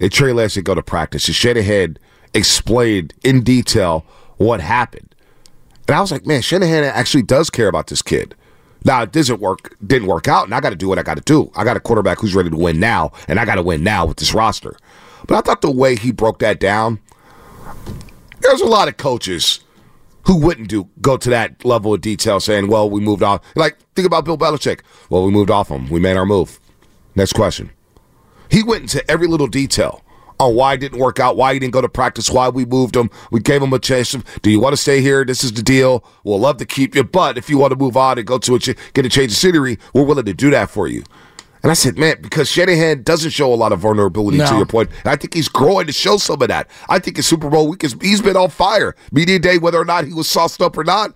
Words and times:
And 0.00 0.10
Trey 0.10 0.32
Lance 0.32 0.56
go 0.58 0.74
to 0.74 0.82
practice. 0.82 1.26
And 1.26 1.34
Shanahan 1.34 1.98
explained 2.32 3.12
in 3.22 3.42
detail 3.42 4.04
what 4.38 4.60
happened. 4.60 5.14
And 5.88 5.96
I 5.96 6.00
was 6.00 6.12
like, 6.12 6.26
man, 6.26 6.40
Shanahan 6.42 6.84
actually 6.84 7.22
does 7.22 7.50
care 7.50 7.68
about 7.68 7.88
this 7.88 8.00
kid. 8.02 8.34
Now 8.84 9.02
it 9.02 9.12
doesn't 9.12 9.40
work, 9.40 9.76
didn't 9.86 10.08
work 10.08 10.26
out, 10.26 10.44
and 10.46 10.54
I 10.54 10.60
got 10.60 10.70
to 10.70 10.76
do 10.76 10.88
what 10.88 10.98
I 10.98 11.02
got 11.02 11.18
to 11.18 11.22
do. 11.22 11.50
I 11.54 11.64
got 11.64 11.76
a 11.76 11.80
quarterback 11.80 12.18
who's 12.18 12.34
ready 12.34 12.48
to 12.48 12.56
win 12.56 12.80
now, 12.80 13.12
and 13.28 13.38
I 13.38 13.44
got 13.44 13.56
to 13.56 13.62
win 13.62 13.84
now 13.84 14.06
with 14.06 14.16
this 14.16 14.32
roster. 14.32 14.74
But 15.26 15.36
I 15.36 15.40
thought 15.42 15.60
the 15.60 15.70
way 15.70 15.96
he 15.96 16.12
broke 16.12 16.38
that 16.38 16.60
down, 16.60 16.98
there's 18.40 18.62
a 18.62 18.66
lot 18.66 18.88
of 18.88 18.96
coaches 18.96 19.60
who 20.26 20.36
wouldn't 20.38 20.68
do 20.68 20.88
go 21.02 21.18
to 21.18 21.28
that 21.28 21.62
level 21.62 21.92
of 21.92 22.00
detail, 22.00 22.40
saying, 22.40 22.68
"Well, 22.68 22.88
we 22.88 23.00
moved 23.00 23.22
off 23.22 23.42
Like 23.54 23.76
think 23.94 24.06
about 24.06 24.24
Bill 24.24 24.38
Belichick. 24.38 24.80
Well, 25.10 25.24
we 25.26 25.30
moved 25.30 25.50
off 25.50 25.68
him. 25.68 25.90
We 25.90 26.00
made 26.00 26.16
our 26.16 26.24
move. 26.26 26.58
Next 27.14 27.34
question. 27.34 27.70
He 28.50 28.62
went 28.62 28.82
into 28.82 29.10
every 29.10 29.26
little 29.26 29.46
detail 29.46 30.02
on 30.38 30.54
why 30.54 30.72
it 30.74 30.78
didn't 30.78 30.98
work 30.98 31.20
out, 31.20 31.36
why 31.36 31.52
he 31.52 31.58
didn't 31.58 31.72
go 31.74 31.82
to 31.82 31.88
practice, 31.88 32.30
why 32.30 32.48
we 32.48 32.64
moved 32.64 32.96
him. 32.96 33.10
We 33.30 33.40
gave 33.40 33.62
him 33.62 33.72
a 33.74 33.78
chance. 33.78 34.12
Do 34.42 34.50
you 34.50 34.58
want 34.58 34.72
to 34.72 34.76
stay 34.78 35.00
here? 35.02 35.24
This 35.24 35.44
is 35.44 35.52
the 35.52 35.62
deal. 35.62 36.02
We'll 36.24 36.40
love 36.40 36.56
to 36.58 36.64
keep 36.66 36.94
you, 36.94 37.04
but 37.04 37.36
if 37.36 37.50
you 37.50 37.58
want 37.58 37.72
to 37.72 37.76
move 37.76 37.96
on 37.96 38.16
and 38.18 38.26
go 38.26 38.38
to 38.38 38.54
a 38.54 38.58
ch- 38.58 38.76
get 38.94 39.04
a 39.04 39.08
change 39.10 39.32
of 39.32 39.36
scenery, 39.38 39.78
we're 39.92 40.04
willing 40.04 40.24
to 40.24 40.32
do 40.34 40.50
that 40.50 40.70
for 40.70 40.86
you. 40.88 41.04
And 41.62 41.70
I 41.70 41.74
said, 41.74 41.98
man, 41.98 42.16
because 42.22 42.48
Shanahan 42.50 43.02
doesn't 43.02 43.32
show 43.32 43.52
a 43.52 43.54
lot 43.54 43.70
of 43.70 43.80
vulnerability 43.80 44.38
to 44.38 44.56
your 44.56 44.64
point. 44.64 44.88
And 45.04 45.08
I 45.12 45.16
think 45.16 45.34
he's 45.34 45.46
growing 45.48 45.86
to 45.88 45.92
show 45.92 46.16
some 46.16 46.40
of 46.40 46.48
that. 46.48 46.70
I 46.88 46.98
think 46.98 47.18
in 47.18 47.22
Super 47.22 47.50
Bowl 47.50 47.68
week, 47.68 47.84
is- 47.84 47.94
he's 48.00 48.22
been 48.22 48.34
on 48.38 48.48
fire. 48.48 48.96
Media 49.12 49.38
day, 49.38 49.58
whether 49.58 49.76
or 49.78 49.84
not 49.84 50.06
he 50.06 50.14
was 50.14 50.26
sauced 50.26 50.62
up 50.62 50.78
or 50.78 50.84
not. 50.84 51.12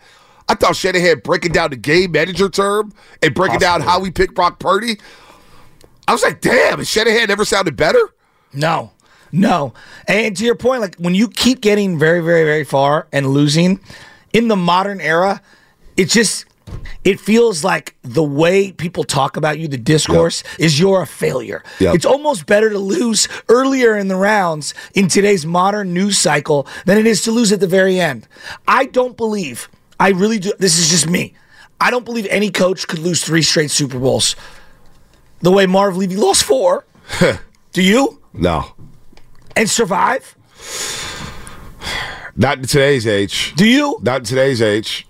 I 0.46 0.54
thought 0.54 0.76
Shanahan 0.76 1.20
breaking 1.24 1.52
down 1.52 1.70
the 1.70 1.76
game 1.76 2.12
manager 2.12 2.50
term 2.50 2.92
and 3.22 3.34
breaking 3.34 3.54
down 3.60 3.80
how 3.80 4.00
we 4.00 4.10
picked 4.10 4.34
Brock 4.34 4.58
Purdy. 4.58 4.98
I 6.06 6.12
was 6.12 6.22
like, 6.22 6.41
damn, 6.41 6.78
has 6.78 6.88
Shanahan 6.88 7.30
ever 7.30 7.44
sounded 7.44 7.77
better? 7.77 8.00
No, 8.52 8.92
no. 9.33 9.74
And 10.06 10.36
to 10.36 10.44
your 10.44 10.55
point, 10.55 10.80
like 10.80 10.97
when 10.97 11.14
you 11.14 11.28
keep 11.28 11.60
getting 11.60 11.98
very, 11.98 12.20
very, 12.20 12.44
very 12.44 12.64
far 12.64 13.08
and 13.12 13.28
losing 13.28 13.80
in 14.32 14.48
the 14.48 14.56
modern 14.56 15.00
era, 15.00 15.41
it 15.97 16.10
just 16.10 16.44
it 17.04 17.20
feels 17.20 17.62
like 17.62 17.94
the 18.03 18.22
way 18.22 18.72
people 18.72 19.04
talk 19.04 19.37
about 19.37 19.59
you, 19.59 19.69
the 19.69 19.76
discourse 19.76 20.42
is 20.59 20.81
you're 20.81 21.03
a 21.03 21.06
failure. 21.06 21.62
Yep. 21.81 21.94
It's 21.94 22.06
almost 22.06 22.47
better 22.47 22.71
to 22.71 22.78
lose 22.78 23.28
earlier 23.48 23.97
in 23.97 24.09
the 24.09 24.16
rounds 24.16 24.75
in 24.94 25.09
today's 25.09 25.44
modern 25.44 25.92
news 25.92 26.19
cycle 26.19 26.66
than 26.86 26.98
it 26.98 27.06
is 27.06 27.22
to 27.22 27.31
lose 27.31 27.53
at 27.53 27.60
the 27.60 27.66
very 27.66 28.00
end. 28.00 28.26
I 28.66 28.86
don't 28.86 29.16
believe. 29.16 29.69
I 30.00 30.10
really 30.10 30.38
do. 30.38 30.53
This 30.59 30.78
is 30.78 30.88
just 30.91 31.09
me. 31.09 31.34
I 31.81 31.91
don't 31.91 32.04
believe 32.04 32.26
any 32.31 32.50
coach 32.50 32.88
could 32.88 33.00
lose 33.00 33.22
three 33.22 33.42
straight 33.42 33.71
Super 33.71 33.98
Bowls 33.98 34.36
the 35.44 35.53
way 35.53 35.66
Marv 35.66 35.97
Levy 35.97 36.16
lost 36.16 36.43
four. 36.44 36.84
do 37.72 37.82
you? 37.82 38.21
No. 38.32 38.75
and 39.55 39.71
survive? 39.71 40.37
Not 42.37 42.59
in 42.59 42.65
today's 42.65 43.06
age. 43.06 43.54
Do 43.54 43.66
you? 43.66 43.99
Not 44.03 44.21
in 44.21 44.25
today's 44.25 44.60
age. 44.60 45.06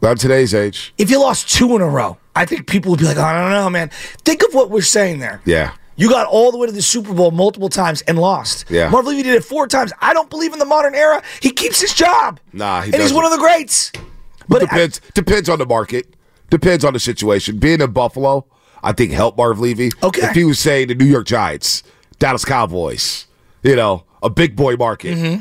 Not 0.00 0.12
in 0.12 0.16
today's 0.18 0.54
age. 0.54 0.94
If 0.96 1.10
you 1.10 1.20
lost 1.20 1.50
two 1.50 1.74
in 1.76 1.82
a 1.82 1.88
row, 1.88 2.16
I 2.34 2.46
think 2.46 2.68
people 2.68 2.90
would 2.92 3.00
be 3.00 3.04
like, 3.04 3.18
oh, 3.18 3.22
I 3.22 3.38
don't 3.38 3.50
know, 3.50 3.68
man. 3.68 3.90
Think 4.24 4.42
of 4.44 4.54
what 4.54 4.70
we're 4.70 4.80
saying 4.80 5.18
there. 5.18 5.42
Yeah. 5.44 5.72
You 5.96 6.08
got 6.08 6.28
all 6.28 6.52
the 6.52 6.56
way 6.58 6.66
to 6.68 6.72
the 6.72 6.80
Super 6.80 7.12
Bowl 7.12 7.32
multiple 7.32 7.68
times 7.68 8.02
and 8.02 8.16
lost. 8.16 8.70
Yeah. 8.70 8.88
Marv 8.88 9.06
Levy 9.06 9.24
did 9.24 9.34
it 9.34 9.44
four 9.44 9.66
times. 9.66 9.92
I 10.00 10.14
don't 10.14 10.30
believe 10.30 10.52
in 10.52 10.60
the 10.60 10.64
modern 10.64 10.94
era. 10.94 11.22
He 11.42 11.50
keeps 11.50 11.80
his 11.80 11.92
job. 11.92 12.38
Nah, 12.52 12.82
he 12.82 12.86
and 12.86 12.94
he's 12.94 13.10
doesn't. 13.10 13.16
one 13.16 13.24
of 13.24 13.32
the 13.32 13.38
greats. 13.38 13.90
But 14.48 14.60
depends 14.60 15.00
depends 15.14 15.48
on 15.48 15.58
the 15.58 15.66
market. 15.66 16.14
Depends 16.48 16.84
on 16.84 16.92
the 16.92 17.00
situation. 17.00 17.58
Being 17.58 17.80
in 17.80 17.90
Buffalo, 17.90 18.46
I 18.82 18.92
think 18.92 19.12
help 19.12 19.36
Marv 19.36 19.58
Levy. 19.60 19.90
Okay. 20.02 20.22
If 20.26 20.34
he 20.34 20.44
was 20.44 20.58
saying 20.58 20.88
the 20.88 20.94
New 20.94 21.04
York 21.06 21.26
Giants, 21.26 21.82
Dallas 22.18 22.44
Cowboys, 22.44 23.26
you 23.62 23.76
know, 23.76 24.04
a 24.22 24.30
big 24.30 24.56
boy 24.56 24.76
market, 24.76 25.16
Mm-hmm. 25.16 25.40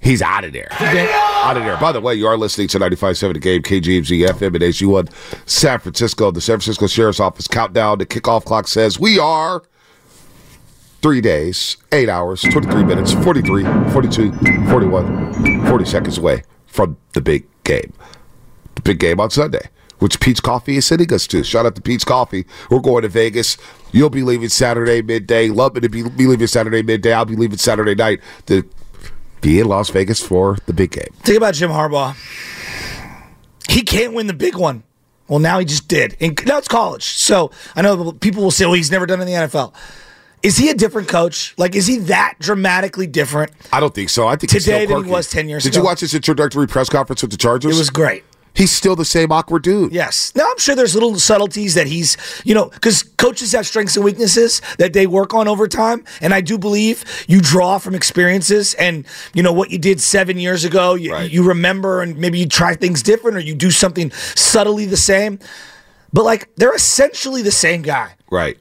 he's 0.00 0.22
out 0.22 0.44
of 0.44 0.52
there. 0.52 0.68
Out 0.72 1.56
of 1.56 1.64
there. 1.64 1.76
By 1.78 1.92
the 1.92 2.00
way, 2.00 2.14
you 2.14 2.26
are 2.26 2.36
listening 2.36 2.68
to 2.68 2.78
95.7 2.78 3.34
The 3.34 3.38
Game, 3.40 3.62
KGMZ 3.62 4.28
FM 4.28 4.46
and 4.54 4.56
HD1 4.62 5.48
San 5.48 5.78
Francisco. 5.80 6.30
The 6.30 6.40
San 6.40 6.54
Francisco 6.58 6.86
Sheriff's 6.86 7.20
Office 7.20 7.48
countdown. 7.48 7.98
The 7.98 8.06
kickoff 8.06 8.44
clock 8.44 8.68
says 8.68 8.98
we 9.00 9.18
are 9.18 9.62
three 11.02 11.20
days, 11.20 11.76
eight 11.90 12.08
hours, 12.08 12.42
23 12.42 12.84
minutes, 12.84 13.12
43, 13.12 13.64
42, 13.92 14.32
41, 14.68 15.66
40 15.66 15.84
seconds 15.84 16.18
away 16.18 16.44
from 16.66 16.96
the 17.12 17.20
big 17.20 17.44
game. 17.64 17.92
The 18.76 18.82
big 18.82 18.98
game 19.00 19.18
on 19.20 19.30
Sunday, 19.30 19.68
which 20.02 20.18
Peet's 20.18 20.40
Coffee 20.40 20.76
is 20.76 20.84
sending 20.84 21.12
us 21.14 21.28
to. 21.28 21.44
Shout 21.44 21.64
out 21.64 21.76
to 21.76 21.80
Peet's 21.80 22.04
Coffee. 22.04 22.44
We're 22.70 22.80
going 22.80 23.02
to 23.02 23.08
Vegas. 23.08 23.56
You'll 23.92 24.10
be 24.10 24.22
leaving 24.22 24.48
Saturday 24.48 25.00
midday. 25.00 25.48
Love 25.48 25.74
me 25.74 25.80
to 25.80 25.88
be, 25.88 26.02
be 26.02 26.26
leaving 26.26 26.48
Saturday 26.48 26.82
midday. 26.82 27.12
I'll 27.12 27.24
be 27.24 27.36
leaving 27.36 27.58
Saturday 27.58 27.94
night 27.94 28.20
to 28.46 28.68
be 29.40 29.60
in 29.60 29.68
Las 29.68 29.90
Vegas 29.90 30.20
for 30.20 30.58
the 30.66 30.72
big 30.72 30.90
game. 30.90 31.06
think 31.22 31.36
about 31.36 31.54
Jim 31.54 31.70
Harbaugh. 31.70 32.16
He 33.70 33.82
can't 33.82 34.12
win 34.12 34.26
the 34.26 34.34
big 34.34 34.56
one. 34.56 34.82
Well, 35.28 35.38
now 35.38 35.60
he 35.60 35.64
just 35.64 35.86
did. 35.86 36.16
And 36.20 36.38
now 36.46 36.58
it's 36.58 36.68
college. 36.68 37.04
So 37.04 37.52
I 37.76 37.82
know 37.82 38.12
people 38.12 38.42
will 38.42 38.50
say, 38.50 38.66
well, 38.66 38.74
he's 38.74 38.90
never 38.90 39.06
done 39.06 39.20
in 39.20 39.26
the 39.26 39.32
NFL. 39.32 39.72
Is 40.42 40.56
he 40.56 40.68
a 40.68 40.74
different 40.74 41.06
coach? 41.06 41.54
Like, 41.56 41.76
is 41.76 41.86
he 41.86 41.98
that 41.98 42.34
dramatically 42.40 43.06
different? 43.06 43.52
I 43.72 43.78
don't 43.78 43.94
think 43.94 44.10
so. 44.10 44.26
I 44.26 44.34
think 44.34 44.50
he's 44.50 44.64
Today 44.64 44.86
than 44.86 45.04
he 45.04 45.10
was 45.10 45.30
10 45.30 45.48
years 45.48 45.64
ago. 45.64 45.70
Did 45.70 45.76
ago? 45.76 45.82
you 45.82 45.88
watch 45.88 46.00
his 46.00 46.12
introductory 46.12 46.66
press 46.66 46.88
conference 46.88 47.22
with 47.22 47.30
the 47.30 47.36
Chargers? 47.36 47.76
It 47.76 47.78
was 47.78 47.90
great. 47.90 48.24
He's 48.54 48.70
still 48.70 48.94
the 48.96 49.04
same 49.06 49.32
awkward 49.32 49.62
dude. 49.62 49.92
Yes. 49.94 50.30
Now 50.34 50.44
I'm 50.50 50.58
sure 50.58 50.74
there's 50.74 50.94
little 50.94 51.18
subtleties 51.18 51.72
that 51.74 51.86
he's, 51.86 52.18
you 52.44 52.54
know, 52.54 52.66
because 52.66 53.02
coaches 53.02 53.52
have 53.52 53.66
strengths 53.66 53.96
and 53.96 54.04
weaknesses 54.04 54.60
that 54.78 54.92
they 54.92 55.06
work 55.06 55.32
on 55.32 55.48
over 55.48 55.66
time, 55.66 56.04
and 56.20 56.34
I 56.34 56.42
do 56.42 56.58
believe 56.58 57.02
you 57.26 57.40
draw 57.40 57.78
from 57.78 57.94
experiences 57.94 58.74
and 58.74 59.06
you 59.32 59.42
know 59.42 59.52
what 59.54 59.70
you 59.70 59.78
did 59.78 60.00
seven 60.02 60.38
years 60.38 60.64
ago. 60.64 60.94
You, 60.94 61.12
Right. 61.12 61.30
you 61.30 61.42
remember, 61.42 62.02
and 62.02 62.18
maybe 62.18 62.38
you 62.38 62.46
try 62.46 62.74
things 62.74 63.02
different, 63.02 63.38
or 63.38 63.40
you 63.40 63.54
do 63.54 63.70
something 63.70 64.10
subtly 64.34 64.84
the 64.84 64.96
same. 64.98 65.38
But 66.12 66.24
like 66.24 66.50
they're 66.56 66.74
essentially 66.74 67.40
the 67.40 67.50
same 67.50 67.80
guy, 67.80 68.16
Right. 68.30 68.58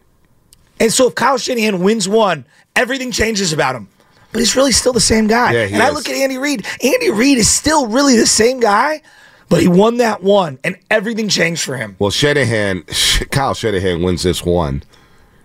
and 0.80 0.92
so 0.94 1.08
if 1.10 1.16
Kyle 1.16 1.38
Shanahan 1.38 1.82
wins 1.84 2.08
one, 2.08 2.46
everything 2.78 3.12
changes 3.12 3.52
about 3.52 3.76
him. 3.76 3.90
But 4.32 4.40
he's 4.40 4.56
really 4.56 4.72
still 4.72 4.94
the 4.94 5.02
same 5.02 5.28
guy. 5.28 5.52
Yeah, 5.52 5.68
and 5.74 5.84
I 5.84 5.90
look 5.90 6.08
at 6.08 6.16
Andy 6.16 6.38
Reid. 6.38 6.66
Andy 6.82 7.12
Reid 7.12 7.38
is 7.38 7.50
still 7.50 7.88
really 7.88 8.16
the 8.16 8.26
same 8.26 8.62
guy, 8.62 9.02
but 9.52 9.62
he 9.62 9.68
won 9.68 9.98
that 9.98 10.24
one, 10.24 10.60
and 10.64 10.78
everything 10.90 11.28
changed 11.28 11.62
for 11.64 11.76
him. 11.76 11.98
Well, 12.00 12.10
Shanahan, 12.10 12.84
Kyle 13.32 13.54
Shanahan 13.54 14.02
wins 14.02 14.24
this 14.24 14.46
one. 14.46 14.82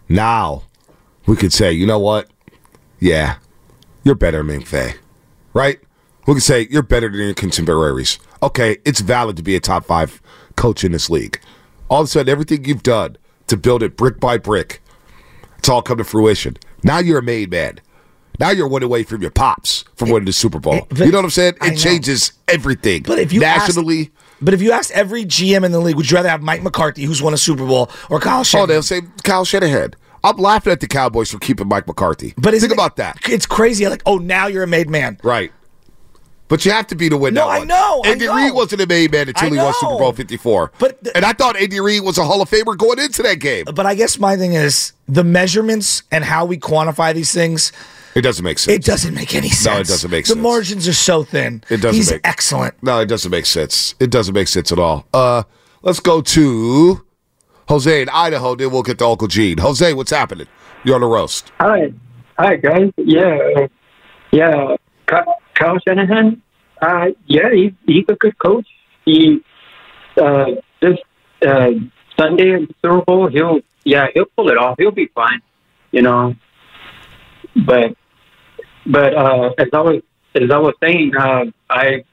Now, 0.09 0.63
we 1.27 1.35
could 1.35 1.53
say, 1.53 1.73
you 1.73 1.89
know 1.89 1.99
what? 1.99 2.31
Yeah, 3.01 3.39
you're 4.05 4.15
better 4.15 4.45
than 4.45 4.65
right? 5.53 5.81
We 6.25 6.35
could 6.35 6.43
say 6.45 6.69
you're 6.71 6.83
better 6.83 7.11
than 7.11 7.19
your 7.19 7.35
contemporaries. 7.35 8.21
Okay, 8.45 8.79
it's 8.85 9.01
valid 9.01 9.37
to 9.39 9.43
be 9.43 9.57
a 9.57 9.61
top 9.61 9.85
five 9.85 10.23
coach 10.55 10.85
in 10.85 10.93
this 10.93 11.11
league. 11.11 11.41
All 11.89 12.03
of 12.03 12.05
a 12.05 12.09
sudden, 12.09 12.31
everything 12.31 12.65
you've 12.65 12.85
done 12.85 13.17
to 13.49 13.57
build 13.57 13.83
it 13.83 13.97
brick 13.97 14.21
by 14.21 14.39
brick, 14.39 14.83
it's 15.59 15.69
all 15.69 15.83
come 15.83 15.99
to 15.99 16.05
fruition. 16.05 16.57
Now 16.85 16.99
you're 16.99 17.19
a 17.19 17.23
made 17.23 17.51
man. 17.51 17.81
Now 18.39 18.51
you're 18.51 18.69
one 18.69 18.83
away 18.83 19.03
from 19.03 19.23
your 19.23 19.31
pops 19.31 19.85
from 19.97 20.11
winning 20.11 20.27
the 20.27 20.33
Super 20.33 20.59
Bowl. 20.59 20.75
it- 20.91 20.99
you 20.99 21.07
know 21.11 21.19
what 21.19 21.25
I'm 21.25 21.31
saying? 21.31 21.55
It 21.63 21.77
changes 21.77 22.33
everything. 22.49 23.03
But 23.03 23.19
if 23.19 23.33
you 23.33 23.43
asked- 23.45 23.69
nationally, 23.69 24.11
But 24.43 24.53
if 24.53 24.61
you 24.61 24.73
asked 24.73 24.91
every 24.91 25.25
GM 25.25 25.65
in 25.65 25.73
the 25.73 25.81
league, 25.81 25.97
would 25.97 26.11
you 26.11 26.15
rather 26.17 26.29
have 26.29 26.43
Mike 26.43 26.63
McCarthy, 26.63 27.05
who's 27.05 27.23
won 27.23 27.33
a 27.33 27.39
Super 27.39 27.65
Bowl, 27.65 27.91
or 28.11 28.21
Kyle 28.21 28.45
Shanahan? 28.45 28.65
Oh, 28.69 28.73
they'll 28.73 28.83
say 28.83 29.01
Kyle 29.25 29.47
Shanahan. 29.47 29.95
I'm 30.23 30.37
laughing 30.37 30.73
at 30.73 30.81
the 30.81 30.87
Cowboys 30.87 31.31
for 31.31 31.39
keeping 31.39 31.69
Mike 31.69 31.87
McCarthy. 31.87 32.35
But 32.37 32.51
think 32.53 32.65
it- 32.65 32.73
about 32.73 32.97
that. 32.97 33.17
It's 33.29 33.47
crazy. 33.47 33.87
Like, 33.89 34.03
oh, 34.05 34.19
now 34.19 34.47
you're 34.49 34.65
a 34.65 34.67
made 34.67 34.91
man. 34.91 35.19
Right. 35.23 35.53
But 36.49 36.65
you 36.65 36.71
have 36.71 36.87
to 36.89 36.95
be 36.95 37.09
to 37.09 37.17
win 37.17 37.35
No, 37.35 37.47
that 37.47 37.53
I 37.55 37.59
one. 37.61 37.69
know, 37.69 38.03
I 38.05 38.11
Andy. 38.11 38.29
Reid 38.29 38.53
wasn't 38.55 38.81
a 38.83 38.87
made 38.87 39.11
man 39.11 39.29
until 39.29 39.51
he 39.51 39.57
won. 39.57 39.73
Super 39.81 39.97
Bowl 39.99 40.13
54. 40.13 40.71
But 40.79 41.03
the- 41.03 41.17
and 41.17 41.25
I 41.25 41.33
thought 41.33 41.57
Andy 41.57 41.81
Reid 41.81 42.03
was 42.03 42.19
a 42.19 42.25
Hall 42.25 42.41
of 42.43 42.49
Famer 42.51 42.77
going 42.77 42.99
into 43.01 43.23
that 43.25 43.41
game. 43.41 43.65
But 43.75 43.85
I 43.87 43.95
guess 43.97 44.19
my 44.19 44.37
thing 44.37 44.53
is 44.53 44.93
the 45.09 45.25
measurements 45.25 46.03
and 46.13 46.25
how 46.25 46.45
we 46.45 46.57
quantify 46.59 47.15
these 47.15 47.33
things. 47.33 47.73
It 48.17 48.23
doesn't 48.23 48.45
make 48.45 48.59
sense. 48.59 48.75
It 48.79 48.83
doesn't 48.85 49.15
make 49.15 49.35
any 49.35 49.51
sense. 49.51 49.67
No, 49.67 49.81
it 49.81 49.87
doesn't 49.87 50.11
make 50.11 50.25
the 50.25 50.29
sense. 50.29 50.37
The 50.39 50.43
margins 50.43 50.89
are 50.89 50.93
so 50.95 51.23
thin. 51.23 51.63
It 51.69 51.77
doesn't 51.83 51.95
He's 51.95 52.11
make- 52.11 52.23
excellent. 52.25 52.75
No, 52.83 52.99
it 53.01 53.07
doesn't 53.07 53.31
make 53.31 53.45
sense. 53.47 53.95
It 54.01 54.11
doesn't 54.11 54.35
make 54.35 54.49
sense 54.49 54.73
at 54.73 54.79
all. 54.79 55.07
Uh, 55.13 55.43
let's 55.83 56.01
go 56.01 56.23
to 56.23 57.05
Jose 57.69 58.03
in 58.03 58.09
Idaho. 58.09 58.55
Then 58.55 58.71
we'll 58.73 58.83
get 58.83 58.99
to 58.99 59.07
Uncle 59.07 59.29
Gene. 59.29 59.59
Jose, 59.59 59.93
what's 59.93 60.11
happening? 60.11 60.47
You're 60.83 60.95
on 60.95 61.03
the 61.03 61.07
roast. 61.09 61.53
Hi, 61.61 61.93
hi 62.39 62.57
guys. 62.57 62.91
Yeah, 62.97 63.67
yeah. 64.33 64.77
Ky- 65.09 65.33
Kyle 65.55 65.79
Shanahan. 65.87 66.41
Uh, 66.81 67.09
yeah, 67.27 67.53
he's 67.53 67.73
he's 67.87 68.05
a 68.09 68.15
good 68.15 68.39
coach. 68.39 68.67
He 69.05 69.43
uh, 70.21 70.53
this 70.81 70.97
uh, 71.47 71.71
Sunday 72.19 72.53
in 72.55 72.67
the 72.67 72.75
Super 72.83 73.05
Bowl, 73.05 73.29
he'll 73.29 73.61
yeah 73.85 74.07
he'll 74.15 74.25
pull 74.37 74.49
it 74.49 74.57
off. 74.57 74.77
He'll 74.79 74.91
be 74.91 75.07
fine, 75.15 75.43
you 75.91 76.01
know. 76.03 76.35
But 77.55 77.97
but 78.87 79.15
uh, 79.15 79.51
as 79.59 79.69
I 79.73 79.81
was 79.81 80.03
as 80.35 80.51
I 80.51 80.59
was 80.59 80.75
saying, 80.83 81.13
uh, 81.17 81.45
I 81.71 82.05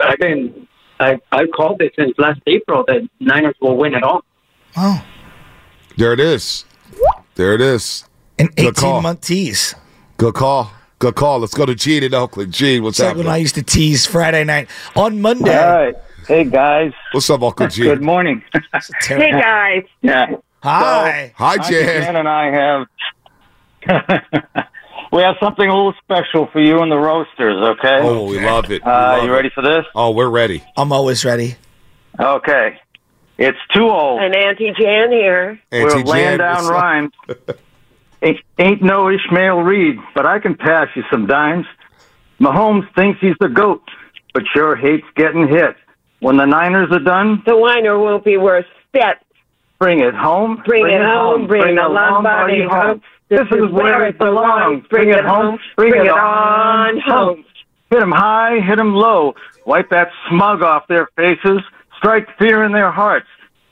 I've 0.00 0.18
been 0.18 0.66
I 1.00 1.18
I 1.32 1.46
called 1.46 1.80
it 1.82 1.92
since 1.98 2.12
last 2.18 2.40
April 2.46 2.84
that 2.88 3.08
Niners 3.20 3.54
will 3.60 3.76
win 3.76 3.94
it 3.94 4.02
all. 4.02 4.22
Oh, 4.76 5.04
There 5.96 6.12
it 6.12 6.20
is. 6.20 6.64
There 7.36 7.54
it 7.54 7.60
is. 7.60 8.04
an 8.38 8.48
Good 8.56 8.76
call. 8.76 8.94
18 8.98 9.02
month 9.02 9.20
tease. 9.22 9.74
Good 10.16 10.34
call. 10.34 10.70
Good 11.00 11.16
call. 11.16 11.40
Let's 11.40 11.54
go 11.54 11.66
to 11.66 11.74
Gene 11.74 12.02
in 12.04 12.14
Oakland. 12.14 12.52
Gene, 12.52 12.82
what's 12.82 12.98
It's 12.98 13.06
like 13.06 13.16
when 13.16 13.26
I 13.26 13.30
happening? 13.30 13.42
used 13.42 13.54
to 13.56 13.62
tease 13.62 14.06
Friday 14.06 14.44
night. 14.44 14.68
On 14.96 15.20
Monday, 15.20 15.56
All 15.56 15.76
right. 15.86 15.94
Hey, 16.28 16.44
guys. 16.44 16.92
What's 17.12 17.28
up, 17.28 17.42
Uncle 17.42 17.66
Gene? 17.68 17.84
Good 17.86 18.02
morning. 18.02 18.42
Terry- 19.02 19.30
guys. 19.32 19.84
Yeah. 20.02 20.36
hi. 20.62 21.32
Hi, 21.36 21.56
Hi, 21.56 21.70
Jan. 21.70 22.02
Jan 22.02 22.16
and 22.16 22.28
I 22.28 22.86
have. 23.86 24.64
we 25.14 25.22
have 25.22 25.36
something 25.40 25.68
a 25.68 25.74
little 25.74 25.94
special 26.02 26.48
for 26.52 26.60
you 26.60 26.80
and 26.80 26.90
the 26.90 26.96
roasters, 26.98 27.56
okay? 27.78 28.00
Oh, 28.02 28.24
we 28.24 28.44
love 28.44 28.64
it. 28.70 28.84
We 28.84 28.90
uh, 28.90 29.16
love 29.16 29.24
you 29.24 29.30
it. 29.30 29.36
ready 29.36 29.50
for 29.54 29.62
this? 29.62 29.84
Oh, 29.94 30.10
we're 30.10 30.28
ready. 30.28 30.64
I'm 30.76 30.92
always 30.92 31.24
ready. 31.24 31.54
Okay. 32.18 32.80
It's 33.38 33.58
too 33.72 33.88
old. 33.88 34.22
And 34.22 34.34
Auntie 34.34 34.72
Jan 34.76 35.12
here. 35.12 35.60
Auntie 35.70 36.02
We're 36.02 36.02
laying 36.02 36.38
down 36.38 36.66
rhymes. 36.66 37.12
ain't, 38.22 38.40
ain't 38.58 38.82
no 38.82 39.08
Ishmael 39.08 39.62
Reed, 39.62 39.98
but 40.16 40.26
I 40.26 40.40
can 40.40 40.56
pass 40.56 40.88
you 40.96 41.04
some 41.12 41.28
dimes. 41.28 41.66
Mahomes 42.40 42.92
thinks 42.96 43.20
he's 43.20 43.36
the 43.38 43.48
GOAT, 43.48 43.82
but 44.32 44.42
sure 44.52 44.74
hates 44.74 45.06
getting 45.14 45.46
hit. 45.46 45.76
When 46.18 46.36
the 46.38 46.46
Niners 46.46 46.88
are 46.90 46.98
done, 46.98 47.40
The 47.46 47.56
whiner 47.56 47.98
won't 48.00 48.24
be 48.24 48.36
worth 48.36 48.66
spit. 48.88 49.18
bring 49.78 50.00
it 50.00 50.14
home. 50.14 50.60
Bring 50.66 50.90
it 50.90 51.02
home, 51.02 51.46
bring 51.46 51.76
the 51.76 51.88
Lombardi 51.88 52.64
home. 52.68 53.00
This 53.38 53.58
is 53.58 53.70
where 53.70 54.06
it 54.06 54.18
belongs. 54.18 54.86
Bring 54.88 55.10
it 55.10 55.24
home, 55.24 55.58
bring 55.76 55.94
it 55.94 56.08
on 56.08 57.00
home. 57.00 57.44
Hit 57.90 58.02
'em 58.02 58.12
high, 58.12 58.60
hit 58.60 58.78
'em 58.78 58.94
low. 58.94 59.34
Wipe 59.66 59.90
that 59.90 60.08
smug 60.28 60.62
off 60.62 60.86
their 60.88 61.08
faces. 61.16 61.60
Strike 61.98 62.28
fear 62.38 62.64
in 62.64 62.72
their 62.72 62.90
hearts 62.90 63.26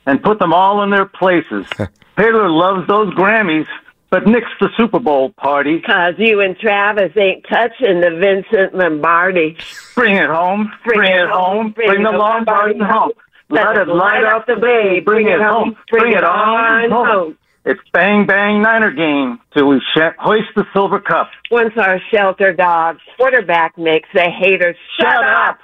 and 0.06 0.22
put 0.22 0.38
them 0.38 0.52
all 0.52 0.82
in 0.82 0.90
their 0.90 1.06
places. 1.06 1.66
Taylor 2.16 2.48
loves 2.48 2.86
those 2.88 3.12
Grammys, 3.14 3.66
but 4.10 4.26
nix 4.26 4.46
the 4.60 4.68
Super 4.76 4.98
Bowl 4.98 5.30
party. 5.30 5.80
Cause 5.80 6.14
you 6.18 6.40
and 6.40 6.56
Travis 6.58 7.12
ain't 7.16 7.44
touching 7.48 8.00
the 8.00 8.10
Vincent 8.10 8.74
Lombardi. 8.74 9.56
Bring 9.94 10.16
it 10.16 10.28
home, 10.28 10.70
bring, 10.84 11.10
it 11.10 11.28
home, 11.28 11.72
bring, 11.72 12.02
the 12.02 12.10
Lombardi 12.10 12.78
home. 12.78 13.12
Let 13.48 13.76
it 13.76 13.88
light 13.88 14.24
up 14.24 14.46
the 14.46 14.56
bay. 14.56 15.00
Bring 15.00 15.28
it 15.28 15.40
home, 15.40 15.76
bring 15.90 16.12
it 16.12 16.24
on 16.24 16.90
home. 16.90 17.38
It's 17.64 17.80
bang 17.92 18.26
bang 18.26 18.60
Niner 18.60 18.90
game 18.90 19.38
till 19.54 19.68
we 19.68 19.80
sh- 19.94 20.16
hoist 20.18 20.48
the 20.56 20.64
silver 20.72 20.98
cup. 20.98 21.30
Once 21.50 21.72
our 21.76 22.00
shelter 22.12 22.52
dog 22.52 22.98
quarterback 23.16 23.78
makes 23.78 24.08
the 24.12 24.28
haters 24.28 24.76
shut 24.98 25.24
up. 25.24 25.58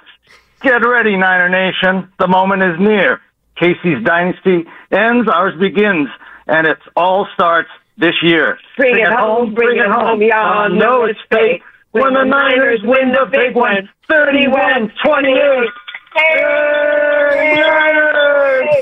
Get 0.61 0.85
ready, 0.85 1.17
Niner 1.17 1.49
Nation. 1.49 2.09
The 2.17 2.27
moment 2.27 2.63
is 2.63 2.79
near. 2.79 3.19
KC's 3.61 4.05
dynasty 4.05 4.65
ends, 4.91 5.29
ours 5.29 5.59
begins, 5.59 6.07
and 6.47 6.65
it 6.67 6.77
all 6.95 7.27
starts 7.33 7.69
this 7.97 8.15
year. 8.23 8.57
Bring 8.77 8.97
it 8.97 9.11
home, 9.11 9.53
bring 9.53 9.77
it 9.77 9.87
home, 9.87 10.21
y'all 10.21 10.71
oh, 10.71 10.73
know 10.73 11.03
it's 11.03 11.19
fake. 11.29 11.61
When 11.91 12.13
the 12.13 12.23
Niners 12.23 12.79
win 12.83 13.11
the 13.11 13.25
big 13.29 13.55
one, 13.55 13.89
31 14.09 14.91
28. 15.03 15.69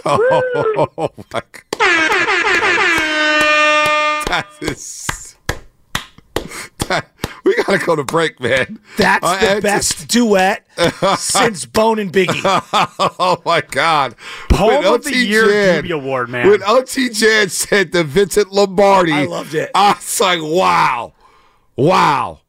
Oh, 0.10 1.10
my 1.34 1.42
God. 1.42 2.94
That 4.28 4.48
is. 4.62 5.36
That, 6.88 7.10
we 7.44 7.56
got 7.56 7.80
to 7.80 7.86
go 7.86 7.96
to 7.96 8.04
break, 8.04 8.40
man. 8.40 8.80
That's 8.98 9.26
Uh, 9.26 9.38
the 9.40 9.52
it's 9.58 9.62
best 9.64 10.08
duet 10.08 10.66
since 11.18 11.66
Bone 11.66 12.00
and 12.00 12.12
Biggie. 12.12 12.42
oh 13.20 13.42
my 13.46 13.62
God! 13.62 14.16
Home 14.52 14.86
of 14.86 15.04
the 15.04 15.16
Year 15.16 15.48
Jan- 15.48 15.84
Doobie 15.84 15.92
Award, 15.96 16.30
man. 16.30 16.50
When 16.50 16.62
LT 16.62 17.12
Jan 17.14 17.50
said 17.50 17.92
the 17.92 18.04
Vincent 18.04 18.52
Lombardi, 18.52 19.12
I 19.14 19.26
loved 19.26 19.54
it. 19.54 19.72
I 19.76 19.94
was 19.94 20.20
like, 20.22 20.40
wow, 20.42 21.14
wow. 21.76 22.42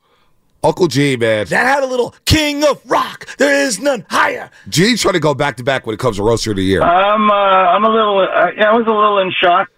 Uncle 0.64 0.88
G, 0.88 1.16
man. 1.16 1.46
That 1.46 1.64
had 1.66 1.84
a 1.84 1.86
little 1.86 2.12
king 2.24 2.64
of 2.64 2.80
rock. 2.90 3.28
There 3.38 3.54
is 3.64 3.78
none 3.78 4.04
higher. 4.10 4.50
G's 4.68 5.00
trying 5.00 5.14
to 5.14 5.20
go 5.20 5.32
back 5.32 5.56
to 5.58 5.62
back 5.62 5.86
when 5.86 5.94
it 5.94 6.00
comes 6.00 6.16
to 6.16 6.24
roaster 6.24 6.50
of 6.50 6.56
the 6.56 6.64
year. 6.64 6.82
I'm, 6.82 7.30
uh, 7.30 7.34
I'm 7.34 7.84
a 7.84 7.88
little, 7.88 8.18
uh, 8.18 8.50
I 8.64 8.72
was 8.76 8.84
a 8.88 8.90
little 8.90 9.18
in 9.20 9.30
shock. 9.40 9.68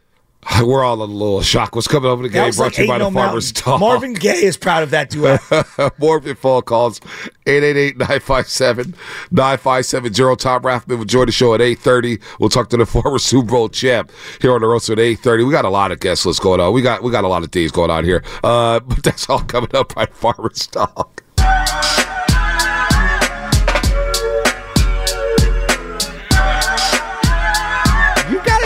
We're 0.63 0.83
all 0.85 1.03
a 1.03 1.05
little 1.05 1.43
shocked. 1.43 1.75
What's 1.75 1.87
coming 1.87 2.11
over 2.11 2.23
the 2.23 2.31
That 2.31 2.47
game? 2.47 2.55
Brought 2.55 2.65
like 2.65 2.73
to 2.75 2.83
you 2.83 2.89
by 2.89 2.95
Ain't 2.95 3.05
the 3.05 3.11
Farmer's 3.11 3.53
Mountain. 3.55 3.71
Dog. 3.73 3.81
Marvin 3.81 4.15
Gaye 4.15 4.43
is 4.43 4.57
proud 4.57 4.83
of 4.83 4.89
that 4.91 5.11
duet. 5.11 5.39
More 5.99 6.19
phone 6.21 6.63
calls. 6.63 6.99
888-957-9570. 7.45 10.39
Tom 10.39 10.63
Rathman 10.63 10.97
will 10.99 11.05
join 11.05 11.27
the 11.27 11.33
show 11.33 11.53
at 11.55 11.61
8.30. 11.61 12.23
We'll 12.39 12.49
talk 12.49 12.71
to 12.71 12.79
the 12.79 12.87
former 12.87 13.19
Super 13.19 13.51
Bowl 13.51 13.69
champ 13.69 14.11
here 14.41 14.55
on 14.55 14.63
the 14.63 14.67
roster 14.67 14.95
at 14.95 14.99
8.30. 14.99 15.45
We 15.47 15.53
got 15.53 15.67
a 15.67 15.71
lot 15.71 15.93
of 15.93 16.01
guest 16.01 16.25
lists 16.25 16.43
going 16.43 16.61
on. 16.61 16.73
We 16.73 16.81
got 16.81 17.03
we 17.03 17.11
got 17.11 17.25
a 17.25 17.29
lot 17.29 17.43
of 17.43 17.53
things 17.53 17.71
going 17.71 17.91
on 17.91 18.05
here. 18.05 18.25
Uh, 18.43 18.81
but 18.87 19.03
that's 19.03 19.29
all 19.29 19.41
coming 19.41 19.75
up 19.75 19.95
by 19.95 20.07
Farmer's 20.07 20.67
Dog. 20.69 21.23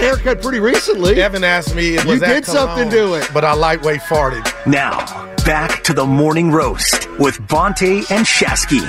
Haircut 0.05 0.43
pretty 0.43 0.61
recently. 0.61 1.19
Evan 1.23 1.43
asked 1.45 1.75
me, 1.75 1.95
was 1.95 2.05
You 2.05 2.19
that 2.19 2.29
did 2.35 2.45
something 2.45 2.91
to 2.91 3.15
it. 3.15 3.31
But 3.33 3.43
I 3.43 3.55
lightweight 3.55 4.03
farted. 4.03 4.45
Now, 4.67 4.99
back 5.47 5.83
to 5.85 5.95
the 5.95 6.05
morning 6.05 6.51
roast 6.51 7.09
with 7.19 7.39
Bonta 7.49 8.05
and 8.11 8.27
Shasky. 8.27 8.83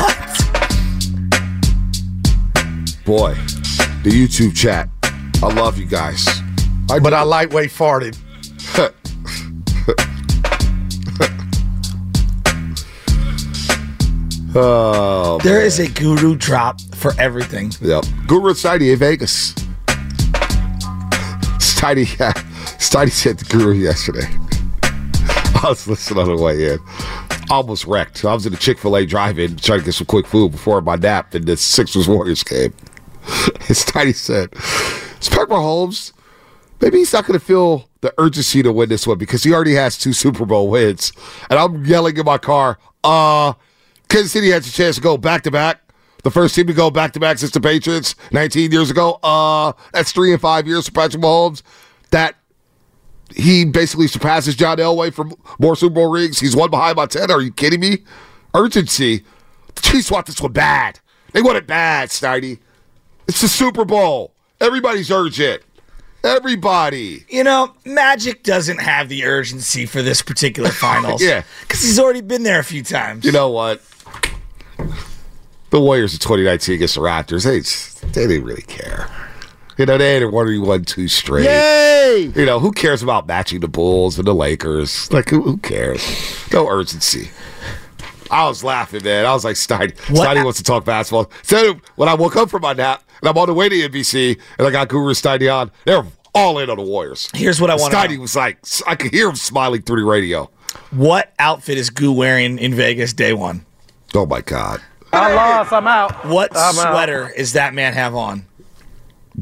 What? 0.00 0.16
Boy, 3.04 3.34
the 4.02 4.10
YouTube 4.10 4.56
chat. 4.56 4.88
I 5.42 5.52
love 5.52 5.76
you 5.76 5.84
guys. 5.84 6.26
I 6.90 6.98
But 7.00 7.12
I 7.12 7.22
lightweight 7.22 7.70
farted. 7.70 8.16
Oh, 14.54 15.38
There 15.42 15.62
is 15.62 15.78
a 15.78 15.88
guru 15.88 16.36
drop 16.36 16.78
for 16.94 17.14
everything. 17.18 17.72
Yep. 17.80 18.04
Guru 18.26 18.52
Steiny 18.52 18.92
in 18.92 18.98
Vegas. 18.98 19.54
Steiny, 21.82 22.16
yeah. 22.20 22.32
Said 23.08 23.38
the 23.38 23.44
Guru 23.46 23.72
yesterday. 23.72 24.28
I 25.64 25.68
was 25.68 25.88
listening 25.88 26.20
on 26.20 26.36
the 26.36 26.40
way 26.40 26.74
in. 26.74 26.78
Almost 27.50 27.86
wrecked. 27.86 28.24
I 28.24 28.32
was 28.32 28.46
in 28.46 28.52
the 28.52 28.58
Chick 28.58 28.78
fil 28.78 28.96
A 28.96 29.04
drive 29.04 29.36
in 29.40 29.56
trying 29.56 29.80
to 29.80 29.84
get 29.86 29.94
some 29.94 30.06
quick 30.06 30.28
food 30.28 30.52
before 30.52 30.80
my 30.80 30.94
nap 30.94 31.34
in 31.34 31.44
the 31.44 31.56
Sixers 31.56 32.06
Warriors 32.06 32.44
game. 32.44 32.72
And 33.24 33.76
Steiny 33.76 34.14
said, 34.14 34.50
It's 35.16 35.28
Patrick 35.28 35.50
Mahomes. 35.50 36.12
Maybe 36.80 36.98
he's 36.98 37.12
not 37.12 37.26
going 37.26 37.38
to 37.38 37.44
feel 37.44 37.88
the 38.00 38.14
urgency 38.16 38.62
to 38.62 38.72
win 38.72 38.88
this 38.88 39.04
one 39.04 39.18
because 39.18 39.42
he 39.42 39.52
already 39.52 39.74
has 39.74 39.98
two 39.98 40.12
Super 40.12 40.46
Bowl 40.46 40.70
wins. 40.70 41.12
And 41.50 41.58
I'm 41.58 41.84
yelling 41.84 42.16
in 42.16 42.24
my 42.24 42.38
car, 42.38 42.78
uh, 43.02 43.54
Kansas 44.08 44.30
City 44.30 44.50
has 44.50 44.68
a 44.68 44.70
chance 44.70 44.96
to 44.96 45.02
go 45.02 45.16
back 45.16 45.42
to 45.42 45.50
back. 45.50 45.80
The 46.22 46.30
first 46.30 46.54
team 46.54 46.66
to 46.68 46.72
go 46.72 46.90
back 46.90 47.12
to 47.14 47.20
back 47.20 47.38
since 47.38 47.50
the 47.50 47.60
Patriots 47.60 48.14
19 48.30 48.70
years 48.70 48.90
ago. 48.90 49.18
Uh, 49.22 49.72
that's 49.92 50.12
three 50.12 50.32
and 50.32 50.40
five 50.40 50.66
years 50.66 50.86
for 50.86 50.92
Patrick 50.92 51.22
Mahomes. 51.22 51.62
That 52.10 52.36
he 53.34 53.64
basically 53.64 54.06
surpasses 54.06 54.54
John 54.54 54.76
Elway 54.78 55.12
for 55.12 55.26
more 55.58 55.74
Super 55.74 55.94
Bowl 55.94 56.10
rings. 56.10 56.38
He's 56.38 56.54
one 56.54 56.70
behind 56.70 56.96
by 56.96 57.06
10. 57.06 57.30
Are 57.30 57.40
you 57.40 57.52
kidding 57.52 57.80
me? 57.80 57.98
Urgency. 58.54 59.24
The 59.74 59.80
Chiefs 59.82 60.10
want 60.10 60.26
this 60.26 60.40
one 60.40 60.52
bad. 60.52 61.00
They 61.32 61.42
want 61.42 61.56
it 61.56 61.66
bad, 61.66 62.10
Snidey. 62.10 62.58
It's 63.26 63.40
the 63.40 63.48
Super 63.48 63.84
Bowl. 63.84 64.34
Everybody's 64.60 65.10
urgent. 65.10 65.62
Everybody. 66.22 67.24
You 67.28 67.42
know, 67.42 67.74
Magic 67.84 68.44
doesn't 68.44 68.80
have 68.80 69.08
the 69.08 69.24
urgency 69.24 69.86
for 69.86 70.02
this 70.02 70.22
particular 70.22 70.68
finals. 70.70 71.22
Yeah. 71.22 71.42
Because 71.62 71.82
he's 71.82 71.98
already 71.98 72.20
been 72.20 72.42
there 72.44 72.60
a 72.60 72.64
few 72.64 72.82
times. 72.84 73.24
You 73.24 73.32
know 73.32 73.50
what? 73.50 73.82
The 75.72 75.80
Warriors 75.80 76.12
of 76.14 76.20
2019 76.20 76.74
against 76.76 76.94
the 76.96 77.00
Raptors, 77.00 77.44
they 77.44 77.58
just, 77.60 78.02
they 78.12 78.26
didn't 78.26 78.44
really 78.44 78.62
care. 78.62 79.08
You 79.78 79.86
know, 79.86 79.96
they 79.96 80.14
had 80.14 80.22
already 80.22 80.58
won 80.58 80.84
two 80.84 81.08
straight. 81.08 81.44
Yay! 81.46 82.30
You 82.36 82.44
know, 82.44 82.60
who 82.60 82.72
cares 82.72 83.02
about 83.02 83.26
matching 83.26 83.60
the 83.60 83.68
Bulls 83.68 84.18
and 84.18 84.26
the 84.26 84.34
Lakers? 84.34 85.10
Like, 85.10 85.30
who, 85.30 85.40
who 85.42 85.56
cares? 85.56 86.02
No 86.52 86.68
urgency. 86.68 87.30
I 88.30 88.46
was 88.48 88.62
laughing, 88.62 89.02
man. 89.02 89.24
I 89.24 89.32
was 89.32 89.44
like, 89.44 89.56
Steiny, 89.56 89.98
What- 90.10 90.28
Steiny 90.28 90.44
wants 90.44 90.58
to 90.58 90.64
talk 90.64 90.84
basketball. 90.84 91.30
So 91.42 91.80
when 91.96 92.08
I 92.08 92.14
woke 92.14 92.36
up 92.36 92.50
from 92.50 92.62
my 92.62 92.74
nap 92.74 93.02
and 93.20 93.28
I'm 93.30 93.38
on 93.38 93.46
the 93.46 93.54
way 93.54 93.68
to 93.70 93.74
NBC 93.88 94.38
and 94.58 94.66
I 94.66 94.70
got 94.70 94.88
Guru 94.88 95.14
Steiny 95.14 95.52
on, 95.54 95.70
they're 95.86 96.04
all 96.34 96.58
in 96.58 96.68
on 96.68 96.76
the 96.76 96.82
Warriors. 96.82 97.30
Here's 97.34 97.60
what 97.62 97.70
I 97.70 97.76
Steiny 97.76 98.16
know. 98.16 98.20
was 98.20 98.36
like, 98.36 98.58
I 98.86 98.94
could 98.94 99.12
hear 99.12 99.28
him 99.28 99.36
smiling 99.36 99.80
through 99.82 100.00
the 100.02 100.06
radio. 100.06 100.50
What 100.90 101.32
outfit 101.38 101.78
is 101.78 101.88
Goo 101.88 102.12
wearing 102.12 102.58
in 102.58 102.74
Vegas 102.74 103.14
day 103.14 103.32
one? 103.32 103.64
Oh 104.14 104.26
my 104.26 104.42
God. 104.42 104.82
I 105.12 105.34
lost. 105.34 105.72
I'm 105.72 105.86
out. 105.86 106.26
What 106.26 106.50
I'm 106.56 106.78
out. 106.78 106.92
sweater 106.92 107.30
is 107.36 107.52
that 107.52 107.74
man 107.74 107.92
have 107.94 108.14
on? 108.14 108.46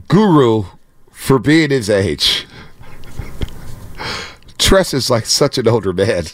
Guru, 0.09 0.65
for 1.13 1.39
being 1.39 1.71
his 1.71 1.89
age, 1.91 2.47
dresses 4.59 5.11
like 5.11 5.27
such 5.27 5.59
an 5.59 5.69
older 5.69 5.93
man. 5.93 6.25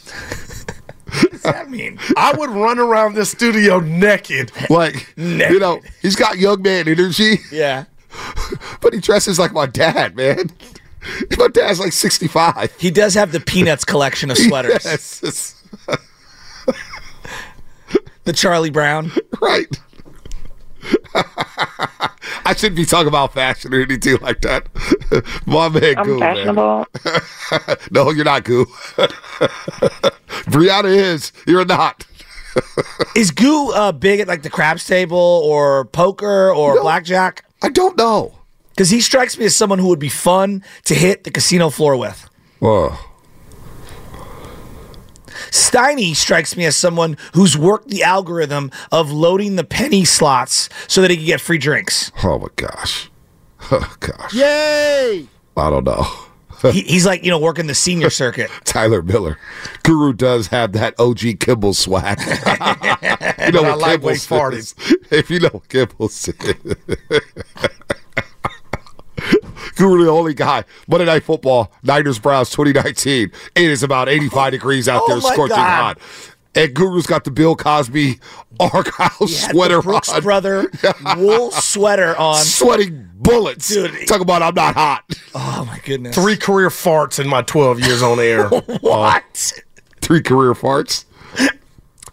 What 1.21 1.31
does 1.31 1.41
that 1.43 1.69
mean? 1.69 1.97
I 2.17 2.33
would 2.37 2.49
run 2.49 2.79
around 2.79 3.15
the 3.15 3.25
studio 3.25 3.79
naked. 3.79 4.51
Like, 4.69 5.07
you 5.17 5.59
know, 5.59 5.81
he's 6.01 6.15
got 6.15 6.37
young 6.37 6.61
man 6.61 6.87
energy, 6.87 7.39
Yeah. 7.51 7.85
but 8.81 8.93
he 8.93 8.99
dresses 8.99 9.39
like 9.39 9.53
my 9.53 9.65
dad, 9.65 10.15
man. 10.15 10.51
My 11.37 11.47
dad's 11.47 11.79
like 11.79 11.93
65. 11.93 12.75
He 12.77 12.91
does 12.91 13.13
have 13.13 13.31
the 13.31 13.39
Peanuts 13.39 13.85
collection 13.85 14.29
of 14.29 14.37
sweaters. 14.37 14.83
Yes, 14.85 15.23
it's- 15.23 15.53
The 18.27 18.33
Charlie 18.33 18.69
Brown. 18.69 19.09
right. 19.41 19.79
I 22.45 22.53
shouldn't 22.55 22.75
be 22.75 22.83
talking 22.83 23.07
about 23.07 23.33
fashion 23.33 23.73
or 23.73 23.79
anything 23.81 24.17
like 24.21 24.41
that. 24.41 24.67
My 25.45 25.69
man, 25.69 25.97
I'm 25.97 26.05
Goo, 26.05 26.19
man. 26.19 26.35
fashionable. 26.35 26.85
no, 27.91 28.09
you're 28.11 28.25
not, 28.25 28.43
Goo. 28.43 28.65
Brianna 30.51 30.93
is. 30.93 31.31
You're 31.45 31.63
not. 31.63 32.05
Is 33.15 33.31
Goo 33.31 33.71
uh, 33.71 33.93
big 33.93 34.19
at 34.19 34.27
like 34.27 34.43
the 34.43 34.49
craps 34.49 34.85
table 34.85 35.17
or 35.45 35.85
poker 35.85 36.53
or 36.53 36.75
No. 36.75 36.81
blackjack? 36.81 37.45
I 37.61 37.69
don't 37.69 37.97
know. 37.97 38.33
Because 38.71 38.89
he 38.89 38.99
strikes 38.99 39.37
me 39.37 39.45
as 39.45 39.55
someone 39.55 39.79
who 39.79 39.87
would 39.87 39.99
be 39.99 40.09
fun 40.09 40.65
to 40.83 40.95
hit 40.95 41.23
the 41.23 41.31
casino 41.31 41.69
floor 41.69 41.95
with. 41.95 42.29
Whoa. 42.59 42.93
Steiny 45.51 46.15
strikes 46.15 46.55
me 46.55 46.65
as 46.65 46.75
someone 46.75 47.17
who's 47.33 47.57
worked 47.57 47.89
the 47.89 48.03
algorithm 48.03 48.71
of 48.91 49.11
loading 49.11 49.55
the 49.55 49.63
penny 49.63 50.05
slots 50.05 50.69
so 50.87 51.01
that 51.01 51.11
he 51.11 51.17
can 51.17 51.25
get 51.25 51.41
free 51.41 51.57
drinks. 51.57 52.11
Oh 52.23 52.39
my 52.39 52.47
gosh. 52.55 53.09
Oh 53.69 53.95
gosh. 53.99 54.33
Yay! 54.33 55.27
I 55.57 55.69
don't 55.69 55.83
know. 55.83 56.05
He, 56.71 56.81
he's 56.81 57.05
like, 57.05 57.23
you 57.23 57.29
know, 57.29 57.39
working 57.39 57.67
the 57.67 57.75
senior 57.75 58.09
circuit. 58.09 58.49
Tyler 58.63 59.01
Miller. 59.01 59.37
Guru 59.83 60.13
does 60.13 60.47
have 60.47 60.71
that 60.73 60.95
OG 60.99 61.39
Kimball 61.39 61.73
swag. 61.73 62.19
you 62.21 63.51
know 63.51 63.63
I 63.63 63.69
what 63.69 63.79
like 63.79 64.01
when 64.01 64.15
he 64.15 64.21
Kimball 64.21 64.53
is. 64.53 64.73
If 65.11 65.29
you 65.29 65.39
know 65.39 65.49
what 65.49 65.67
Kimball 65.69 66.07
is. 66.07 66.29
Guru, 69.77 70.03
the 70.05 70.11
only 70.11 70.33
guy. 70.33 70.63
Monday 70.87 71.05
Night 71.05 71.23
Football, 71.23 71.71
Niners 71.83 72.19
Browns 72.19 72.49
2019. 72.49 73.31
It 73.55 73.63
is 73.63 73.83
about 73.83 74.09
85 74.09 74.51
degrees 74.51 74.89
out 74.89 75.03
Oh 75.05 75.07
there, 75.07 75.21
scorching 75.21 75.55
God. 75.55 75.97
hot. 75.97 75.99
And 76.55 76.73
Guru's 76.73 77.05
got 77.05 77.23
the 77.23 77.29
Bill 77.29 77.55
Cosby 77.55 78.19
Argyle 78.59 79.27
sweater 79.27 79.75
the 79.77 79.81
Brooks 79.83 80.09
on. 80.09 80.23
brother 80.23 80.71
wool 81.17 81.51
sweater 81.51 82.17
on. 82.17 82.43
Sweating 82.43 83.07
bullets. 83.15 83.67
Dude. 83.67 84.07
Talk 84.07 84.21
about 84.21 84.41
I'm 84.41 84.55
not 84.55 84.73
hot. 84.73 85.03
Oh 85.35 85.65
my 85.67 85.79
goodness. 85.85 86.15
Three 86.15 86.35
career 86.35 86.69
farts 86.69 87.19
in 87.19 87.27
my 87.27 87.43
12 87.43 87.79
years 87.81 88.01
on 88.01 88.19
air. 88.19 88.49
What? 88.81 89.53
Three 90.01 90.21
career 90.21 90.53
farts. 90.53 91.05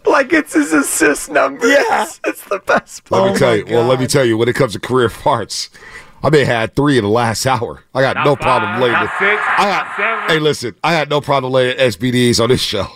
Like 0.05 0.31
it's 0.33 0.53
his 0.53 0.71
assist 0.73 1.31
numbers. 1.31 1.71
Yeah. 1.71 2.05
It's 2.27 2.43
the 2.43 2.59
best 2.59 3.09
Let 3.09 3.21
Oh 3.21 3.31
me 3.33 3.39
tell 3.39 3.49
my 3.49 3.55
you. 3.55 3.65
Well, 3.65 3.85
let 3.87 3.99
me 3.99 4.05
tell 4.05 4.23
you. 4.25 4.37
When 4.37 4.47
it 4.47 4.53
comes 4.55 4.73
to 4.73 4.79
career 4.79 5.07
farts, 5.09 5.69
I 6.25 6.31
may 6.31 6.39
have 6.39 6.47
had 6.47 6.75
three 6.75 6.97
in 6.97 7.03
the 7.03 7.09
last 7.09 7.45
hour. 7.45 7.83
I 7.93 8.01
got 8.01 8.25
no 8.25 8.35
problem 8.35 8.81
laying 8.81 8.95
it. 8.95 9.09
I 9.21 9.65
got, 9.69 9.95
seven. 9.95 10.29
hey, 10.29 10.39
listen. 10.39 10.75
I 10.83 10.93
had 10.93 11.07
no 11.07 11.21
problem 11.21 11.53
laying 11.53 11.77
SBDs 11.77 12.41
on 12.41 12.49
this 12.49 12.61
show. 12.61 12.87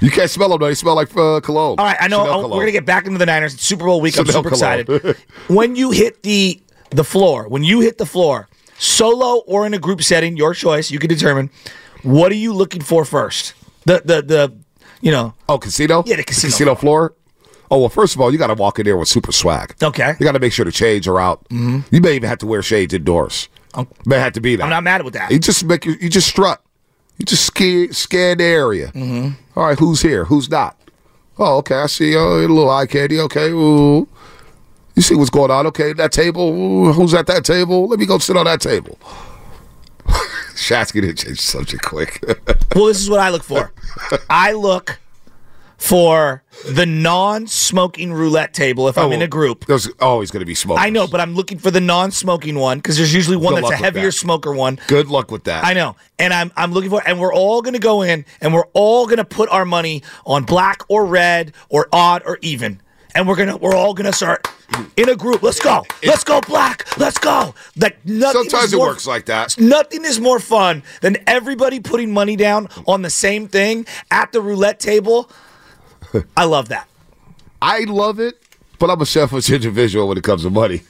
You 0.00 0.10
can't 0.10 0.28
smell 0.28 0.48
them 0.48 0.58
though. 0.58 0.66
They 0.66 0.74
smell 0.74 0.96
like 0.96 1.16
uh, 1.16 1.38
cologne. 1.38 1.78
All 1.78 1.86
right, 1.86 1.96
I 2.00 2.08
know 2.08 2.26
oh, 2.28 2.48
we're 2.48 2.62
gonna 2.62 2.72
get 2.72 2.84
back 2.84 3.06
into 3.06 3.18
the 3.18 3.26
Niners. 3.26 3.54
It's 3.54 3.64
Super 3.64 3.84
Bowl 3.84 4.00
week. 4.00 4.18
I'm 4.18 4.26
super 4.26 4.50
cologne. 4.50 4.80
excited. 4.80 5.16
when 5.46 5.76
you 5.76 5.92
hit 5.92 6.24
the 6.24 6.60
the 6.90 7.04
floor, 7.04 7.46
when 7.46 7.62
you 7.62 7.78
hit 7.78 7.98
the 7.98 8.06
floor, 8.06 8.48
solo 8.76 9.44
or 9.46 9.64
in 9.64 9.74
a 9.74 9.78
group 9.78 10.02
setting, 10.02 10.36
your 10.36 10.54
choice. 10.54 10.90
You 10.90 10.98
can 10.98 11.08
determine. 11.08 11.50
What 12.02 12.32
are 12.32 12.36
you 12.36 12.52
looking 12.52 12.82
for 12.82 13.04
first? 13.04 13.54
The 13.84 14.02
the 14.04 14.22
the 14.22 14.52
you 15.00 15.12
know. 15.12 15.34
Oh, 15.48 15.58
casino. 15.58 16.02
Yeah, 16.04 16.16
the 16.16 16.24
casino 16.24 16.50
casino 16.50 16.74
floor. 16.74 17.14
Oh 17.72 17.78
well, 17.78 17.88
first 17.88 18.14
of 18.14 18.20
all, 18.20 18.30
you 18.30 18.36
got 18.36 18.48
to 18.48 18.54
walk 18.54 18.78
in 18.78 18.84
there 18.84 18.98
with 18.98 19.08
super 19.08 19.32
swag. 19.32 19.74
Okay. 19.82 20.14
You 20.20 20.24
got 20.26 20.32
to 20.32 20.38
make 20.38 20.52
sure 20.52 20.66
the 20.66 20.70
shades 20.70 21.08
are 21.08 21.18
out. 21.18 21.42
Mm-hmm. 21.48 21.94
You 21.94 22.02
may 22.02 22.16
even 22.16 22.28
have 22.28 22.36
to 22.40 22.46
wear 22.46 22.60
shades 22.60 22.92
indoors. 22.92 23.48
i 23.72 23.86
may 24.04 24.18
have 24.18 24.34
to 24.34 24.42
be 24.42 24.56
that. 24.56 24.64
I'm 24.64 24.68
not 24.68 24.84
mad 24.84 25.02
with 25.04 25.14
that. 25.14 25.30
You 25.30 25.38
just 25.38 25.64
make 25.64 25.86
you, 25.86 25.94
you 25.98 26.10
just 26.10 26.28
strut. 26.28 26.62
You 27.16 27.24
just 27.24 27.46
ski, 27.46 27.90
scan 27.90 28.38
the 28.38 28.44
area. 28.44 28.88
Mm-hmm. 28.88 29.58
All 29.58 29.64
right, 29.64 29.78
who's 29.78 30.02
here? 30.02 30.26
Who's 30.26 30.50
not? 30.50 30.78
Oh, 31.38 31.56
okay. 31.58 31.76
I 31.76 31.86
see. 31.86 32.14
Oh, 32.14 32.40
a 32.40 32.46
little 32.46 32.68
eye 32.68 32.84
candy. 32.84 33.18
Okay. 33.20 33.48
Ooh. 33.48 34.06
You 34.94 35.00
see 35.00 35.14
what's 35.14 35.30
going 35.30 35.50
on? 35.50 35.66
Okay, 35.68 35.94
that 35.94 36.12
table. 36.12 36.50
Ooh, 36.50 36.92
who's 36.92 37.14
at 37.14 37.26
that 37.28 37.42
table? 37.42 37.88
Let 37.88 37.98
me 37.98 38.04
go 38.04 38.18
sit 38.18 38.36
on 38.36 38.44
that 38.44 38.60
table. 38.60 38.98
Shasky 40.56 41.00
didn't 41.00 41.16
change 41.16 41.38
the 41.38 41.42
subject 41.42 41.82
quick. 41.82 42.22
Well, 42.74 42.84
this 42.84 43.00
is 43.00 43.08
what 43.08 43.20
I 43.20 43.30
look 43.30 43.44
for. 43.44 43.72
I 44.28 44.52
look 44.52 44.98
for 45.82 46.44
the 46.68 46.86
non-smoking 46.86 48.12
roulette 48.12 48.54
table 48.54 48.86
if 48.86 48.96
oh, 48.96 49.06
I'm 49.06 49.12
in 49.12 49.20
a 49.20 49.26
group. 49.26 49.66
There's 49.66 49.88
always 50.00 50.30
going 50.30 50.42
to 50.42 50.46
be 50.46 50.54
smoke. 50.54 50.78
I 50.78 50.90
know, 50.90 51.08
but 51.08 51.20
I'm 51.20 51.34
looking 51.34 51.58
for 51.58 51.72
the 51.72 51.80
non-smoking 51.80 52.54
one 52.54 52.78
because 52.78 52.96
there's 52.96 53.12
usually 53.12 53.36
one 53.36 53.54
Good 53.54 53.64
that's 53.64 53.72
a 53.72 53.76
heavier 53.76 54.04
that. 54.04 54.12
smoker 54.12 54.54
one. 54.54 54.78
Good 54.86 55.08
luck 55.08 55.32
with 55.32 55.42
that. 55.44 55.64
I 55.64 55.72
know, 55.72 55.96
and 56.20 56.32
I'm 56.32 56.52
I'm 56.56 56.70
looking 56.70 56.88
for, 56.88 57.02
and 57.04 57.18
we're 57.18 57.34
all 57.34 57.62
gonna 57.62 57.80
go 57.80 58.02
in, 58.02 58.24
and 58.40 58.54
we're 58.54 58.68
all 58.74 59.08
gonna 59.08 59.24
put 59.24 59.48
our 59.48 59.64
money 59.64 60.04
on 60.24 60.44
black 60.44 60.82
or 60.86 61.04
red 61.04 61.52
or 61.68 61.88
odd 61.92 62.22
or 62.26 62.38
even, 62.42 62.80
and 63.16 63.26
we're 63.26 63.34
gonna 63.34 63.56
we're 63.56 63.74
all 63.74 63.92
gonna 63.92 64.12
start 64.12 64.46
in 64.96 65.08
a 65.08 65.16
group. 65.16 65.42
Let's 65.42 65.58
go, 65.58 65.84
let's 66.04 66.22
go 66.22 66.40
black, 66.42 66.96
let's 66.96 67.18
go. 67.18 67.56
Like 67.76 68.06
nothing. 68.06 68.44
Sometimes 68.44 68.66
is 68.66 68.74
it 68.74 68.78
works 68.78 69.08
like 69.08 69.26
that. 69.26 69.58
Nothing 69.58 70.04
is 70.04 70.20
more 70.20 70.38
fun 70.38 70.84
than 71.00 71.16
everybody 71.26 71.80
putting 71.80 72.12
money 72.12 72.36
down 72.36 72.68
on 72.86 73.02
the 73.02 73.10
same 73.10 73.48
thing 73.48 73.84
at 74.12 74.30
the 74.30 74.40
roulette 74.40 74.78
table. 74.78 75.28
I 76.36 76.44
love 76.44 76.68
that. 76.68 76.88
I 77.60 77.80
love 77.84 78.18
it, 78.18 78.38
but 78.78 78.90
I'm 78.90 79.00
a 79.00 79.06
selfish 79.06 79.50
individual 79.50 80.08
when 80.08 80.18
it 80.18 80.24
comes 80.24 80.42
to 80.42 80.50
money. 80.50 80.82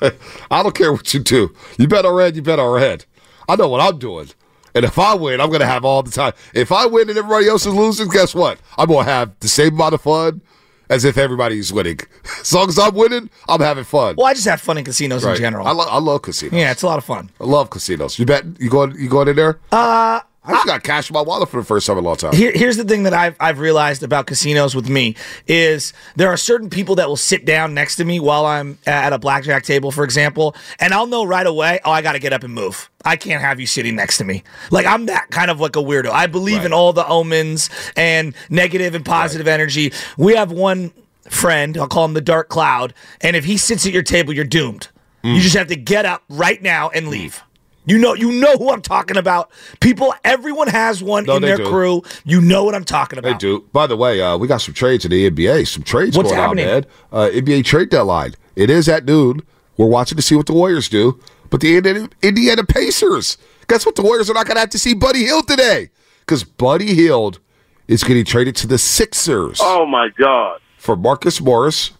I 0.50 0.62
don't 0.62 0.74
care 0.74 0.92
what 0.92 1.12
you 1.14 1.20
do. 1.20 1.54
You 1.78 1.88
bet 1.88 2.04
on 2.04 2.14
red, 2.14 2.36
you 2.36 2.42
bet 2.42 2.58
on 2.58 2.72
red. 2.72 3.04
I 3.48 3.56
know 3.56 3.68
what 3.68 3.80
I'm 3.80 3.98
doing. 3.98 4.28
And 4.74 4.84
if 4.84 4.98
I 4.98 5.14
win, 5.14 5.40
I'm 5.40 5.48
going 5.48 5.60
to 5.60 5.66
have 5.66 5.84
all 5.86 6.02
the 6.02 6.10
time. 6.10 6.34
If 6.52 6.70
I 6.70 6.84
win 6.84 7.08
and 7.08 7.16
everybody 7.16 7.48
else 7.48 7.64
is 7.64 7.72
losing, 7.74 8.08
guess 8.08 8.34
what? 8.34 8.58
I'm 8.76 8.88
going 8.88 9.06
to 9.06 9.10
have 9.10 9.32
the 9.40 9.48
same 9.48 9.74
amount 9.74 9.94
of 9.94 10.02
fun 10.02 10.42
as 10.90 11.04
if 11.04 11.16
everybody's 11.16 11.72
winning. 11.72 11.98
As 12.40 12.52
long 12.52 12.68
as 12.68 12.78
I'm 12.78 12.94
winning, 12.94 13.28
I'm 13.48 13.60
having 13.60 13.84
fun. 13.84 14.16
Well, 14.16 14.26
I 14.26 14.34
just 14.34 14.46
have 14.46 14.60
fun 14.60 14.78
in 14.78 14.84
casinos 14.84 15.24
in 15.24 15.34
general. 15.36 15.66
I, 15.66 15.72
lo- 15.72 15.86
I 15.88 15.98
love 15.98 16.22
casinos. 16.22 16.52
yeah, 16.52 16.70
it's 16.70 16.82
a 16.82 16.86
lot 16.86 16.98
of 16.98 17.04
fun. 17.04 17.30
I 17.40 17.44
love 17.44 17.70
casinos. 17.70 18.18
You 18.18 18.26
bet? 18.26 18.44
You 18.60 18.70
going? 18.70 18.94
You 18.96 19.08
going 19.08 19.28
in 19.28 19.36
there? 19.36 19.58
Uh, 19.72 20.20
I 20.46 20.52
just 20.52 20.66
got 20.66 20.82
cash 20.82 21.10
in 21.10 21.14
my 21.14 21.22
wallet 21.22 21.48
for 21.48 21.60
the 21.60 21.64
first 21.64 21.86
time 21.86 21.98
in 21.98 22.04
a 22.04 22.06
long 22.06 22.16
time. 22.16 22.32
Here, 22.32 22.52
here's 22.54 22.76
the 22.76 22.84
thing 22.84 23.02
that 23.02 23.12
I've 23.12 23.36
I've 23.40 23.58
realized 23.58 24.02
about 24.02 24.26
casinos 24.26 24.74
with 24.74 24.88
me 24.88 25.16
is 25.46 25.92
there 26.14 26.28
are 26.28 26.36
certain 26.36 26.70
people 26.70 26.94
that 26.96 27.08
will 27.08 27.16
sit 27.16 27.44
down 27.44 27.74
next 27.74 27.96
to 27.96 28.04
me 28.04 28.20
while 28.20 28.46
I'm 28.46 28.78
at 28.86 29.12
a 29.12 29.18
blackjack 29.18 29.64
table, 29.64 29.90
for 29.90 30.04
example, 30.04 30.54
and 30.78 30.94
I'll 30.94 31.06
know 31.06 31.24
right 31.24 31.46
away. 31.46 31.80
Oh, 31.84 31.90
I 31.90 32.02
got 32.02 32.12
to 32.12 32.18
get 32.18 32.32
up 32.32 32.44
and 32.44 32.54
move. 32.54 32.90
I 33.04 33.16
can't 33.16 33.40
have 33.40 33.60
you 33.60 33.66
sitting 33.66 33.96
next 33.96 34.18
to 34.18 34.24
me. 34.24 34.44
Like 34.70 34.86
I'm 34.86 35.06
that 35.06 35.30
kind 35.30 35.50
of 35.50 35.60
like 35.60 35.76
a 35.76 35.80
weirdo. 35.80 36.10
I 36.10 36.26
believe 36.26 36.64
in 36.64 36.72
all 36.72 36.92
the 36.92 37.06
omens 37.06 37.70
and 37.96 38.34
negative 38.48 38.94
and 38.94 39.04
positive 39.04 39.48
energy. 39.48 39.92
We 40.16 40.34
have 40.36 40.52
one 40.52 40.92
friend. 41.28 41.76
I'll 41.76 41.88
call 41.88 42.04
him 42.04 42.14
the 42.14 42.20
Dark 42.20 42.48
Cloud, 42.48 42.94
and 43.20 43.34
if 43.36 43.44
he 43.44 43.56
sits 43.56 43.86
at 43.86 43.92
your 43.92 44.02
table, 44.02 44.32
you're 44.32 44.44
doomed. 44.44 44.88
Mm. 45.24 45.34
You 45.34 45.40
just 45.40 45.56
have 45.56 45.68
to 45.68 45.76
get 45.76 46.04
up 46.04 46.22
right 46.28 46.62
now 46.62 46.88
and 46.90 47.08
leave. 47.08 47.42
You 47.86 47.98
know, 47.98 48.14
you 48.14 48.32
know 48.32 48.56
who 48.56 48.70
I'm 48.72 48.82
talking 48.82 49.16
about. 49.16 49.50
People, 49.80 50.12
everyone 50.24 50.68
has 50.68 51.02
one 51.02 51.24
No, 51.24 51.36
in 51.36 51.42
their 51.42 51.56
do. 51.56 51.68
crew. 51.68 52.02
You 52.24 52.40
know 52.40 52.64
what 52.64 52.74
I'm 52.74 52.84
talking 52.84 53.18
about. 53.18 53.30
They 53.40 53.46
do. 53.46 53.64
By 53.72 53.86
the 53.86 53.96
way, 53.96 54.20
uh, 54.20 54.36
we 54.36 54.48
got 54.48 54.58
some 54.58 54.74
trades 54.74 55.04
in 55.04 55.10
the 55.12 55.30
NBA. 55.30 55.66
Some 55.68 55.82
trades 55.84 56.16
What's 56.16 56.30
going 56.30 56.40
happening? 56.42 56.66
on, 56.66 56.72
man. 56.72 56.86
Uh, 57.12 57.28
NBA 57.32 57.64
trade 57.64 57.88
deadline. 57.90 58.34
It 58.56 58.70
is 58.70 58.88
at 58.88 59.04
noon. 59.04 59.42
We're 59.76 59.86
watching 59.86 60.16
to 60.16 60.22
see 60.22 60.34
what 60.34 60.46
the 60.46 60.52
Warriors 60.52 60.88
do. 60.88 61.20
But 61.48 61.60
the 61.60 61.76
Indiana, 61.76 62.08
Indiana 62.22 62.64
Pacers, 62.64 63.38
guess 63.68 63.86
what? 63.86 63.94
The 63.94 64.02
Warriors 64.02 64.28
are 64.28 64.34
not 64.34 64.46
going 64.46 64.56
to 64.56 64.60
have 64.60 64.70
to 64.70 64.78
see 64.80 64.94
Buddy 64.94 65.20
Hield 65.20 65.46
today 65.46 65.90
because 66.20 66.42
Buddy 66.42 66.92
Hield 66.92 67.38
is 67.86 68.02
getting 68.02 68.24
traded 68.24 68.56
to 68.56 68.66
the 68.66 68.78
Sixers 68.78 69.60
Oh 69.62 69.86
my 69.86 70.08
God. 70.18 70.60
for 70.76 70.96
Marcus 70.96 71.40
Morris, 71.40 71.92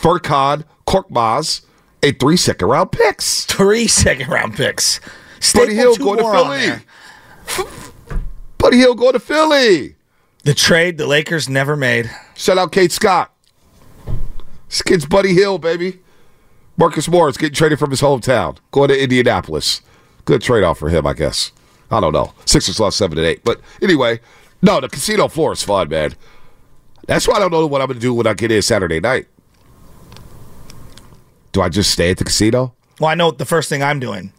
Furkan 0.00 0.64
Korkmaz, 0.86 1.62
and 2.02 2.18
three 2.18 2.36
second 2.36 2.68
round 2.68 2.92
picks. 2.92 3.44
Three 3.44 3.86
second 3.86 4.28
round 4.28 4.54
picks. 4.54 5.00
Buddy 5.54 5.74
Hield 5.74 5.98
going 5.98 6.18
to 6.18 6.24
Philly. 6.24 8.18
Buddy 8.58 8.76
Hield 8.76 8.98
going 8.98 9.12
to 9.12 9.20
Philly. 9.20 9.96
The 10.44 10.54
trade 10.54 10.98
the 10.98 11.06
Lakers 11.06 11.48
never 11.48 11.76
made. 11.76 12.10
Shout 12.34 12.58
out 12.58 12.72
Kate 12.72 12.92
Scott. 12.92 13.32
This 14.68 14.82
kid's 14.82 15.06
Buddy 15.06 15.32
Hield, 15.32 15.62
baby. 15.62 16.00
Marcus 16.76 17.08
Morris 17.08 17.36
getting 17.36 17.54
traded 17.54 17.78
from 17.78 17.90
his 17.90 18.00
hometown, 18.00 18.58
going 18.70 18.88
to 18.88 19.02
Indianapolis. 19.02 19.80
Good 20.24 20.42
trade 20.42 20.62
off 20.62 20.78
for 20.78 20.88
him, 20.88 21.06
I 21.06 21.12
guess. 21.12 21.52
I 21.90 22.00
don't 22.00 22.12
know. 22.12 22.34
Sixers 22.44 22.78
lost 22.78 22.98
seven 22.98 23.18
and 23.18 23.26
eight, 23.26 23.42
but 23.44 23.60
anyway, 23.82 24.20
no, 24.62 24.80
the 24.80 24.88
casino 24.88 25.28
floor 25.28 25.52
is 25.52 25.62
fun, 25.62 25.88
man. 25.88 26.14
That's 27.06 27.26
why 27.26 27.36
I 27.36 27.38
don't 27.40 27.50
know 27.50 27.66
what 27.66 27.80
I'm 27.80 27.86
going 27.86 27.98
to 27.98 28.00
do 28.00 28.12
when 28.12 28.26
I 28.26 28.34
get 28.34 28.52
in 28.52 28.60
Saturday 28.60 29.00
night. 29.00 29.26
Do 31.58 31.62
I 31.62 31.68
just 31.68 31.90
stay 31.90 32.12
at 32.12 32.18
the 32.18 32.22
casino? 32.24 32.72
Well, 33.00 33.10
I 33.10 33.16
know 33.16 33.32
the 33.32 33.44
first 33.44 33.68
thing 33.68 33.82
I'm 33.82 33.98
doing. 33.98 34.32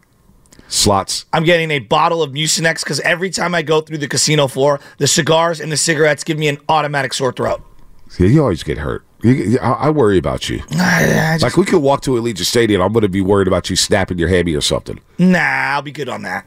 Slots. 0.69 1.25
I'm 1.33 1.43
getting 1.43 1.69
a 1.69 1.79
bottle 1.79 2.23
of 2.23 2.31
Mucinex 2.31 2.81
because 2.81 3.01
every 3.01 3.29
time 3.29 3.53
I 3.53 3.61
go 3.61 3.81
through 3.81 3.97
the 3.97 4.07
casino 4.07 4.47
floor, 4.47 4.79
the 4.99 5.05
cigars 5.07 5.59
and 5.59 5.69
the 5.69 5.75
cigarettes 5.75 6.23
give 6.23 6.37
me 6.37 6.47
an 6.47 6.59
automatic 6.69 7.13
sore 7.13 7.33
throat. 7.33 7.61
See, 8.07 8.27
you 8.27 8.41
always 8.41 8.63
get 8.63 8.77
hurt. 8.77 9.03
You- 9.21 9.59
I 9.61 9.71
I 9.71 9.89
worry 9.89 10.17
about 10.17 10.47
you. 10.47 10.61
I 10.71 11.33
just- 11.33 11.43
Like 11.43 11.57
we 11.57 11.65
could 11.65 11.81
walk 11.81 12.03
to 12.03 12.11
Allegiant 12.11 12.45
Stadium, 12.45 12.81
I'm 12.81 12.93
going 12.93 13.01
to 13.01 13.09
be 13.09 13.19
worried 13.19 13.49
about 13.49 13.69
you 13.69 13.75
snapping 13.75 14.17
your 14.17 14.29
hammy 14.29 14.53
or 14.55 14.61
something. 14.61 15.01
Nah, 15.17 15.39
I'll 15.39 15.81
be 15.81 15.91
good 15.91 16.07
on 16.07 16.21
that. 16.21 16.45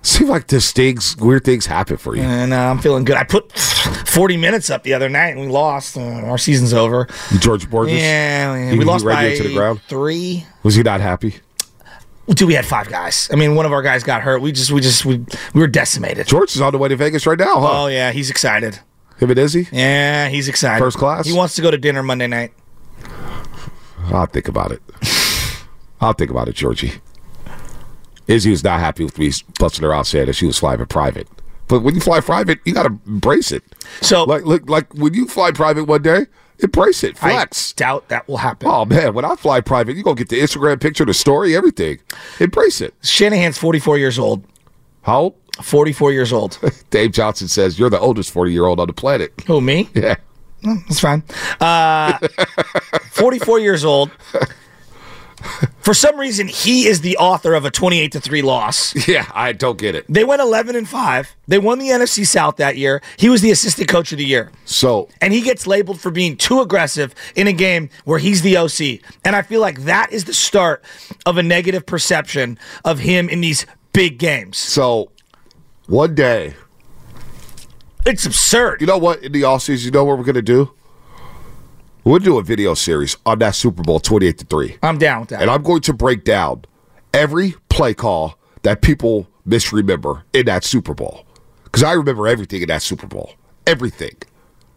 Seems 0.00 0.30
like 0.30 0.46
this 0.46 0.72
things, 0.72 1.18
weird 1.18 1.44
things 1.44 1.66
happen 1.66 1.98
for 1.98 2.16
you. 2.16 2.22
And 2.22 2.54
uh, 2.54 2.56
I'm 2.70 2.78
feeling 2.78 3.04
good. 3.04 3.16
I 3.18 3.24
put 3.24 3.52
40 4.12 4.36
minutes 4.36 4.70
up 4.70 4.82
the 4.82 4.94
other 4.94 5.08
night 5.08 5.28
and 5.28 5.40
we 5.40 5.46
lost. 5.48 5.96
Uh, 5.96 6.00
our 6.02 6.38
season's 6.38 6.72
over. 6.74 7.06
George 7.38 7.68
Borges. 7.70 7.94
Yeah, 7.94 8.54
yeah, 8.56 8.70
He- 8.72 8.78
we 8.78 8.84
lost 8.84 9.04
by 9.04 9.24
into 9.24 9.44
the 9.44 9.54
ground? 9.54 9.80
three. 9.88 10.46
Was 10.62 10.74
he 10.74 10.82
not 10.82 11.00
happy? 11.00 11.36
Dude, 12.28 12.46
we 12.46 12.54
had 12.54 12.64
five 12.64 12.88
guys. 12.88 13.28
I 13.32 13.36
mean, 13.36 13.56
one 13.56 13.66
of 13.66 13.72
our 13.72 13.82
guys 13.82 14.04
got 14.04 14.22
hurt. 14.22 14.40
We 14.42 14.52
just, 14.52 14.70
we 14.70 14.80
just, 14.80 15.04
we, 15.04 15.24
we 15.54 15.60
were 15.60 15.66
decimated. 15.66 16.26
George 16.26 16.54
is 16.54 16.60
on 16.60 16.72
the 16.72 16.78
way 16.78 16.88
to 16.88 16.96
Vegas 16.96 17.26
right 17.26 17.38
now, 17.38 17.58
huh? 17.60 17.82
Oh 17.82 17.86
yeah, 17.88 18.12
he's 18.12 18.30
excited. 18.30 18.78
Him 19.18 19.30
and 19.30 19.38
Izzy? 19.38 19.68
Yeah, 19.72 20.28
he's 20.28 20.48
excited. 20.48 20.82
First 20.82 20.98
class? 20.98 21.26
He 21.26 21.32
wants 21.32 21.56
to 21.56 21.62
go 21.62 21.70
to 21.70 21.78
dinner 21.78 22.02
Monday 22.02 22.26
night. 22.28 22.52
I'll 24.12 24.26
think 24.26 24.48
about 24.48 24.72
it. 24.72 24.82
I'll 26.00 26.12
think 26.12 26.30
about 26.30 26.48
it, 26.48 26.54
Georgie. 26.54 26.92
Izzy 28.26 28.50
was 28.50 28.62
not 28.64 28.80
happy 28.80 29.04
with 29.04 29.18
me 29.18 29.30
busting 29.58 29.82
her 29.84 29.92
out 29.94 30.06
saying 30.06 30.26
that 30.26 30.34
she 30.34 30.46
was 30.46 30.58
flying 30.58 30.84
private. 30.86 31.28
But 31.72 31.80
when 31.80 31.94
you 31.94 32.02
fly 32.02 32.20
private, 32.20 32.60
you 32.66 32.74
got 32.74 32.82
to 32.82 32.98
embrace 33.06 33.50
it. 33.50 33.64
So, 34.02 34.24
like, 34.24 34.44
look, 34.44 34.68
like 34.68 34.92
when 34.92 35.14
you 35.14 35.26
fly 35.26 35.52
private 35.52 35.84
one 35.84 36.02
day, 36.02 36.26
embrace 36.58 37.02
it, 37.02 37.16
flex. 37.16 37.72
I 37.72 37.78
doubt 37.78 38.08
that 38.08 38.28
will 38.28 38.36
happen. 38.36 38.68
Oh 38.70 38.84
man, 38.84 39.14
when 39.14 39.24
I 39.24 39.36
fly 39.36 39.62
private, 39.62 39.96
you 39.96 40.02
gonna 40.02 40.16
get 40.16 40.28
the 40.28 40.38
Instagram 40.38 40.78
picture, 40.82 41.06
the 41.06 41.14
story, 41.14 41.56
everything. 41.56 42.00
Embrace 42.40 42.82
it. 42.82 42.92
Shanahan's 43.02 43.56
44 43.56 43.96
years 43.96 44.18
old. 44.18 44.44
How 45.00 45.18
old? 45.18 45.34
44 45.62 46.12
years 46.12 46.30
old. 46.30 46.58
Dave 46.90 47.12
Johnson 47.12 47.48
says 47.48 47.78
you're 47.78 47.88
the 47.88 47.98
oldest 47.98 48.30
40 48.32 48.52
year 48.52 48.66
old 48.66 48.78
on 48.78 48.86
the 48.86 48.92
planet. 48.92 49.32
Who 49.46 49.62
me? 49.62 49.88
Yeah. 49.94 50.16
That's 50.62 51.00
fine. 51.00 51.22
Uh, 51.58 52.18
44 53.12 53.60
years 53.60 53.82
old. 53.82 54.10
For 55.80 55.94
some 55.94 56.18
reason, 56.18 56.46
he 56.48 56.86
is 56.86 57.00
the 57.00 57.16
author 57.16 57.54
of 57.54 57.64
a 57.64 57.70
28 57.70 58.12
to 58.12 58.20
3 58.20 58.42
loss. 58.42 58.94
Yeah, 59.08 59.30
I 59.34 59.52
don't 59.52 59.78
get 59.78 59.94
it. 59.94 60.04
They 60.08 60.22
went 60.24 60.40
11 60.40 60.76
and 60.76 60.88
5. 60.88 61.36
They 61.48 61.58
won 61.58 61.78
the 61.80 61.88
NFC 61.88 62.24
South 62.26 62.56
that 62.56 62.76
year. 62.76 63.02
He 63.16 63.28
was 63.28 63.40
the 63.42 63.50
assistant 63.50 63.88
coach 63.88 64.12
of 64.12 64.18
the 64.18 64.24
year. 64.24 64.52
So, 64.64 65.08
And 65.20 65.32
he 65.32 65.40
gets 65.40 65.66
labeled 65.66 66.00
for 66.00 66.10
being 66.10 66.36
too 66.36 66.60
aggressive 66.60 67.14
in 67.34 67.48
a 67.48 67.52
game 67.52 67.90
where 68.04 68.18
he's 68.20 68.42
the 68.42 68.56
OC. 68.56 69.00
And 69.24 69.34
I 69.34 69.42
feel 69.42 69.60
like 69.60 69.82
that 69.82 70.12
is 70.12 70.24
the 70.24 70.34
start 70.34 70.84
of 71.26 71.36
a 71.36 71.42
negative 71.42 71.84
perception 71.84 72.58
of 72.84 73.00
him 73.00 73.28
in 73.28 73.40
these 73.40 73.66
big 73.92 74.18
games. 74.18 74.56
so 74.58 75.10
one 75.86 76.14
day, 76.14 76.54
It's 78.06 78.24
absurd. 78.26 78.80
you 78.80 78.86
know 78.86 78.98
what? 78.98 79.22
In 79.22 79.32
the 79.32 79.42
offseason, 79.42 79.84
you 79.84 79.90
know 79.90 80.04
what 80.04 80.18
we're 80.18 80.24
gonna 80.24 80.42
do? 80.42 80.72
We'll 82.04 82.18
do 82.18 82.36
a 82.38 82.42
video 82.42 82.74
series 82.74 83.16
on 83.24 83.38
that 83.38 83.54
Super 83.54 83.82
Bowl 83.82 84.00
28 84.00 84.38
to 84.38 84.44
3. 84.46 84.78
I'm 84.82 84.98
down 84.98 85.20
with 85.20 85.28
that. 85.30 85.40
And 85.40 85.48
I'm 85.48 85.62
going 85.62 85.82
to 85.82 85.92
break 85.92 86.24
down 86.24 86.64
every 87.14 87.54
play 87.68 87.94
call 87.94 88.36
that 88.62 88.82
people 88.82 89.28
misremember 89.46 90.24
in 90.32 90.46
that 90.46 90.64
Super 90.64 90.94
Bowl. 90.94 91.24
Because 91.62 91.84
I 91.84 91.92
remember 91.92 92.26
everything 92.26 92.60
in 92.60 92.68
that 92.68 92.82
Super 92.82 93.06
Bowl. 93.06 93.34
Everything. 93.68 94.16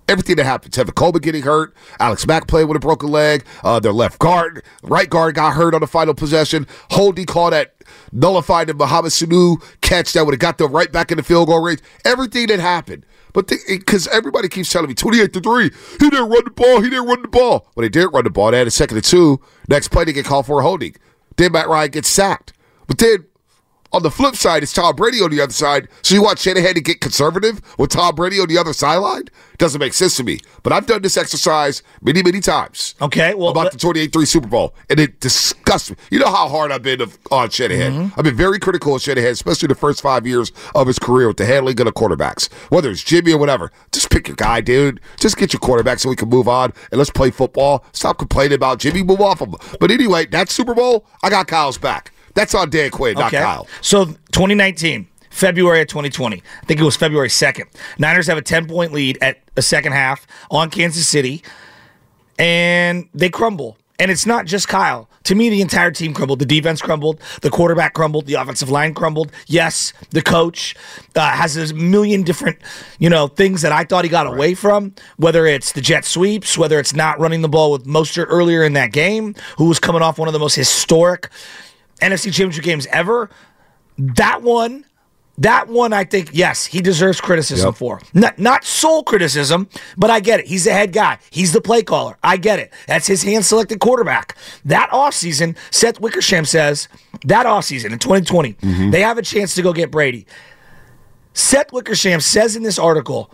Everything 0.07 0.35
that 0.35 0.45
happened. 0.45 0.71
Tevin 0.71 0.93
Coleman 0.93 1.21
getting 1.23 1.41
hurt. 1.41 1.73
Alex 1.99 2.27
Mack 2.27 2.47
playing 2.47 2.67
with 2.67 2.77
a 2.77 2.79
broken 2.79 3.09
leg. 3.09 3.43
Uh, 3.63 3.79
their 3.79 3.91
left 3.91 4.19
guard, 4.19 4.63
right 4.83 5.09
guard 5.09 5.33
got 5.33 5.55
hurt 5.55 5.73
on 5.73 5.81
the 5.81 5.87
final 5.87 6.13
possession. 6.13 6.67
Holding 6.91 7.25
call 7.25 7.49
that 7.49 7.75
nullified 8.11 8.67
the 8.67 8.75
Mohamed 8.75 9.11
Sanu 9.11 9.63
catch 9.81 10.13
that 10.13 10.25
would 10.25 10.33
have 10.35 10.39
got 10.39 10.59
them 10.59 10.71
right 10.71 10.91
back 10.91 11.09
in 11.09 11.17
the 11.17 11.23
field 11.23 11.47
goal 11.47 11.59
range. 11.59 11.79
Everything 12.05 12.45
that 12.47 12.59
happened. 12.59 13.03
But 13.35 13.51
because 13.67 14.07
everybody 14.07 14.47
keeps 14.47 14.71
telling 14.71 14.87
me 14.87 14.93
28 14.95 15.33
to 15.33 15.41
3, 15.41 15.63
he 15.99 16.09
didn't 16.09 16.29
run 16.29 16.45
the 16.45 16.51
ball, 16.51 16.81
he 16.81 16.89
didn't 16.89 17.05
run 17.05 17.21
the 17.21 17.27
ball. 17.27 17.67
Well, 17.75 17.83
he 17.83 17.89
did 17.89 18.05
run 18.05 18.23
the 18.23 18.29
ball. 18.29 18.51
They 18.51 18.59
had 18.59 18.67
a 18.67 18.71
second 18.71 18.95
and 18.95 19.03
two. 19.03 19.41
Next 19.67 19.89
play, 19.89 20.05
they 20.05 20.13
get 20.13 20.25
called 20.25 20.45
for 20.45 20.61
a 20.61 20.63
holding. 20.63 20.95
Then 21.35 21.51
Matt 21.51 21.67
Ryan 21.67 21.91
gets 21.91 22.07
sacked. 22.07 22.53
But 22.87 22.97
then 22.97 23.25
on 23.95 24.03
the 24.03 24.11
flip 24.11 24.35
side, 24.35 24.61
it's 24.61 24.73
Tom 24.73 24.93
Brady 24.93 25.21
on 25.21 25.31
the 25.31 25.39
other 25.39 25.53
side. 25.53 25.87
So 26.01 26.15
you 26.15 26.21
want 26.21 26.37
Shanahan 26.37 26.73
to 26.73 26.81
get 26.81 26.99
conservative 26.99 27.61
with 27.79 27.91
Tom 27.91 28.13
Brady 28.13 28.41
on 28.41 28.47
the 28.49 28.57
other 28.57 28.73
sideline? 28.73 29.29
Doesn't 29.57 29.79
make 29.79 29.93
sense 29.93 30.17
to 30.17 30.23
me. 30.23 30.39
But 30.63 30.73
I've 30.73 30.85
done 30.85 31.01
this 31.01 31.15
exercise 31.15 31.81
many, 32.01 32.21
many 32.21 32.41
times. 32.41 32.95
Okay, 33.01 33.33
well, 33.33 33.49
about 33.49 33.71
the 33.71 33.77
28-3 33.77 34.27
Super 34.27 34.47
Bowl, 34.47 34.75
and 34.89 34.99
it 34.99 35.21
disgusts 35.21 35.91
me. 35.91 35.95
You 36.11 36.19
know 36.19 36.29
how 36.29 36.49
hard 36.49 36.73
I've 36.73 36.83
been 36.83 36.99
of, 36.99 37.17
on 37.31 37.49
Shanahan. 37.49 37.93
Mm-hmm. 37.93 38.19
I've 38.19 38.25
been 38.25 38.35
very 38.35 38.59
critical 38.59 38.95
of 38.95 39.01
Shanahan, 39.01 39.31
especially 39.31 39.67
the 39.67 39.75
first 39.75 40.01
five 40.01 40.27
years 40.27 40.51
of 40.75 40.87
his 40.87 40.99
career 40.99 41.29
with 41.29 41.37
the 41.37 41.45
handling 41.45 41.79
of 41.79 41.85
the 41.85 41.93
quarterbacks. 41.93 42.51
Whether 42.69 42.91
it's 42.91 43.01
Jimmy 43.01 43.31
or 43.31 43.37
whatever, 43.37 43.71
just 43.93 44.09
pick 44.09 44.27
your 44.27 44.35
guy, 44.35 44.59
dude. 44.59 44.99
Just 45.15 45.37
get 45.37 45.53
your 45.53 45.61
quarterback 45.61 45.99
so 45.99 46.09
we 46.09 46.17
can 46.17 46.27
move 46.27 46.49
on 46.49 46.73
and 46.91 46.97
let's 46.97 47.11
play 47.11 47.31
football. 47.31 47.85
Stop 47.93 48.17
complaining 48.17 48.55
about 48.55 48.79
Jimmy. 48.79 49.03
Move 49.03 49.21
off 49.21 49.39
him. 49.39 49.55
But 49.79 49.89
anyway, 49.89 50.25
that 50.27 50.49
Super 50.49 50.73
Bowl, 50.73 51.05
I 51.23 51.29
got 51.29 51.47
Kyle's 51.47 51.77
back. 51.77 52.11
That's 52.35 52.53
on 52.53 52.69
Dan 52.69 52.91
Quinn, 52.91 53.15
not 53.15 53.31
Kyle. 53.31 53.67
So 53.81 54.05
2019, 54.05 55.07
February 55.31 55.81
of 55.81 55.87
2020. 55.87 56.37
I 56.37 56.65
think 56.65 56.79
it 56.79 56.83
was 56.83 56.95
February 56.95 57.29
2nd. 57.29 57.65
Niners 57.97 58.27
have 58.27 58.37
a 58.37 58.41
10 58.41 58.67
point 58.67 58.93
lead 58.93 59.17
at 59.21 59.39
a 59.57 59.61
second 59.61 59.93
half 59.93 60.27
on 60.51 60.69
Kansas 60.69 61.07
City, 61.07 61.41
and 62.37 63.09
they 63.13 63.29
crumble. 63.29 63.77
And 63.97 64.11
it's 64.11 64.25
not 64.25 64.45
just 64.45 64.67
Kyle. 64.67 65.09
To 65.23 65.35
me, 65.35 65.49
the 65.49 65.61
entire 65.61 65.89
team 65.89 66.13
crumbled. 66.13 66.39
The 66.39 66.45
defense 66.45 66.81
crumbled. 66.81 67.19
The 67.41 67.49
quarterback 67.49 67.93
crumbled. 67.93 68.25
The 68.25 68.33
offensive 68.33 68.69
line 68.69 68.93
crumbled. 68.93 69.31
Yes, 69.47 69.93
the 70.09 70.21
coach 70.21 70.75
uh, 71.15 71.31
has 71.31 71.55
a 71.55 71.73
million 71.73 72.23
different, 72.23 72.57
you 72.99 73.09
know, 73.09 73.27
things 73.27 73.61
that 73.61 73.71
I 73.71 73.85
thought 73.85 74.03
he 74.03 74.09
got 74.09 74.27
away 74.27 74.53
from. 74.53 74.93
Whether 75.15 75.45
it's 75.45 75.71
the 75.71 75.79
jet 75.81 76.03
sweeps, 76.03 76.57
whether 76.57 76.77
it's 76.77 76.93
not 76.93 77.19
running 77.19 77.41
the 77.41 77.49
ball 77.49 77.71
with 77.71 77.85
Mostert 77.85 78.27
earlier 78.27 78.63
in 78.63 78.73
that 78.73 78.91
game, 78.91 79.33
who 79.57 79.69
was 79.69 79.79
coming 79.79 80.01
off 80.01 80.19
one 80.19 80.27
of 80.27 80.33
the 80.33 80.39
most 80.39 80.55
historic 80.55 81.29
NFC 82.01 82.25
Championship 82.25 82.63
games 82.63 82.87
ever. 82.87 83.29
That 83.97 84.41
one, 84.41 84.85
that 85.37 85.67
one, 85.67 85.91
I 85.93 86.03
think, 86.05 86.29
yes, 86.33 86.65
he 86.65 86.81
deserves 86.81 87.19
criticism 87.19 87.67
Yep. 87.67 87.75
for. 87.75 88.01
Not, 88.13 88.39
not 88.39 88.63
sole 88.63 89.03
criticism, 89.03 89.67
but 89.97 90.09
I 90.09 90.19
get 90.19 90.39
it. 90.39 90.47
He's 90.47 90.63
the 90.63 90.73
head 90.73 90.93
guy. 90.93 91.17
He's 91.29 91.51
the 91.51 91.61
play 91.61 91.83
caller. 91.83 92.17
I 92.23 92.37
get 92.37 92.59
it. 92.59 92.73
That's 92.87 93.07
his 93.07 93.23
hand 93.23 93.45
selected 93.45 93.79
quarterback. 93.79 94.37
That 94.63 94.89
offseason, 94.91 95.57
Seth 95.71 95.99
Wickersham 95.99 96.45
says, 96.45 96.87
that 97.25 97.45
offseason 97.45 97.91
in 97.91 97.99
2020, 97.99 98.53
mm-hmm. 98.53 98.91
they 98.91 99.01
have 99.01 99.17
a 99.17 99.21
chance 99.21 99.55
to 99.55 99.61
go 99.61 99.73
get 99.73 99.91
Brady. 99.91 100.25
Seth 101.33 101.73
Wickersham 101.73 102.21
says 102.21 102.55
in 102.55 102.63
this 102.63 102.79
article, 102.79 103.29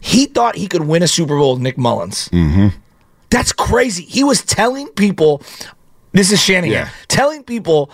he 0.00 0.26
thought 0.26 0.56
he 0.56 0.66
could 0.66 0.82
win 0.86 1.02
a 1.02 1.08
Super 1.08 1.36
Bowl 1.36 1.54
with 1.54 1.62
Nick 1.62 1.76
Mullens. 1.76 2.28
Mm-hmm. 2.30 2.68
That's 3.30 3.52
crazy. 3.52 4.04
He 4.04 4.24
was 4.24 4.42
telling 4.42 4.88
people, 4.88 5.42
this 6.12 6.30
is 6.32 6.40
Shanahan, 6.42 6.70
Yeah. 6.70 6.88
telling 7.08 7.42
people 7.42 7.90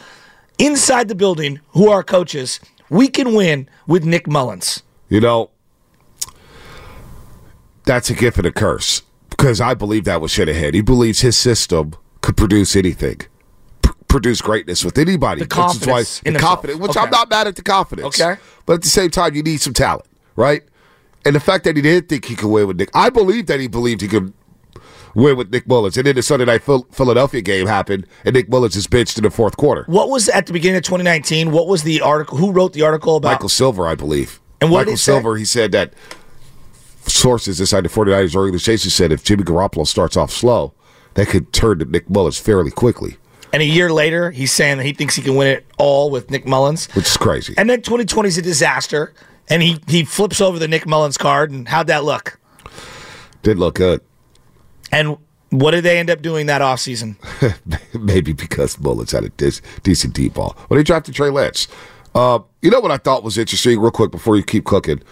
inside 0.58 1.08
the 1.08 1.14
building 1.14 1.60
who 1.70 1.88
are 1.90 2.02
coaches, 2.02 2.60
we 2.90 3.08
can 3.08 3.34
win 3.34 3.68
with 3.86 4.04
Nick 4.04 4.26
Mullens. 4.26 4.82
You 5.08 5.20
know, 5.20 5.50
that's 7.84 8.10
a 8.10 8.14
gift 8.14 8.38
and 8.38 8.46
a 8.46 8.52
curse 8.52 9.02
because 9.30 9.60
I 9.60 9.74
believe 9.74 10.04
that 10.04 10.20
with 10.20 10.30
Shanahan. 10.30 10.74
He 10.74 10.80
believes 10.80 11.20
his 11.20 11.36
system 11.36 11.92
could 12.20 12.36
produce 12.36 12.76
anything, 12.76 13.18
P- 13.82 13.90
produce 14.08 14.40
greatness 14.42 14.84
with 14.84 14.98
anybody. 14.98 15.42
The 15.42 15.46
which 15.46 15.52
is 15.52 15.56
why 15.58 15.62
confidence 16.02 16.22
in 16.24 16.34
the 16.34 16.40
confidence, 16.40 16.80
which 16.80 16.90
Okay. 16.90 17.00
I'm 17.00 17.10
not 17.10 17.30
mad 17.30 17.46
at 17.46 17.56
the 17.56 17.62
confidence. 17.62 18.20
Okay. 18.20 18.40
but 18.66 18.74
at 18.74 18.82
the 18.82 18.88
same 18.88 19.10
time, 19.10 19.34
you 19.34 19.42
need 19.42 19.60
some 19.60 19.72
talent, 19.72 20.04
right? 20.36 20.62
And 21.24 21.34
the 21.34 21.40
fact 21.40 21.64
that 21.64 21.76
he 21.76 21.82
didn't 21.82 22.08
think 22.08 22.24
he 22.26 22.34
could 22.34 22.48
win 22.48 22.66
with 22.66 22.76
Nick, 22.78 22.90
I 22.94 23.10
believe 23.10 23.46
that 23.46 23.60
he 23.60 23.68
believed 23.68 24.00
he 24.02 24.08
could 24.08 24.32
win 25.14 25.36
with 25.36 25.50
Nick 25.52 25.66
Mullens. 25.66 25.96
And 25.96 26.06
then 26.06 26.14
the 26.14 26.22
Sunday 26.22 26.44
night 26.44 26.62
Phil- 26.62 26.86
Philadelphia 26.90 27.40
game 27.40 27.66
happened, 27.66 28.06
and 28.24 28.34
Nick 28.34 28.48
Mullens 28.48 28.76
is 28.76 28.86
benched 28.86 29.18
in 29.18 29.24
the 29.24 29.30
fourth 29.30 29.56
quarter. 29.56 29.84
What 29.86 30.08
was 30.08 30.28
at 30.28 30.46
the 30.46 30.52
beginning 30.52 30.76
of 30.78 30.82
2019? 30.84 31.50
What 31.52 31.66
was 31.68 31.82
the 31.82 32.00
article? 32.00 32.38
Who 32.38 32.52
wrote 32.52 32.72
the 32.72 32.82
article 32.82 33.16
about? 33.16 33.32
Michael 33.32 33.48
Silver, 33.48 33.86
I 33.86 33.94
believe. 33.94 34.40
And 34.60 34.70
what 34.70 34.80
did 34.80 34.86
Michael? 34.92 34.96
Silver, 34.98 35.36
he 35.36 35.44
said 35.44 35.72
that 35.72 35.92
sources 37.06 37.60
inside 37.60 37.82
the 37.84 37.88
49ers 37.88 38.36
organization 38.36 38.90
said 38.90 39.12
if 39.12 39.24
Jimmy 39.24 39.44
Garoppolo 39.44 39.86
starts 39.86 40.16
off 40.16 40.30
slow, 40.30 40.74
they 41.14 41.24
could 41.24 41.52
turn 41.52 41.78
to 41.78 41.84
Nick 41.84 42.08
Mullens 42.10 42.38
fairly 42.38 42.70
quickly, 42.70 43.16
And 43.52 43.62
a 43.62 43.66
year 43.66 43.90
later, 43.90 44.30
he's 44.30 44.52
saying 44.52 44.76
that 44.76 44.84
he 44.84 44.92
thinks 44.92 45.16
he 45.16 45.22
can 45.22 45.34
win 45.34 45.48
it 45.48 45.66
all 45.78 46.10
with 46.10 46.30
Nick 46.30 46.44
Mullens. 46.44 46.86
which 46.94 47.06
is 47.06 47.16
crazy. 47.16 47.54
And 47.56 47.68
then 47.70 47.80
2020 47.80 48.28
is 48.28 48.36
a 48.38 48.42
disaster. 48.42 49.14
And 49.50 49.62
he, 49.62 49.78
he 49.88 50.04
flips 50.04 50.42
over 50.42 50.58
the 50.58 50.68
Nick 50.68 50.86
Mullens 50.86 51.16
card. 51.16 51.50
And 51.50 51.66
how'd 51.66 51.86
that 51.86 52.04
look? 52.04 52.38
Didn't 53.42 53.60
look 53.60 53.76
good. 53.76 54.02
And 54.92 55.18
what 55.50 55.70
did 55.70 55.84
they 55.84 55.98
end 55.98 56.10
up 56.10 56.22
doing 56.22 56.46
that 56.46 56.60
offseason? 56.60 57.16
Maybe 57.98 58.32
because 58.32 58.76
Mullens 58.76 59.12
had 59.12 59.24
a 59.24 59.30
dis- 59.30 59.62
decent 59.82 60.14
deep 60.14 60.34
ball. 60.34 60.56
Well, 60.68 60.76
they 60.76 60.82
drafted 60.82 61.14
Trey 61.14 61.30
Lance. 61.30 61.68
Uh, 62.14 62.40
you 62.62 62.70
know 62.70 62.80
what 62.80 62.90
I 62.90 62.96
thought 62.96 63.22
was 63.22 63.38
interesting, 63.38 63.78
real 63.78 63.90
quick, 63.90 64.10
before 64.10 64.36
you 64.36 64.42
keep 64.42 64.64
cooking, 64.64 65.02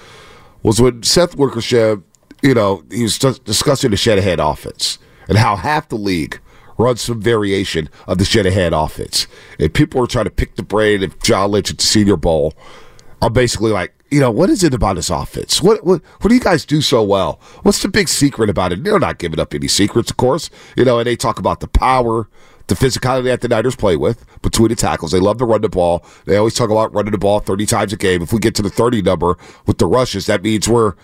was 0.62 0.80
when 0.80 1.02
Seth 1.02 1.36
Wickersham, 1.36 2.04
you 2.42 2.54
know, 2.54 2.82
he 2.90 3.02
was 3.02 3.18
discussing 3.18 3.90
the 3.90 3.96
Shanahan 3.96 4.40
offense 4.40 4.98
and 5.28 5.38
how 5.38 5.56
half 5.56 5.88
the 5.88 5.96
league 5.96 6.40
runs 6.78 7.00
some 7.00 7.20
variation 7.20 7.88
of 8.06 8.18
the 8.18 8.24
Shanahan 8.24 8.72
offense. 8.72 9.26
And 9.58 9.72
people 9.72 10.00
were 10.00 10.06
trying 10.06 10.26
to 10.26 10.30
pick 10.30 10.56
the 10.56 10.62
brain 10.62 11.02
of 11.02 11.18
John 11.22 11.50
Lynch 11.50 11.70
at 11.70 11.78
the 11.78 11.84
Senior 11.84 12.16
Bowl. 12.16 12.54
I'm 13.22 13.32
basically 13.32 13.72
like, 13.72 13.92
you 14.10 14.20
know, 14.20 14.30
what 14.30 14.50
is 14.50 14.62
it 14.62 14.74
about 14.74 14.96
this 14.96 15.10
offense? 15.10 15.62
What 15.62 15.84
what 15.84 16.02
what 16.20 16.28
do 16.28 16.34
you 16.34 16.40
guys 16.40 16.64
do 16.64 16.80
so 16.80 17.02
well? 17.02 17.40
What's 17.62 17.82
the 17.82 17.88
big 17.88 18.08
secret 18.08 18.48
about 18.50 18.72
it? 18.72 18.84
They're 18.84 18.98
not 18.98 19.18
giving 19.18 19.40
up 19.40 19.54
any 19.54 19.68
secrets, 19.68 20.10
of 20.10 20.16
course. 20.16 20.48
You 20.76 20.84
know, 20.84 20.98
and 20.98 21.06
they 21.06 21.16
talk 21.16 21.38
about 21.38 21.60
the 21.60 21.66
power, 21.66 22.28
the 22.68 22.74
physicality 22.74 23.24
that 23.24 23.40
the 23.40 23.48
Niners 23.48 23.74
play 23.74 23.96
with 23.96 24.24
between 24.42 24.68
the 24.68 24.76
tackles. 24.76 25.12
They 25.12 25.18
love 25.18 25.38
to 25.38 25.44
run 25.44 25.62
the 25.62 25.68
ball. 25.68 26.04
They 26.24 26.36
always 26.36 26.54
talk 26.54 26.70
about 26.70 26.94
running 26.94 27.12
the 27.12 27.18
ball 27.18 27.40
30 27.40 27.66
times 27.66 27.92
a 27.92 27.96
game. 27.96 28.22
If 28.22 28.32
we 28.32 28.38
get 28.38 28.54
to 28.56 28.62
the 28.62 28.70
30 28.70 29.02
number 29.02 29.36
with 29.66 29.78
the 29.78 29.86
rushes, 29.86 30.26
that 30.26 30.42
means 30.42 30.68
we're 30.68 30.94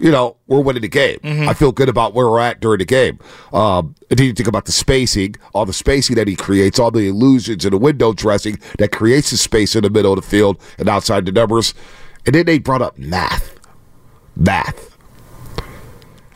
you 0.00 0.10
know, 0.10 0.36
we're 0.46 0.60
winning 0.60 0.82
the 0.82 0.88
game. 0.88 1.18
I 1.48 1.54
feel 1.54 1.72
good 1.72 1.88
about 1.88 2.14
where 2.14 2.28
we're 2.28 2.40
at 2.40 2.60
during 2.60 2.78
the 2.78 2.84
game. 2.84 3.18
Um, 3.52 3.94
and 4.08 4.18
then 4.18 4.26
you 4.26 4.32
think 4.32 4.48
about 4.48 4.64
the 4.64 4.72
spacing, 4.72 5.36
all 5.52 5.66
the 5.66 5.72
spacing 5.72 6.16
that 6.16 6.26
he 6.26 6.36
creates, 6.36 6.78
all 6.78 6.90
the 6.90 7.08
illusions 7.08 7.64
and 7.64 7.72
the 7.72 7.78
window 7.78 8.12
dressing 8.12 8.58
that 8.78 8.92
creates 8.92 9.30
the 9.30 9.36
space 9.36 9.76
in 9.76 9.82
the 9.82 9.90
middle 9.90 10.12
of 10.12 10.20
the 10.20 10.26
field 10.26 10.60
and 10.78 10.88
outside 10.88 11.26
the 11.26 11.32
numbers. 11.32 11.74
And 12.26 12.34
then 12.34 12.46
they 12.46 12.58
brought 12.58 12.82
up 12.82 12.98
math. 12.98 13.58
Math. 14.36 14.96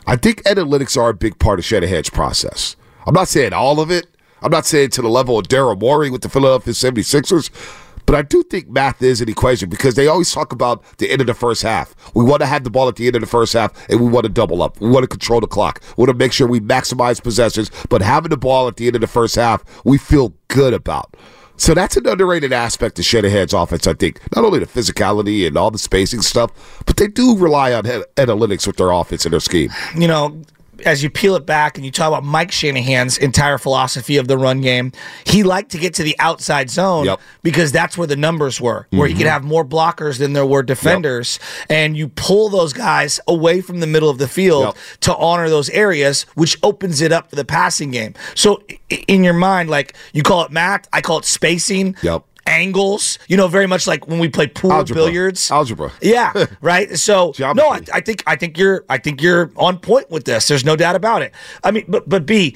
I 0.07 0.15
think 0.15 0.43
analytics 0.43 1.01
are 1.01 1.09
a 1.09 1.13
big 1.13 1.39
part 1.39 1.59
of 1.59 1.65
Shanahan's 1.65 2.09
process. 2.09 2.75
I'm 3.07 3.13
not 3.13 3.27
saying 3.27 3.53
all 3.53 3.79
of 3.79 3.91
it. 3.91 4.07
I'm 4.45 4.51
not 4.51 4.67
saying 4.67 4.91
to 4.91 5.01
the 5.01 5.09
level 5.09 5.39
of 5.39 5.47
Daryl 5.47 5.77
Morey 5.79 6.11
with 6.11 6.21
the 6.21 6.29
Philadelphia 6.29 6.71
76ers, 6.71 7.49
but 8.05 8.13
I 8.13 8.21
do 8.21 8.43
think 8.43 8.69
math 8.69 9.01
is 9.01 9.19
an 9.19 9.27
equation 9.27 9.69
because 9.71 9.95
they 9.95 10.05
always 10.05 10.31
talk 10.31 10.51
about 10.53 10.83
the 10.99 11.09
end 11.09 11.19
of 11.19 11.25
the 11.25 11.33
first 11.33 11.63
half. 11.63 11.95
We 12.13 12.23
want 12.23 12.41
to 12.41 12.45
have 12.45 12.63
the 12.63 12.69
ball 12.69 12.87
at 12.87 12.95
the 12.95 13.07
end 13.07 13.15
of 13.15 13.21
the 13.21 13.27
first 13.27 13.53
half 13.53 13.73
and 13.89 13.99
we 13.99 14.07
want 14.07 14.25
to 14.25 14.31
double 14.31 14.61
up. 14.61 14.79
We 14.79 14.87
want 14.87 15.01
to 15.01 15.07
control 15.07 15.41
the 15.41 15.47
clock. 15.47 15.81
We 15.97 16.03
want 16.03 16.11
to 16.11 16.23
make 16.23 16.31
sure 16.31 16.47
we 16.47 16.59
maximize 16.59 17.23
possessions, 17.23 17.71
but 17.89 18.03
having 18.03 18.29
the 18.29 18.37
ball 18.37 18.67
at 18.67 18.77
the 18.77 18.85
end 18.85 18.95
of 18.95 19.01
the 19.01 19.07
first 19.07 19.33
half, 19.33 19.63
we 19.83 19.97
feel 19.97 20.35
good 20.49 20.75
about. 20.75 21.15
So 21.57 21.73
that's 21.73 21.97
an 21.97 22.05
underrated 22.05 22.53
aspect 22.53 22.99
of 22.99 23.05
Shanahan's 23.05 23.53
offense, 23.53 23.87
I 23.87 23.93
think. 23.93 24.19
Not 24.35 24.45
only 24.45 24.59
the 24.59 24.67
physicality 24.67 25.47
and 25.47 25.57
all 25.57 25.71
the 25.71 25.79
spacing 25.79 26.21
stuff, 26.21 26.83
but 26.85 26.97
they 26.97 27.07
do 27.07 27.35
rely 27.35 27.73
on 27.73 27.85
analytics 27.85 28.67
with 28.67 28.77
their 28.77 28.91
offense 28.91 29.25
and 29.25 29.33
their 29.33 29.39
scheme. 29.39 29.71
you 29.97 30.07
know, 30.07 30.39
as 30.85 31.03
you 31.03 31.09
peel 31.09 31.35
it 31.35 31.45
back 31.45 31.77
and 31.77 31.85
you 31.85 31.91
talk 31.91 32.07
about 32.07 32.23
Mike 32.23 32.51
Shanahan's 32.51 33.17
entire 33.17 33.57
philosophy 33.57 34.17
of 34.17 34.27
the 34.27 34.37
run 34.37 34.61
game, 34.61 34.91
he 35.25 35.43
liked 35.43 35.71
to 35.71 35.77
get 35.77 35.93
to 35.95 36.03
the 36.03 36.15
outside 36.19 36.69
zone 36.69 37.05
Yep. 37.05 37.19
because 37.43 37.71
that's 37.71 37.97
where 37.97 38.07
the 38.07 38.15
numbers 38.15 38.59
were, 38.59 38.87
where 38.89 39.07
he 39.07 39.13
could 39.13 39.21
mm-hmm. 39.21 39.29
have 39.29 39.43
more 39.43 39.65
blockers 39.65 40.17
than 40.19 40.33
there 40.33 40.45
were 40.45 40.63
defenders. 40.63 41.39
And 41.69 41.95
you 41.95 42.09
pull 42.09 42.49
those 42.49 42.73
guys 42.73 43.19
away 43.27 43.61
from 43.61 43.79
the 43.79 43.87
middle 43.87 44.09
of 44.09 44.17
the 44.17 44.27
field 44.27 44.65
Yep. 44.65 44.75
to 45.01 45.15
honor 45.17 45.49
those 45.49 45.69
areas, 45.69 46.23
which 46.35 46.57
opens 46.63 47.01
it 47.01 47.11
up 47.11 47.29
for 47.29 47.35
the 47.35 47.45
passing 47.45 47.91
game. 47.91 48.13
So 48.35 48.63
in 49.07 49.23
your 49.23 49.33
mind, 49.33 49.69
like 49.69 49.95
you 50.13 50.23
call 50.23 50.43
it 50.43 50.51
math, 50.51 50.87
I 50.91 51.01
call 51.01 51.19
it 51.19 51.25
spacing. 51.25 51.95
Yep. 52.01 52.23
Angles, 52.47 53.17
you 53.27 53.37
know, 53.37 53.47
very 53.47 53.67
much 53.67 53.87
like 53.87 54.07
when 54.07 54.19
we 54.19 54.29
play 54.29 54.47
pool 54.47 54.71
Algebra. 54.71 54.95
billiards. 55.03 55.49
Algebra. 55.51 55.91
Yeah, 56.01 56.31
right. 56.61 56.95
So 56.97 57.33
no, 57.39 57.69
I, 57.69 57.81
I 57.93 58.01
think 58.01 58.23
I 58.27 58.35
think 58.35 58.57
you're 58.57 58.85
I 58.89 58.97
think 58.97 59.21
you're 59.21 59.51
on 59.57 59.79
point 59.79 60.11
with 60.11 60.25
this. 60.25 60.47
There's 60.47 60.63
no 60.65 60.75
doubt 60.75 60.95
about 60.95 61.21
it. 61.21 61.33
I 61.63 61.71
mean, 61.71 61.85
but 61.87 62.07
but 62.07 62.25
B, 62.25 62.55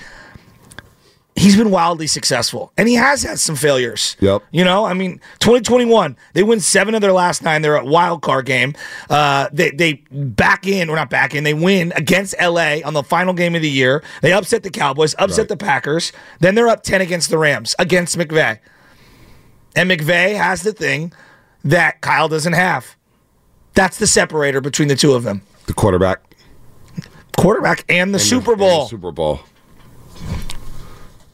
he's 1.35 1.55
been 1.57 1.71
wildly 1.71 2.05
successful, 2.05 2.71
and 2.77 2.87
he 2.87 2.95
has 2.95 3.23
had 3.23 3.39
some 3.39 3.55
failures. 3.55 4.15
Yep. 4.19 4.43
You 4.51 4.63
know, 4.63 4.85
I 4.85 4.93
mean, 4.93 5.19
2021 5.39 6.15
they 6.33 6.43
win 6.43 6.59
seven 6.59 6.93
of 6.95 7.01
their 7.01 7.13
last 7.13 7.41
nine. 7.41 7.61
They're 7.61 7.75
a 7.77 7.85
wild 7.85 8.21
card 8.21 8.45
game. 8.45 8.75
Uh, 9.09 9.49
they 9.51 9.71
they 9.71 9.93
back 10.11 10.67
in 10.67 10.89
or 10.89 10.95
not 10.95 11.09
back 11.09 11.33
in. 11.33 11.43
They 11.43 11.53
win 11.53 11.93
against 11.95 12.35
LA 12.39 12.79
on 12.85 12.93
the 12.93 13.03
final 13.03 13.33
game 13.33 13.55
of 13.55 13.61
the 13.61 13.69
year. 13.71 14.03
They 14.21 14.33
upset 14.33 14.63
the 14.63 14.69
Cowboys, 14.69 15.15
upset 15.17 15.43
Right. 15.43 15.49
the 15.49 15.57
Packers. 15.57 16.11
Then 16.39 16.55
they're 16.55 16.67
up 16.67 16.83
ten 16.83 17.01
against 17.01 17.29
the 17.29 17.37
Rams 17.37 17.75
against 17.79 18.17
McVay, 18.17 18.59
and 19.79 19.89
McVay 19.89 20.35
has 20.35 20.63
the 20.63 20.73
thing 20.73 21.13
that 21.63 22.01
Kyle 22.01 22.27
doesn't 22.27 22.53
have. 22.53 22.95
That's 23.73 23.97
the 23.97 24.07
separator 24.07 24.61
between 24.61 24.87
the 24.87 24.95
two 24.95 25.13
of 25.13 25.23
them. 25.23 25.41
The 25.67 25.73
quarterback. 25.73 26.19
Quarterback 27.37 27.85
and 27.87 28.13
the 28.13 28.17
and 28.17 28.21
Super 28.27 28.51
and 28.53 28.59
the 28.61 28.65
Bowl. 28.65 28.87
Super 28.87 29.11
Bowl. 29.11 29.39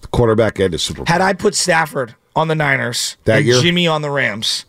The 0.01 0.07
quarterback 0.09 0.59
and 0.59 0.73
the 0.73 0.77
Super 0.79 0.97
Bowl. 0.97 1.05
Had 1.07 1.21
I 1.21 1.33
put 1.33 1.55
Stafford 1.55 2.15
on 2.35 2.47
the 2.47 2.55
Niners 2.55 3.17
That 3.25 3.37
and 3.37 3.45
year? 3.47 3.61
Jimmy 3.61 3.87
on 3.87 4.01
the 4.01 4.09
Rams, 4.09 4.65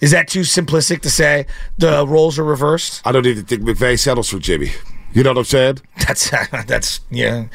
is 0.00 0.10
that 0.10 0.28
too 0.28 0.40
simplistic 0.40 1.00
to 1.02 1.10
say 1.10 1.46
the 1.78 2.06
roles 2.06 2.38
are 2.38 2.44
reversed? 2.44 3.02
I 3.04 3.12
don't 3.12 3.26
even 3.26 3.44
think 3.44 3.62
McVay 3.62 3.98
settles 3.98 4.28
for 4.30 4.38
Jimmy. 4.38 4.72
You 5.12 5.22
know 5.22 5.30
what 5.30 5.38
I'm 5.38 5.44
saying? 5.44 5.78
That's 6.06 6.30
that's 6.66 7.00
yeah. 7.10 7.46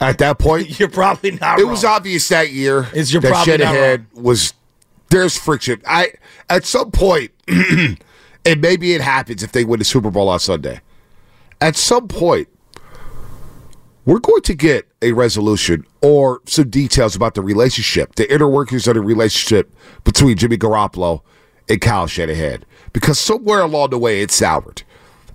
At 0.00 0.18
that 0.18 0.38
point, 0.38 0.78
You're 0.80 0.88
probably 0.88 1.32
not. 1.32 1.58
it 1.60 1.62
wrong. 1.62 1.70
was 1.72 1.84
obvious 1.84 2.28
that 2.30 2.50
year 2.50 2.84
It's- 2.90 3.12
you're 3.12 3.22
that 3.22 3.30
probably 3.32 3.58
not 3.58 3.72
Shanahan 3.74 4.06
was 4.14 4.52
there's 5.12 5.38
friction. 5.38 5.80
I 5.86 6.14
at 6.50 6.64
some 6.64 6.90
point, 6.90 7.30
and 7.48 7.98
maybe 8.60 8.92
it 8.94 9.00
happens 9.00 9.42
if 9.42 9.52
they 9.52 9.64
win 9.64 9.78
the 9.78 9.84
Super 9.84 10.10
Bowl 10.10 10.28
on 10.28 10.40
Sunday. 10.40 10.80
At 11.60 11.76
some 11.76 12.08
point, 12.08 12.48
we're 14.04 14.18
going 14.18 14.42
to 14.42 14.54
get 14.54 14.88
a 15.00 15.12
resolution 15.12 15.84
or 16.00 16.40
some 16.46 16.68
details 16.68 17.14
about 17.14 17.34
the 17.34 17.42
relationship, 17.42 18.16
the 18.16 18.32
inner 18.32 18.48
workings 18.48 18.88
of 18.88 18.94
the 18.94 19.00
relationship 19.00 19.72
between 20.02 20.36
Jimmy 20.36 20.56
Garoppolo 20.58 21.20
and 21.68 21.80
Kyle 21.80 22.08
Shanahan, 22.08 22.64
because 22.92 23.20
somewhere 23.20 23.60
along 23.60 23.90
the 23.90 23.98
way 23.98 24.20
it 24.22 24.32
soured. 24.32 24.82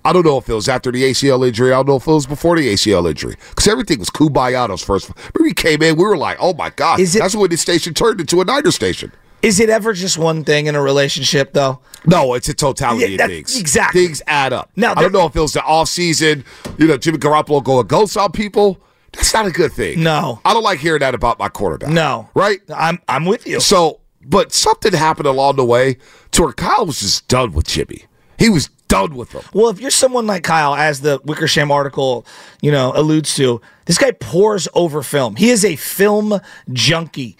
I 0.04 0.12
don't 0.12 0.24
know 0.24 0.38
if 0.38 0.48
it 0.48 0.54
was 0.54 0.68
after 0.68 0.92
the 0.92 1.02
ACL 1.02 1.46
injury. 1.46 1.72
I 1.72 1.76
don't 1.76 1.88
know 1.88 1.96
if 1.96 2.06
it 2.06 2.10
was 2.12 2.26
before 2.26 2.56
the 2.56 2.72
ACL 2.72 3.08
injury. 3.08 3.34
Because 3.50 3.66
everything 3.68 3.98
was 3.98 4.08
Kumbaya 4.10 4.82
first. 4.82 5.10
He 5.42 5.52
came 5.52 5.82
in, 5.82 5.96
we 5.96 6.04
were 6.04 6.16
like, 6.16 6.38
oh 6.40 6.54
my 6.54 6.70
God. 6.70 7.00
Is 7.00 7.16
it- 7.16 7.18
That's 7.20 7.34
when 7.34 7.50
the 7.50 7.56
station 7.56 7.94
turned 7.94 8.20
into 8.20 8.40
a 8.40 8.44
Niner 8.44 8.70
station. 8.70 9.12
Is 9.42 9.60
it 9.60 9.70
ever 9.70 9.92
just 9.92 10.18
one 10.18 10.42
thing 10.44 10.66
in 10.66 10.74
a 10.74 10.82
relationship 10.82 11.52
though? 11.52 11.80
No, 12.06 12.34
it's 12.34 12.48
a 12.48 12.54
totality 12.54 13.12
Yeah, 13.14 13.24
of 13.24 13.30
things. 13.30 13.58
exactly. 13.58 14.04
Things 14.06 14.22
add 14.26 14.52
up. 14.52 14.70
Now, 14.76 14.92
I 14.96 15.02
don't 15.02 15.12
know 15.12 15.26
if 15.26 15.36
it 15.36 15.40
was 15.40 15.52
the 15.52 15.62
off 15.62 15.88
season, 15.88 16.44
you 16.76 16.86
know, 16.86 16.96
Jimmy 16.96 17.18
Garoppolo 17.18 17.62
going 17.62 17.86
ghost 17.86 18.16
on 18.16 18.32
people. 18.32 18.80
That's 19.12 19.32
not 19.32 19.46
a 19.46 19.50
good 19.50 19.72
thing. 19.72 20.02
No. 20.02 20.40
I 20.44 20.52
don't 20.54 20.62
like 20.62 20.80
hearing 20.80 21.00
that 21.00 21.14
about 21.14 21.38
my 21.38 21.48
quarterback. 21.48 21.90
No. 21.90 22.28
Right? 22.34 22.60
I'm 22.74 23.00
I'm 23.08 23.24
with 23.26 23.46
you. 23.46 23.60
So, 23.60 24.00
but 24.24 24.52
something 24.52 24.92
happened 24.92 25.26
along 25.26 25.56
the 25.56 25.64
way 25.64 25.96
to 26.32 26.42
where 26.42 26.52
Kyle 26.52 26.84
was 26.86 27.00
just 27.00 27.26
done 27.28 27.52
with 27.52 27.66
Jimmy. 27.66 28.04
He 28.38 28.48
was 28.50 28.68
done 28.88 29.14
with 29.16 29.32
him. 29.32 29.42
Well, 29.52 29.68
if 29.68 29.80
you're 29.80 29.90
someone 29.90 30.26
like 30.26 30.44
Kyle, 30.44 30.74
as 30.74 31.00
the 31.00 31.20
Wickersham 31.24 31.70
article, 31.70 32.24
you 32.60 32.70
know, 32.70 32.92
alludes 32.94 33.34
to, 33.36 33.60
this 33.86 33.98
guy 33.98 34.12
pours 34.12 34.68
over 34.74 35.02
film. 35.02 35.36
He 35.36 35.50
is 35.50 35.64
a 35.64 35.76
film 35.76 36.40
junkie. 36.72 37.36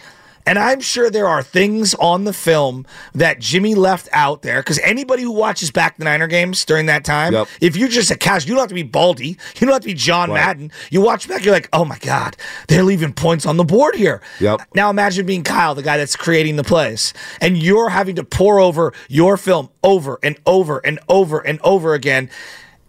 And 0.49 0.59
I'm 0.59 0.81
sure 0.81 1.11
there 1.11 1.29
are 1.29 1.43
things 1.43 1.95
on 1.95 2.25
the 2.25 2.33
film 2.33 2.87
that 3.15 3.39
Jimmy 3.39 3.75
left 3.75 4.09
out 4.13 4.43
there 4.43 4.61
because 4.61 4.79
anybody 4.81 5.23
who 5.23 5.31
watches 5.31 5.71
back 5.71 5.99
the 5.99 6.05
Niner 6.05 6.27
games 6.27 6.65
during 6.65 6.87
that 6.87 7.05
time, 7.05 7.35
Yep. 7.35 7.49
if 7.61 7.77
you're 7.77 7.89
just 7.89 8.11
a 8.11 8.17
casual, 8.17 8.49
you 8.49 8.55
don't 8.55 8.63
have 8.63 8.69
to 8.71 8.75
be 8.75 8.83
Baldy, 8.83 9.29
you 9.57 9.61
don't 9.67 9.73
have 9.73 9.83
to 9.83 9.87
be 9.89 9.95
John 9.95 10.31
Right. 10.31 10.37
Madden. 10.37 10.73
You 10.91 11.03
watch 11.03 11.29
back, 11.29 11.45
you're 11.45 11.53
like, 11.55 11.69
oh 11.73 11.85
my 11.85 11.99
God, 11.99 12.37
they're 12.67 12.83
leaving 12.83 13.13
points 13.13 13.45
on 13.45 13.59
the 13.59 13.65
board 13.65 13.95
here. 13.95 14.23
Yep. 14.41 14.63
Now 14.75 14.89
imagine 14.91 15.27
being 15.27 15.45
Kyle, 15.45 15.75
the 15.75 15.83
guy 15.83 15.99
that's 15.99 16.17
creating 16.17 16.57
the 16.57 16.65
plays, 16.65 17.13
and 17.41 17.57
you're 17.57 17.91
having 17.91 18.17
to 18.17 18.25
pour 18.25 18.59
over 18.59 18.95
your 19.09 19.37
film 19.37 19.69
over 19.83 20.19
and 20.23 20.39
over 20.47 20.79
and 20.79 20.99
over 21.11 21.41
and 21.41 21.61
over 21.63 21.93
again, 21.93 22.31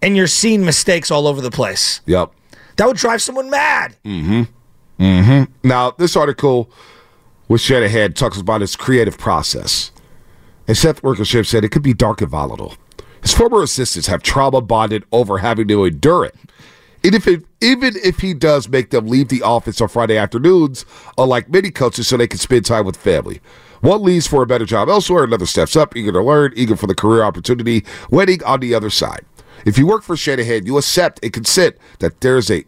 and 0.01 0.15
you're 0.15 0.27
seeing 0.27 0.63
mistakes 0.63 1.11
all 1.11 1.27
over 1.27 1.41
the 1.41 1.51
place. 1.51 1.99
Yep. 2.05 2.31
That 2.77 2.87
would 2.87 2.95
drive 2.97 3.21
someone 3.21 3.49
mad. 3.49 3.97
Hmm. 4.05 4.43
Hmm. 4.97 5.43
Now, 5.63 5.91
this 5.91 6.15
article 6.15 6.69
with 7.49 7.59
Shanahan 7.59 8.13
talks 8.13 8.39
about 8.39 8.62
his 8.62 8.77
creative 8.77 9.17
process. 9.17 9.91
And 10.67 10.77
Seth 10.77 11.03
Wickersham 11.03 11.43
said 11.43 11.65
it 11.65 11.71
could 11.71 11.83
be 11.83 11.93
dark 11.93 12.21
and 12.21 12.29
volatile. 12.29 12.75
His 13.21 13.33
former 13.33 13.62
assistants 13.63 14.07
have 14.07 14.23
trauma 14.23 14.62
bonded 14.62 15.03
over 15.12 15.39
having 15.39 15.67
to 15.67 15.83
endure 15.83 16.23
it. 16.23 16.35
even 17.03 17.15
if 17.15 17.27
it, 17.27 17.43
even 17.62 17.93
if 18.03 18.19
he 18.19 18.33
does 18.33 18.69
make 18.69 18.89
them 18.89 19.07
leave 19.07 19.29
the 19.29 19.41
office 19.41 19.81
on 19.81 19.88
Friday 19.88 20.17
afternoons, 20.17 20.85
unlike 21.17 21.49
many 21.49 21.71
coaches, 21.71 22.07
so 22.07 22.17
they 22.17 22.27
can 22.27 22.39
spend 22.39 22.65
time 22.65 22.85
with 22.85 22.97
family. 22.97 23.41
One 23.81 24.03
leaves 24.03 24.27
for 24.27 24.43
a 24.43 24.47
better 24.47 24.65
job 24.65 24.89
elsewhere, 24.89 25.23
another 25.23 25.45
steps 25.45 25.75
up, 25.75 25.95
eager 25.95 26.12
to 26.12 26.21
learn, 26.21 26.53
eager 26.55 26.75
for 26.75 26.88
the 26.88 26.95
career 26.95 27.23
opportunity, 27.23 27.85
waiting 28.12 28.43
on 28.43 28.59
the 28.59 28.75
other 28.75 28.89
side. 28.89 29.25
If 29.65 29.77
you 29.77 29.88
work 29.88 30.03
for 30.03 30.17
Shanahan, 30.17 30.65
you 30.65 30.77
accept 30.77 31.19
and 31.23 31.31
consent 31.31 31.77
that 31.99 32.21
there's 32.21 32.51
a 32.51 32.65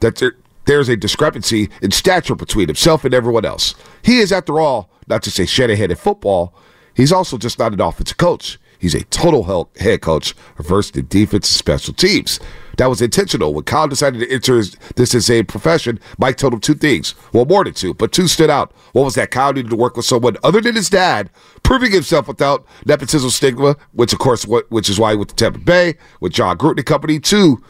that 0.00 0.16
there 0.16 0.36
there's 0.66 0.88
a 0.88 0.96
discrepancy 0.96 1.70
in 1.82 1.90
stature 1.90 2.34
between 2.34 2.68
himself 2.68 3.04
and 3.04 3.14
everyone 3.14 3.44
else. 3.44 3.74
He 4.02 4.18
is, 4.18 4.32
after 4.32 4.60
all, 4.60 4.90
not 5.06 5.22
just 5.22 5.38
a 5.38 5.46
Shanahan 5.46 5.90
in 5.90 5.96
football, 5.96 6.54
he's 6.94 7.12
also 7.12 7.38
just 7.38 7.58
not 7.58 7.72
an 7.72 7.80
offensive 7.80 8.16
coach. 8.16 8.58
He's 8.78 8.94
a 8.94 9.04
total 9.04 9.70
head 9.78 10.02
coach 10.02 10.34
versed 10.58 10.96
in 10.96 11.06
defense 11.06 11.48
and 11.48 11.56
special 11.56 11.94
teams. 11.94 12.38
That 12.76 12.90
was 12.90 13.00
intentional. 13.00 13.54
When 13.54 13.64
Kyle 13.64 13.88
decided 13.88 14.18
to 14.20 14.30
enter 14.30 14.56
his- 14.56 14.76
this 14.96 15.14
as 15.14 15.30
a 15.30 15.42
profession, 15.44 15.98
Mike 16.18 16.36
told 16.36 16.52
him 16.52 16.60
two 16.60 16.74
things. 16.74 17.14
Well, 17.32 17.46
more 17.46 17.64
than 17.64 17.72
two, 17.72 17.94
but 17.94 18.12
two 18.12 18.28
stood 18.28 18.50
out. 18.50 18.72
One 18.92 19.06
was 19.06 19.14
that 19.14 19.30
Kyle 19.30 19.54
needed 19.54 19.70
to 19.70 19.76
work 19.76 19.96
with 19.96 20.04
someone 20.04 20.36
other 20.42 20.60
than 20.60 20.74
his 20.74 20.90
dad, 20.90 21.30
proving 21.62 21.92
himself 21.92 22.28
without 22.28 22.66
nepotism 22.84 23.30
stigma, 23.30 23.76
which 23.92 24.12
of 24.12 24.18
course, 24.18 24.44
which 24.44 24.90
is 24.90 24.98
why 24.98 25.12
he 25.12 25.16
went 25.16 25.30
to 25.30 25.34
Tampa 25.36 25.60
Bay 25.60 25.94
with 26.20 26.32
Jon 26.32 26.58
Gruden 26.58 26.76
and 26.78 26.86
company. 26.86 27.18
Two, 27.18 27.62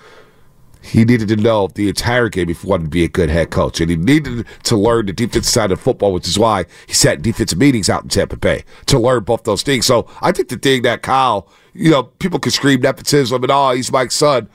he 0.85 1.05
needed 1.05 1.29
to 1.29 1.37
know 1.37 1.68
the 1.68 1.88
entire 1.88 2.29
game 2.29 2.51
if 2.51 2.62
he 2.62 2.68
wanted 2.68 2.85
to 2.85 2.90
be 2.90 3.05
a 3.05 3.09
good 3.09 3.31
head 3.31 3.51
coach. 3.51 3.81
And 3.81 3.90
he 3.90 3.97
needed 3.97 4.47
to 4.64 4.77
learn 4.77 5.07
the 5.07 5.12
defensive 5.12 5.47
side 5.47 5.73
of 5.73 5.81
football, 5.81 6.12
which 6.12 6.29
is 6.29 6.38
why 6.38 6.66
he 6.87 6.92
sat 6.92 7.16
in 7.16 7.23
defensive 7.23 7.59
meetings 7.59 7.88
out 7.88 8.03
in 8.03 8.09
Tampa 8.11 8.37
Bay 8.37 8.64
to 8.87 8.99
learn 8.99 9.25
both 9.25 9.44
those 9.44 9.62
things. 9.62 9.87
So 9.87 10.07
I 10.20 10.31
think 10.33 10.49
the 10.49 10.57
thing 10.57 10.83
that 10.83 11.03
Kyle, 11.03 11.49
you 11.73 11.90
know, 11.90 12.05
people 12.05 12.38
can 12.38 12.53
scream 12.53 12.81
nepotism 12.81 13.42
and 13.42 13.51
oh, 13.51 13.70
he's 13.70 13.90
Mike's 13.90 14.14
son. 14.14 14.49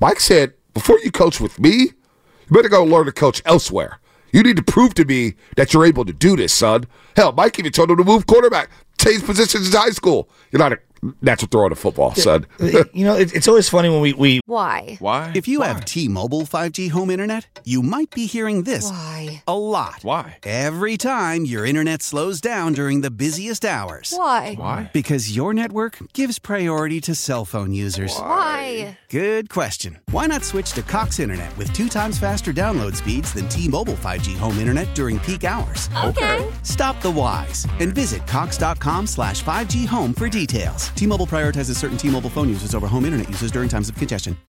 Mike 0.00 0.20
said, 0.20 0.54
before 0.74 0.98
you 1.00 1.10
coach 1.10 1.40
with 1.40 1.58
me, 1.60 1.70
you 1.70 2.50
better 2.50 2.68
go 2.68 2.84
learn 2.84 3.06
to 3.06 3.12
coach 3.12 3.40
elsewhere. 3.44 4.00
You 4.32 4.42
need 4.42 4.56
to 4.56 4.62
prove 4.62 4.94
to 4.94 5.04
me 5.04 5.34
that 5.56 5.72
you're 5.72 5.86
able 5.86 6.04
to 6.04 6.12
do 6.12 6.36
this, 6.36 6.52
son. 6.52 6.84
Hell, 7.16 7.32
Mike 7.32 7.58
even 7.58 7.72
told 7.72 7.90
him 7.90 7.96
to 7.96 8.04
move 8.04 8.26
quarterback, 8.26 8.70
change 8.98 9.24
positions 9.24 9.72
in 9.72 9.80
high 9.80 9.90
school. 9.90 10.28
You're 10.50 10.58
not 10.58 10.72
a 10.72 10.78
natural 11.20 11.48
thrower 11.48 11.70
of 11.70 11.78
football, 11.78 12.14
son. 12.14 12.46
you 12.92 13.04
know, 13.04 13.16
it, 13.16 13.34
it's 13.34 13.48
always 13.48 13.68
funny 13.68 13.88
when 13.88 14.00
we, 14.00 14.12
we 14.12 14.40
Why? 14.46 14.96
Why? 15.00 15.32
If 15.34 15.48
you 15.48 15.62
have 15.62 15.84
T-Mobile 15.84 16.42
5G 16.42 16.90
home 16.90 17.10
internet, 17.10 17.60
you 17.64 17.82
might 17.82 18.10
be 18.10 18.26
hearing 18.26 18.62
this 18.62 18.90
Why? 18.90 19.42
a 19.46 19.58
lot. 19.58 20.00
Why? 20.02 20.38
Every 20.44 20.96
time 20.96 21.44
your 21.44 21.66
internet 21.66 22.02
slows 22.02 22.40
down 22.40 22.72
during 22.72 23.00
the 23.00 23.10
busiest 23.10 23.64
hours. 23.64 24.12
Why? 24.16 24.54
Why? 24.54 24.90
Because 24.92 25.34
your 25.34 25.52
network 25.54 25.98
gives 26.12 26.38
priority 26.38 27.00
to 27.02 27.14
cell 27.14 27.44
phone 27.44 27.72
users. 27.72 28.16
Why? 28.16 28.98
Good 29.08 29.50
question. 29.50 29.98
Why 30.10 30.26
not 30.26 30.44
switch 30.44 30.72
to 30.72 30.82
Cox 30.82 31.18
Internet 31.18 31.56
with 31.56 31.72
two 31.72 31.88
times 31.88 32.18
faster 32.18 32.52
download 32.52 32.96
speeds 32.96 33.32
than 33.32 33.48
T-Mobile 33.48 33.94
5G 33.94 34.36
home 34.36 34.58
internet 34.58 34.94
during 34.94 35.18
peak 35.20 35.44
hours? 35.44 35.88
Okay. 36.04 36.46
Stop 36.62 37.00
the 37.02 37.10
whys 37.10 37.66
and 37.80 37.94
visit 37.94 38.26
cox.com 38.26 39.06
slash 39.06 39.42
5G 39.42 39.86
home 39.86 40.12
for 40.12 40.28
details. 40.28 40.87
T-Mobile 40.94 41.26
prioritizes 41.26 41.76
certain 41.76 41.98
T-Mobile 41.98 42.30
phone 42.30 42.48
users 42.48 42.74
over 42.74 42.86
home 42.86 43.04
internet 43.04 43.28
users 43.28 43.50
during 43.50 43.68
times 43.68 43.88
of 43.88 43.96
congestion. 43.96 44.36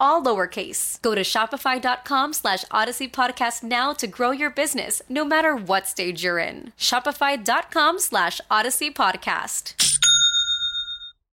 all 0.00 0.22
lowercase. 0.22 1.00
Go 1.02 1.14
to 1.14 1.20
shopify.com 1.22 2.32
slash 2.32 2.64
odyssey 2.70 3.08
podcast 3.08 3.62
now 3.62 3.92
to 3.94 4.06
grow 4.06 4.30
your 4.30 4.50
business, 4.50 5.02
no 5.08 5.24
matter 5.24 5.54
what 5.54 5.86
stage 5.86 6.22
you're 6.24 6.38
in. 6.38 6.72
Shopify.com 6.78 7.98
slash 7.98 8.40
odyssey 8.50 8.90
podcast. 8.90 9.74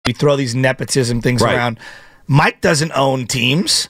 we 0.06 0.12
throw 0.12 0.34
these 0.36 0.54
nepotism 0.54 1.20
things 1.20 1.40
Right. 1.42 1.54
around. 1.54 1.78
Mike 2.26 2.60
doesn't 2.60 2.92
own 2.92 3.26
teams. 3.26 3.88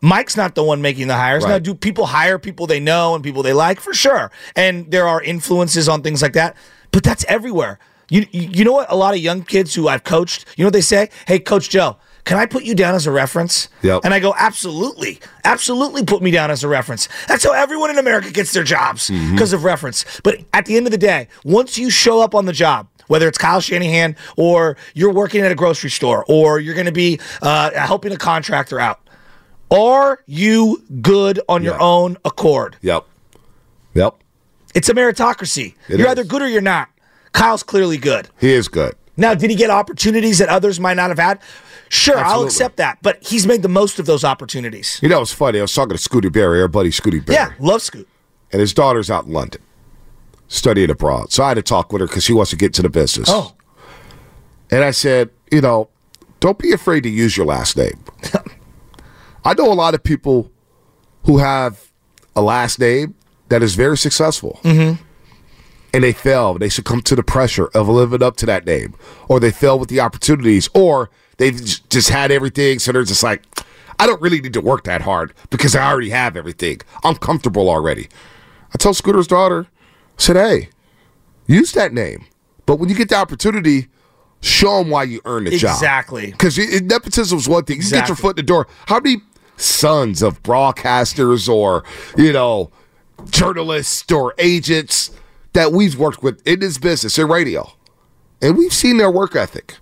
Mike's 0.00 0.36
not 0.36 0.54
the 0.54 0.62
one 0.62 0.80
making 0.82 1.08
the 1.08 1.14
hires. 1.16 1.44
Now, 1.44 1.58
do 1.58 1.74
people 1.74 2.06
hire 2.06 2.38
people 2.38 2.66
they 2.66 2.78
know 2.78 3.14
and 3.14 3.24
people 3.24 3.42
they 3.42 3.52
like? 3.54 3.80
For 3.80 3.94
sure. 3.94 4.30
And 4.54 4.90
there 4.90 5.08
are 5.08 5.20
influences 5.22 5.88
on 5.88 6.02
things 6.02 6.20
like 6.22 6.34
that, 6.34 6.56
but 6.92 7.02
that's 7.02 7.24
everywhere. 7.24 7.78
You, 8.10 8.26
you 8.32 8.42
you 8.52 8.64
know 8.64 8.72
what? 8.72 8.92
A 8.92 8.96
lot 8.96 9.14
of 9.14 9.20
young 9.20 9.42
kids 9.42 9.74
who 9.74 9.88
I've 9.88 10.04
coached, 10.04 10.44
you 10.56 10.62
know 10.62 10.66
what 10.66 10.74
they 10.74 10.82
say? 10.82 11.08
Hey, 11.26 11.38
Coach 11.38 11.70
Joe, 11.70 11.96
can 12.24 12.38
I 12.38 12.46
put 12.46 12.64
you 12.64 12.74
down 12.74 12.94
as 12.94 13.06
a 13.06 13.10
reference? 13.10 13.68
Yep. 13.82 14.02
And 14.04 14.14
I 14.14 14.20
go, 14.20 14.34
absolutely, 14.36 15.20
absolutely 15.44 16.04
put 16.04 16.22
me 16.22 16.30
down 16.30 16.50
as 16.50 16.64
a 16.64 16.68
reference. 16.68 17.08
That's 17.28 17.44
how 17.44 17.52
everyone 17.52 17.90
in 17.90 17.98
America 17.98 18.30
gets 18.30 18.52
their 18.52 18.64
jobs 18.64 19.10
because 19.10 19.52
of 19.52 19.64
reference. 19.64 20.04
But 20.22 20.40
at 20.52 20.66
the 20.66 20.76
end 20.76 20.86
of 20.86 20.90
the 20.90 20.98
day, 20.98 21.28
once 21.44 21.76
you 21.76 21.90
show 21.90 22.22
up 22.22 22.34
on 22.34 22.46
the 22.46 22.52
job, 22.52 22.88
whether 23.08 23.28
it's 23.28 23.36
Kyle 23.36 23.60
Shanahan 23.60 24.16
or 24.36 24.76
you're 24.94 25.12
working 25.12 25.42
at 25.42 25.52
a 25.52 25.54
grocery 25.54 25.90
store 25.90 26.24
or 26.26 26.58
you're 26.58 26.74
going 26.74 26.86
to 26.86 26.92
be 26.92 27.20
uh, 27.42 27.70
helping 27.78 28.12
a 28.12 28.16
contractor 28.16 28.80
out, 28.80 29.00
are 29.70 30.22
you 30.26 30.82
good 31.02 31.40
on 31.48 31.62
your 31.62 31.80
own 31.80 32.16
accord? 32.24 32.76
Yep. 32.80 33.04
Yep. 33.94 34.16
It's 34.74 34.88
a 34.88 34.94
meritocracy. 34.94 35.74
It 35.88 35.98
you're 35.98 36.06
is. 36.06 36.12
either 36.12 36.24
good 36.24 36.42
or 36.42 36.48
you're 36.48 36.60
not. 36.60 36.88
Kyle's 37.32 37.62
clearly 37.62 37.98
good. 37.98 38.28
He 38.40 38.52
is 38.52 38.68
good. 38.68 38.94
Now, 39.16 39.34
did 39.34 39.50
he 39.50 39.56
get 39.56 39.70
opportunities 39.70 40.38
that 40.38 40.48
others 40.48 40.80
might 40.80 40.94
not 40.94 41.10
have 41.10 41.18
had? 41.18 41.40
Sure, 41.88 42.18
I'll 42.18 42.44
accept 42.44 42.76
that. 42.78 42.98
But 43.02 43.22
he's 43.22 43.46
made 43.46 43.62
the 43.62 43.68
most 43.68 43.98
of 43.98 44.06
those 44.06 44.24
opportunities. 44.24 44.98
You 45.02 45.08
know, 45.08 45.20
it's 45.22 45.32
funny. 45.32 45.58
I 45.58 45.62
was 45.62 45.74
talking 45.74 45.96
to 45.96 46.08
Scooty 46.08 46.32
Barry, 46.32 46.60
our 46.60 46.68
buddy 46.68 46.90
Scooty 46.90 47.24
Barry. 47.24 47.36
Yeah, 47.36 47.52
love 47.58 47.82
Scoot. 47.82 48.08
And 48.52 48.60
his 48.60 48.72
daughter's 48.72 49.10
out 49.10 49.26
in 49.26 49.32
London 49.32 49.60
studying 50.48 50.90
abroad. 50.90 51.32
So 51.32 51.42
I 51.44 51.48
had 51.48 51.54
to 51.54 51.62
talk 51.62 51.92
with 51.92 52.00
her 52.00 52.06
because 52.06 52.24
she 52.24 52.32
wants 52.32 52.50
to 52.50 52.56
get 52.56 52.66
into 52.66 52.82
the 52.82 52.88
business. 52.90 53.28
Oh, 53.30 53.54
And 54.70 54.84
I 54.84 54.90
said, 54.92 55.30
you 55.50 55.60
know, 55.60 55.88
don't 56.40 56.58
be 56.58 56.72
afraid 56.72 57.02
to 57.02 57.08
use 57.08 57.36
your 57.36 57.46
last 57.46 57.76
name. 57.76 58.04
I 59.44 59.54
know 59.54 59.70
a 59.72 59.74
lot 59.74 59.94
of 59.94 60.02
people 60.02 60.50
who 61.24 61.38
have 61.38 61.90
a 62.36 62.42
last 62.42 62.78
name 62.78 63.14
that 63.48 63.62
is 63.62 63.74
very 63.74 63.96
successful. 63.96 64.60
Mm-hmm. 64.62 65.02
And 65.94 66.04
they 66.04 66.12
fail. 66.12 66.54
They 66.58 66.68
succumb 66.68 67.00
to 67.02 67.14
the 67.14 67.22
pressure 67.22 67.68
of 67.68 67.88
living 67.88 68.22
up 68.22 68.36
to 68.38 68.46
that 68.46 68.66
name. 68.66 68.94
Or 69.28 69.40
they 69.40 69.52
fail 69.52 69.78
with 69.78 69.88
the 69.88 70.00
opportunities. 70.00 70.68
Or 70.74 71.08
they've 71.38 71.56
just 71.88 72.10
had 72.10 72.30
everything. 72.30 72.80
So 72.80 72.92
they're 72.92 73.04
just 73.04 73.22
like, 73.22 73.42
I 74.00 74.06
don't 74.06 74.20
really 74.20 74.40
need 74.40 74.54
to 74.54 74.60
work 74.60 74.84
that 74.84 75.02
hard 75.02 75.32
because 75.50 75.76
I 75.76 75.88
already 75.88 76.10
have 76.10 76.36
everything. 76.36 76.80
I'm 77.04 77.14
comfortable 77.14 77.70
already. 77.70 78.08
I 78.74 78.76
told 78.76 78.96
Scooter's 78.96 79.28
daughter, 79.28 79.68
I 79.70 80.20
said, 80.20 80.34
hey, 80.34 80.68
use 81.46 81.70
that 81.72 81.92
name. 81.92 82.26
But 82.66 82.80
when 82.80 82.88
you 82.88 82.96
get 82.96 83.08
the 83.08 83.16
opportunity, 83.16 83.86
show 84.40 84.78
them 84.78 84.90
why 84.90 85.04
you 85.04 85.20
earned 85.24 85.46
the 85.46 85.56
job. 85.56 85.76
Exactly. 85.76 86.32
Because 86.32 86.58
nepotism 86.82 87.38
is 87.38 87.48
one 87.48 87.64
thing. 87.66 87.80
You 87.80 87.88
get 87.88 88.08
your 88.08 88.16
foot 88.16 88.30
in 88.30 88.44
the 88.44 88.48
door. 88.48 88.66
How 88.86 88.98
many 88.98 89.18
sons 89.56 90.22
of 90.22 90.42
broadcasters 90.42 91.48
or, 91.48 91.84
you 92.16 92.32
know, 92.32 92.72
journalists 93.30 94.10
or 94.10 94.34
agents 94.38 95.12
that 95.54 95.72
we've 95.72 95.98
worked 95.98 96.22
with 96.22 96.46
in 96.46 96.60
this 96.60 96.78
business, 96.78 97.18
in 97.18 97.28
radio, 97.28 97.72
and 98.42 98.56
we've 98.56 98.72
seen 98.72 98.98
their 98.98 99.10
work 99.10 99.34
ethic. 99.34 99.76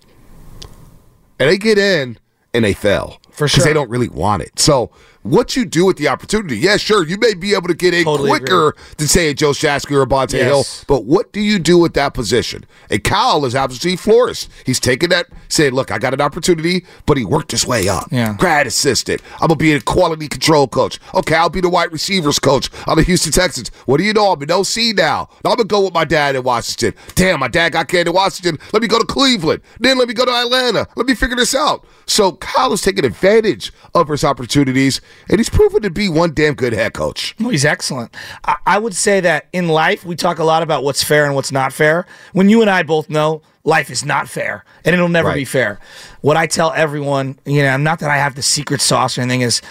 And 1.39 1.51
they 1.51 1.59
get 1.59 1.77
in 1.77 2.19
and 2.55 2.65
they 2.65 2.73
fail. 2.73 3.21
For 3.31 3.47
Because 3.47 3.65
they 3.65 3.73
don't 3.73 3.91
really 3.91 4.09
want 4.09 4.43
it. 4.43 4.59
So 4.59 4.91
what 5.23 5.57
you 5.57 5.65
do 5.65 5.85
with 5.85 5.97
the 5.97 6.09
opportunity, 6.09 6.59
yeah, 6.59 6.77
sure, 6.77 7.07
you 7.07 7.17
may 7.19 7.35
be 7.35 7.55
able 7.55 7.69
to 7.69 7.75
get 7.75 7.95
in 7.95 8.05
Totally 8.05 8.31
quicker 8.31 8.75
than 8.97 9.07
say 9.07 9.31
a 9.31 9.35
Joe 9.35 9.51
Shasky 9.51 9.93
or 9.93 10.03
a 10.03 10.07
Bonta 10.07 10.33
Yes. 10.33 10.43
Hill, 10.43 10.85
but 10.89 11.05
what 11.05 11.33
do 11.33 11.41
you 11.41 11.59
do 11.59 11.79
with 11.79 11.95
that 11.95 12.15
position? 12.15 12.65
And 12.91 13.03
Kyle 13.05 13.45
is 13.45 13.55
obviously 13.55 13.97
flourished. 13.97 14.51
He's 14.67 14.81
taking 14.81 15.11
that, 15.11 15.27
saying, 15.49 15.73
look, 15.73 15.91
I 15.91 15.99
got 15.99 16.13
an 16.15 16.21
opportunity, 16.21 16.85
but 17.07 17.17
he 17.17 17.25
worked 17.25 17.53
his 17.53 17.67
way 17.67 17.89
up. 17.89 18.09
Yeah. 18.11 18.35
Grad 18.39 18.67
assistant. 18.67 19.23
I'm 19.41 19.49
to 19.49 19.57
be 19.57 19.73
a 19.73 19.81
quality 19.81 20.29
control 20.29 20.67
coach. 20.67 20.99
Okay, 21.15 21.35
I'll 21.35 21.49
be 21.49 21.61
the 21.61 21.69
wide 21.69 21.93
receivers 21.93 22.39
coach 22.39 22.71
on 22.87 22.97
the 22.97 23.03
Houston 23.03 23.33
Texans. 23.33 23.69
What 23.87 23.99
do 23.99 24.05
you 24.05 24.13
know? 24.13 24.33
I'm 24.33 24.43
in 24.43 24.51
OC 24.51 24.97
now. 24.97 25.29
Now 25.45 25.51
I'm 25.51 25.57
going 25.57 25.59
to 25.59 25.65
go 25.65 25.85
with 25.85 25.95
my 25.95 26.05
dad 26.05 26.37
in 26.37 26.43
Washington. 26.43 26.95
Damn, 27.15 27.41
my 27.41 27.49
dad 27.49 27.73
got 27.73 27.89
canned 27.89 28.09
in 28.09 28.15
Washington. 28.15 28.59
Let 28.73 28.83
me 28.83 28.89
go 28.89 28.99
to 28.99 29.05
Cleveland. 29.05 29.63
Then 29.79 29.99
let 29.99 30.09
me 30.09 30.15
go 30.15 30.25
to 30.25 30.33
Atlanta. 30.33 30.87
Let 30.97 31.07
me 31.07 31.15
figure 31.15 31.37
this 31.37 31.55
out. 31.55 31.85
So 32.07 32.33
Kyle 32.33 32.73
is 32.73 32.83
taking 32.83 33.05
advantage 33.05 33.73
of 33.95 34.09
his 34.09 34.25
opportunities, 34.25 35.01
and 35.29 35.39
he's 35.39 35.49
proven 35.51 35.83
to 35.83 35.91
be 35.91 36.09
one 36.09 36.35
damn 36.35 36.55
good 36.55 36.73
head 36.73 36.95
coach. 36.95 37.35
Well, 37.41 37.51
he's 37.51 37.65
excellent. 37.65 38.15
I, 38.45 38.57
I 38.67 38.79
would 38.79 38.95
say 38.95 39.21
that 39.21 39.49
in 39.53 39.69
life, 39.69 40.05
we 40.05 40.17
talk 40.17 40.39
a 40.39 40.45
lot 40.45 40.63
about 40.63 40.85
what's 40.85 41.03
fair 41.05 41.25
and 41.27 41.35
what's 41.35 41.53
not 41.53 41.73
fair. 41.73 42.07
When 42.33 42.49
you 42.49 42.61
and 42.61 42.71
I 42.71 42.83
both 42.83 43.09
know 43.11 43.43
life 43.65 43.91
is 43.91 44.05
not 44.05 44.29
fair 44.29 44.65
and 44.85 44.95
it'll 44.95 45.09
never 45.09 45.29
Right. 45.29 45.35
be 45.37 45.45
fair. 45.45 45.79
What 46.21 46.37
I 46.37 46.47
tell 46.47 46.73
everyone, 46.73 47.39
you 47.47 47.63
know, 47.63 47.77
not 47.77 48.01
that 48.01 48.11
I 48.11 48.17
have 48.17 48.35
the 48.35 48.43
secret 48.43 48.81
sauce 48.81 49.17
or 49.17 49.21
anything, 49.23 49.43
is 49.43 49.63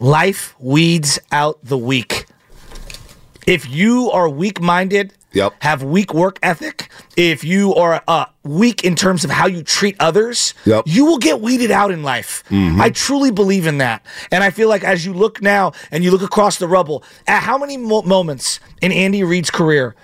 life 0.00 0.54
weeds 0.58 1.18
out 1.30 1.58
the 1.62 1.78
weak. 1.78 2.26
If 3.46 3.68
you 3.68 4.10
are 4.12 4.28
weak 4.28 4.60
minded, 4.60 5.14
Yep. 5.34 5.54
have 5.62 5.82
weak 5.82 6.12
work 6.14 6.38
ethic, 6.42 6.88
if 7.16 7.42
you 7.44 7.74
are 7.74 8.02
uh, 8.06 8.26
weak 8.44 8.84
in 8.84 8.94
terms 8.94 9.24
of 9.24 9.30
how 9.30 9.46
you 9.46 9.62
treat 9.62 9.96
others, 10.00 10.54
Yep. 10.66 10.84
you 10.86 11.04
will 11.06 11.18
get 11.18 11.40
weeded 11.40 11.70
out 11.70 11.90
in 11.90 12.02
life. 12.02 12.44
I 12.50 12.90
truly 12.90 13.30
believe 13.30 13.66
in 13.66 13.78
that. 13.78 14.04
And 14.30 14.44
I 14.44 14.50
feel 14.50 14.68
like 14.68 14.84
as 14.84 15.06
you 15.06 15.12
look 15.14 15.40
now 15.42 15.72
and 15.90 16.04
you 16.04 16.10
look 16.10 16.22
across 16.22 16.58
the 16.58 16.68
rubble, 16.68 17.02
at 17.26 17.42
how 17.42 17.56
many 17.58 17.76
mo- 17.76 18.02
moments 18.02 18.60
in 18.80 18.92
Andy 18.92 19.22
Reid's 19.22 19.50
career 19.50 19.94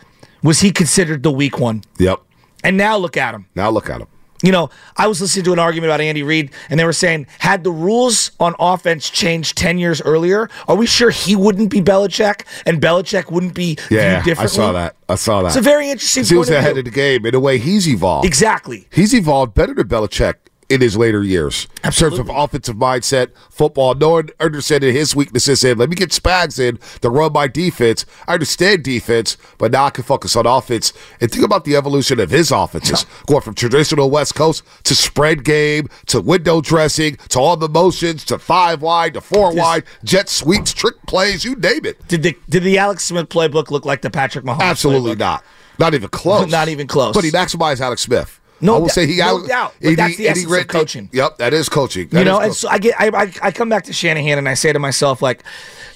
was 0.43 0.61
he 0.61 0.71
considered 0.71 1.23
the 1.23 1.31
weak 1.33 1.59
one? 1.59 1.83
Yep. 1.99 2.21
And 2.64 2.77
now 2.77 2.97
look 2.97 3.17
at 3.17 3.35
him. 3.35 3.47
Now 3.55 3.71
look 3.71 3.88
at 3.91 4.01
him. 4.01 4.09
You 4.42 4.53
know, 4.53 4.70
I 4.96 5.09
was 5.09 5.20
listening 5.20 5.44
to 5.46 5.53
an 5.53 5.59
argument 5.59 5.90
about 5.90 6.01
Andy 6.01 6.22
Reid, 6.22 6.53
and 6.70 6.79
they 6.79 6.85
were 6.85 6.92
saying, 6.92 7.27
had 7.40 7.64
the 7.64 7.72
rules 7.72 8.31
on 8.38 8.55
offense 8.61 9.11
changed 9.11 9.59
10 9.59 9.79
years 9.79 10.01
earlier, 10.03 10.48
are 10.68 10.77
we 10.77 10.87
sure 10.87 11.11
he 11.11 11.35
wouldn't 11.35 11.70
be 11.70 11.81
Belichick 11.81 12.42
and 12.64 12.81
Belichick 12.81 13.31
wouldn't 13.33 13.55
be 13.55 13.77
Yeah? 13.90 14.22
I 14.38 14.46
saw 14.46 14.72
that. 14.72 14.94
I 15.09 15.16
saw 15.16 15.42
that. 15.42 15.48
It's 15.48 15.57
a 15.57 15.61
very 15.61 15.90
interesting 15.90 16.22
'Cause 16.22 16.31
he 16.31 16.37
was 16.37 16.48
point 16.48 16.59
of 16.59 16.64
ahead 16.64 16.79
of 16.79 16.85
the 16.85 16.90
game 16.90 17.27
in 17.27 17.35
a 17.35 17.40
way 17.40 17.59
he's 17.59 17.88
evolved. 17.88 18.27
Exactly. 18.27 18.87
He's 18.90 19.12
evolved 19.14 19.55
better 19.55 19.74
than 19.74 19.88
Belichick 19.88 20.35
in 20.68 20.81
his 20.81 20.96
later 20.96 21.22
years. 21.22 21.66
In 21.83 21.92
terms 21.92 22.18
of 22.18 22.28
offensive 22.28 22.76
mindset, 22.76 23.31
football, 23.50 23.94
knowing, 23.94 24.31
understanding 24.38 24.94
his 24.94 25.16
weaknesses, 25.16 25.64
and 25.64 25.78
let 25.78 25.88
me 25.88 25.96
get 25.96 26.11
Spags 26.11 26.59
in 26.61 26.78
to 27.00 27.09
run 27.09 27.33
my 27.33 27.46
defense. 27.48 28.04
I 28.26 28.35
understand 28.35 28.85
defense, 28.85 29.37
but 29.57 29.72
now 29.72 29.85
I 29.85 29.90
can 29.90 30.04
focus 30.04 30.37
on 30.37 30.46
offense. 30.46 30.92
And 31.20 31.31
think 31.31 31.44
about 31.44 31.64
the 31.64 31.76
evolution 31.76 32.20
of 32.20 32.31
his 32.31 32.50
offenses, 32.50 33.07
going 33.26 33.40
from 33.40 33.54
traditional 33.54 34.11
West 34.11 34.35
Coast 34.35 34.62
to 34.85 34.94
spread 34.94 35.44
game 35.44 35.88
to 36.07 36.20
window 36.20 36.61
dressing 36.61 37.16
to 37.31 37.38
all 37.38 37.57
the 37.57 37.68
motions 37.68 38.24
to 38.24 38.38
five 38.38 38.83
wide 38.83 39.14
to 39.14 39.20
four 39.20 39.54
wide, 39.54 39.85
jet 40.04 40.28
sweeps, 40.28 40.74
trick 40.74 40.96
plays, 41.07 41.44
you 41.44 41.54
name 41.57 41.85
it. 41.85 42.07
Did 42.09 42.22
the 42.22 42.37
did 42.48 42.62
the 42.62 42.78
Alex 42.78 43.04
Smith 43.04 43.28
playbook 43.28 43.70
look 43.70 43.85
like 43.85 44.02
the 44.02 44.11
Patrick 44.11 44.44
Mahomes? 44.44 44.61
Absolutely 44.61 45.14
playbook? 45.14 45.18
not. 45.18 45.44
Not 45.78 45.94
even 45.94 46.09
close. 46.09 46.50
Not 46.50 46.68
even 46.68 46.87
close. 46.88 47.14
But 47.14 47.24
he 47.24 47.31
maximized 47.31 47.81
Alex 47.81 48.02
Smith. 48.02 48.40
No 48.61 48.77
I 48.77 48.79
will 48.79 48.88
say 48.88 49.07
he 49.07 49.18
no 49.18 49.47
doubt. 49.47 49.75
But 49.81 49.97
that's 49.97 50.16
the 50.16 50.29
essence 50.29 50.53
of 50.53 50.66
coaching. 50.68 51.09
Yep, 51.12 51.38
that 51.38 51.55
is 51.55 51.68
coaching. 51.68 52.09
That 52.09 52.18
you 52.21 52.25
know, 52.25 52.40
is 52.40 52.44
and 52.47 52.55
so 52.55 52.68
I 52.68 52.79
get 52.79 52.94
I, 53.01 53.09
I 53.09 53.33
I 53.42 53.51
come 53.53 53.68
back 53.68 53.85
to 53.85 53.92
Shanahan 53.92 54.38
and 54.38 54.49
I 54.49 54.55
say 54.55 54.73
to 54.73 54.79
myself 54.79 55.23
like, 55.23 55.44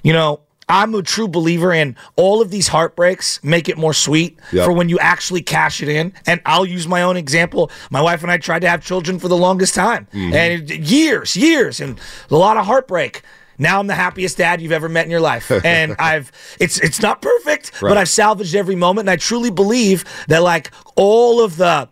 you 0.03 0.12
know, 0.12 0.40
I'm 0.68 0.94
a 0.94 1.03
true 1.03 1.27
believer 1.29 1.72
in 1.72 1.96
all 2.16 2.40
of 2.40 2.51
these 2.51 2.68
heartbreaks 2.68 3.42
make 3.42 3.68
it 3.68 3.77
more 3.77 3.92
sweet 3.92 4.38
Yep. 4.53 4.64
for 4.64 4.72
when 4.72 4.88
you 4.88 4.98
actually 5.01 5.42
cash 5.42 5.83
it 5.83 5.88
in. 5.88 6.12
And 6.27 6.40
I'll 6.46 6.64
use 6.64 6.87
my 6.87 7.03
own 7.03 7.16
example. 7.16 7.70
My 7.90 8.01
wife 8.01 8.22
and 8.22 8.31
I 8.31 8.38
tried 8.38 8.61
to 8.62 8.68
have 8.68 8.83
children 8.83 9.18
for 9.18 9.29
the 9.29 9.37
longest 9.37 9.75
time, 9.75 10.07
Mm-hmm. 10.12 10.33
and 10.35 10.70
it, 10.70 10.81
years, 10.81 11.37
years, 11.37 11.81
and 11.81 12.01
a 12.31 12.37
lot 12.37 12.57
of 12.57 12.64
heartbreak. 12.66 13.22
Now 13.59 13.79
I'm 13.81 13.87
the 13.87 13.94
happiest 13.94 14.38
dad 14.38 14.61
you've 14.62 14.72
ever 14.72 14.88
met 14.88 15.05
in 15.05 15.11
your 15.11 15.20
life, 15.20 15.51
and 15.64 15.94
I've 15.98 16.33
it's 16.59 16.79
it's 16.81 17.03
not 17.03 17.20
perfect, 17.20 17.83
Right. 17.83 17.90
but 17.90 17.98
I've 17.98 18.09
salvaged 18.09 18.55
every 18.55 18.75
moment, 18.77 19.09
and 19.09 19.11
I 19.11 19.16
truly 19.16 19.51
believe 19.51 20.05
that 20.29 20.42
like 20.42 20.70
all 20.96 21.42
of 21.44 21.59
the 21.59 21.88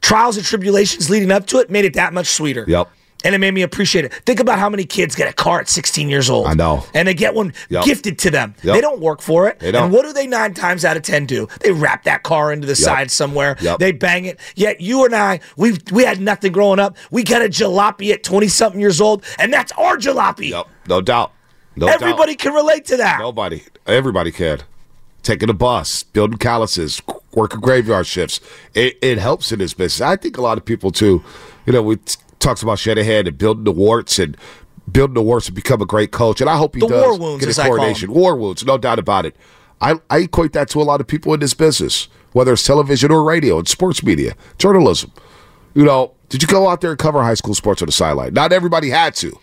trials 0.00 0.36
and 0.36 0.44
tribulations 0.46 1.10
leading 1.10 1.30
up 1.30 1.46
to 1.46 1.58
it 1.58 1.70
made 1.70 1.84
it 1.84 1.94
that 1.94 2.12
much 2.12 2.26
sweeter. 2.28 2.64
Yep. 2.66 2.88
And 3.22 3.34
it 3.34 3.38
made 3.38 3.52
me 3.52 3.60
appreciate 3.60 4.06
it. 4.06 4.14
Think 4.24 4.40
about 4.40 4.58
how 4.58 4.70
many 4.70 4.84
kids 4.84 5.14
get 5.14 5.28
a 5.28 5.32
car 5.34 5.60
at 5.60 5.68
16 5.68 6.08
years 6.08 6.30
old. 6.30 6.46
I 6.46 6.54
know. 6.54 6.86
And 6.94 7.06
they 7.06 7.12
get 7.12 7.34
one 7.34 7.52
Yep. 7.68 7.84
gifted 7.84 8.18
to 8.20 8.30
them. 8.30 8.54
Yep. 8.62 8.74
They 8.74 8.80
don't 8.80 8.98
work 9.00 9.20
for 9.20 9.46
it. 9.46 9.58
They 9.58 9.70
don't. 9.70 9.84
And 9.84 9.92
what 9.92 10.06
do 10.06 10.14
they 10.14 10.26
nine 10.26 10.54
times 10.54 10.86
out 10.86 10.96
of 10.96 11.02
10 11.02 11.26
do? 11.26 11.46
They 11.60 11.70
wrap 11.70 12.04
that 12.04 12.22
car 12.22 12.50
into 12.50 12.66
the 12.66 12.74
side 12.74 13.10
somewhere. 13.10 13.58
Yep. 13.60 13.78
They 13.78 13.92
bang 13.92 14.24
it. 14.24 14.40
Yet 14.56 14.80
you 14.80 15.04
and 15.04 15.14
I, 15.14 15.40
we 15.58 15.76
we 15.92 16.02
had 16.04 16.18
nothing 16.18 16.50
growing 16.50 16.78
up. 16.78 16.96
We 17.10 17.22
got 17.22 17.42
a 17.42 17.50
jalopy 17.50 18.10
at 18.10 18.22
20 18.22 18.48
something 18.48 18.80
years 18.80 19.02
old, 19.02 19.22
and 19.38 19.52
that's 19.52 19.72
our 19.72 19.98
jalopy. 19.98 20.48
Yep, 20.48 20.66
no 20.88 21.02
doubt. 21.02 21.32
No 21.76 21.88
Everybody 21.88 22.32
doubt. 22.32 22.38
can 22.38 22.54
relate 22.54 22.86
to 22.86 22.96
that. 22.96 23.18
Nobody. 23.20 23.64
Everybody 23.86 24.32
can. 24.32 24.60
Taking 25.22 25.50
a 25.50 25.54
bus, 25.54 26.04
building 26.04 26.38
calluses, 26.38 27.02
working 27.34 27.60
graveyard 27.60 28.06
shifts. 28.06 28.40
It, 28.74 28.98
it 29.02 29.18
helps 29.18 29.52
in 29.52 29.58
this 29.58 29.74
business. 29.74 30.00
I 30.00 30.16
think 30.16 30.36
a 30.36 30.42
lot 30.42 30.58
of 30.58 30.64
people 30.64 30.90
too. 30.90 31.22
You 31.66 31.72
know, 31.72 31.82
we 31.82 31.96
t- 31.96 32.16
talks 32.38 32.62
about 32.62 32.78
Shanahan 32.78 33.26
and 33.26 33.38
building 33.38 33.64
the 33.64 33.72
warts 33.72 34.18
and 34.18 34.36
building 34.90 35.14
the 35.14 35.22
warts 35.22 35.46
to 35.46 35.52
become 35.52 35.80
a 35.80 35.86
great 35.86 36.10
coach. 36.10 36.40
And 36.40 36.50
I 36.50 36.56
hope 36.56 36.74
he 36.74 36.80
The 36.80 36.88
does 36.88 37.02
war 37.02 37.18
wounds, 37.18 37.44
get 37.44 37.56
a 37.56 37.62
coordination. 37.62 38.12
War 38.12 38.36
wounds, 38.36 38.64
no 38.64 38.78
doubt 38.78 38.98
about 38.98 39.26
it. 39.26 39.36
I, 39.80 39.94
I 40.10 40.18
equate 40.18 40.52
that 40.52 40.68
to 40.70 40.80
a 40.80 40.84
lot 40.84 41.00
of 41.00 41.06
people 41.06 41.32
in 41.32 41.40
this 41.40 41.54
business, 41.54 42.08
whether 42.32 42.52
it's 42.52 42.64
television 42.64 43.10
or 43.10 43.22
radio 43.22 43.58
and 43.58 43.66
sports 43.68 44.02
media, 44.02 44.34
journalism. 44.58 45.12
You 45.74 45.84
know, 45.84 46.14
did 46.28 46.42
you 46.42 46.48
go 46.48 46.68
out 46.68 46.80
there 46.80 46.90
and 46.90 46.98
cover 46.98 47.22
high 47.22 47.34
school 47.34 47.54
sports 47.54 47.80
on 47.80 47.86
the 47.86 47.92
sideline? 47.92 48.34
Not 48.34 48.52
everybody 48.52 48.90
had 48.90 49.14
to. 49.16 49.38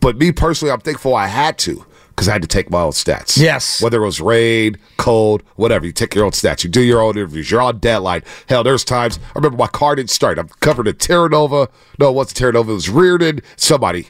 But 0.00 0.16
me 0.16 0.32
personally, 0.32 0.72
I'm 0.72 0.80
thankful 0.80 1.14
I 1.14 1.26
had 1.26 1.58
to 1.58 1.84
because 2.20 2.28
I 2.28 2.32
had 2.32 2.42
to 2.42 2.48
take 2.48 2.70
my 2.70 2.82
own 2.82 2.92
stats. 2.92 3.38
Yes. 3.38 3.80
Whether 3.80 4.02
it 4.02 4.04
was 4.04 4.20
rain, 4.20 4.76
cold, 4.98 5.42
whatever, 5.56 5.86
you 5.86 5.92
take 5.92 6.14
your 6.14 6.26
own 6.26 6.32
stats. 6.32 6.62
You 6.62 6.68
do 6.68 6.82
your 6.82 7.00
own 7.00 7.16
interviews. 7.16 7.50
You're 7.50 7.62
on 7.62 7.78
deadline. 7.78 8.24
Hell, 8.46 8.62
there's 8.62 8.84
times 8.84 9.18
I 9.34 9.38
remember 9.38 9.56
my 9.56 9.68
car 9.68 9.96
didn't 9.96 10.10
start. 10.10 10.38
I'm 10.38 10.48
covered 10.60 10.86
in 10.86 10.96
Terra 10.96 11.30
Nova. 11.30 11.70
No, 11.98 12.10
it 12.10 12.12
wasn't 12.12 12.36
Terra 12.36 12.52
Nova. 12.52 12.72
It 12.72 12.74
was 12.74 12.90
Riordan. 12.90 13.40
Somebody. 13.56 14.08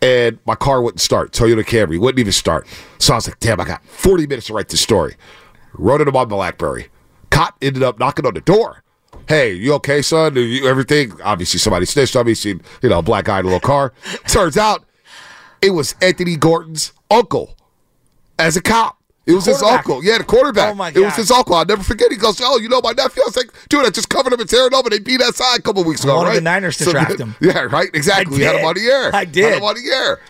And 0.00 0.40
my 0.46 0.56
car 0.56 0.82
wouldn't 0.82 1.00
start. 1.00 1.30
Toyota 1.30 1.62
Camry 1.64 1.96
wouldn't 1.96 2.18
even 2.18 2.32
start. 2.32 2.66
So 2.98 3.12
I 3.12 3.18
was 3.18 3.28
like, 3.28 3.38
damn, 3.38 3.60
I 3.60 3.66
got 3.66 3.84
40 3.86 4.26
minutes 4.26 4.48
to 4.48 4.54
write 4.54 4.70
this 4.70 4.80
story. 4.80 5.14
Wrote 5.74 6.00
it 6.00 6.08
on 6.08 6.14
my 6.14 6.24
BlackBerry. 6.24 6.88
Cop 7.30 7.56
ended 7.62 7.84
up 7.84 8.00
knocking 8.00 8.26
on 8.26 8.34
the 8.34 8.40
door. 8.40 8.82
Hey, 9.28 9.52
you 9.52 9.74
okay, 9.74 10.02
son? 10.02 10.34
You, 10.34 10.66
everything? 10.66 11.12
Obviously, 11.22 11.60
somebody 11.60 11.86
snitched 11.86 12.16
on 12.16 12.26
me. 12.26 12.34
Seen, 12.34 12.62
you 12.82 12.88
know, 12.88 12.98
a 12.98 13.02
black 13.02 13.26
guy 13.26 13.38
in 13.38 13.44
a 13.44 13.48
little 13.48 13.60
car. 13.60 13.92
Turns 14.26 14.56
out 14.56 14.84
it 15.62 15.70
was 15.70 15.94
Anthony 16.02 16.36
Gordon's 16.36 16.92
uncle 17.10 17.56
as 18.38 18.56
a 18.56 18.62
cop. 18.62 18.98
It 19.24 19.34
was 19.34 19.44
his 19.44 19.62
uncle. 19.62 20.02
Yeah, 20.02 20.18
the 20.18 20.24
quarterback. 20.24 20.72
Oh, 20.72 20.74
my 20.74 20.90
God. 20.90 21.00
It 21.00 21.04
was 21.04 21.14
his 21.14 21.30
uncle. 21.30 21.54
I'll 21.54 21.64
never 21.64 21.84
forget. 21.84 22.10
He 22.10 22.16
goes, 22.16 22.40
Oh, 22.42 22.58
you 22.58 22.68
know 22.68 22.80
my 22.82 22.90
nephew? 22.90 23.22
I 23.22 23.26
was 23.26 23.36
like, 23.36 23.52
dude, 23.68 23.86
I 23.86 23.90
just 23.90 24.08
covered 24.08 24.32
him 24.32 24.40
in 24.40 24.48
Terra 24.48 24.68
Nova. 24.68 24.90
They 24.90 24.98
beat 24.98 25.18
that 25.18 25.36
side 25.36 25.60
a 25.60 25.62
couple 25.62 25.84
weeks 25.84 26.04
I 26.04 26.08
ago. 26.08 26.16
wanted 26.16 26.28
right? 26.30 26.34
the 26.36 26.40
Niners 26.40 26.76
to 26.78 26.84
draft 26.86 27.20
him. 27.20 27.36
Yeah, 27.40 27.60
right. 27.60 27.88
Exactly. 27.94 28.34
I 28.34 28.38
We 28.38 28.44
had 28.44 28.56
him 28.56 28.66
on 28.66 28.74
the 28.74 28.80
air. 28.84 29.14
I 29.14 29.18
Had 29.20 29.32
did. 29.32 29.54
him 29.58 29.62
on 29.62 29.76
the 29.76 29.88
air. 29.92 30.20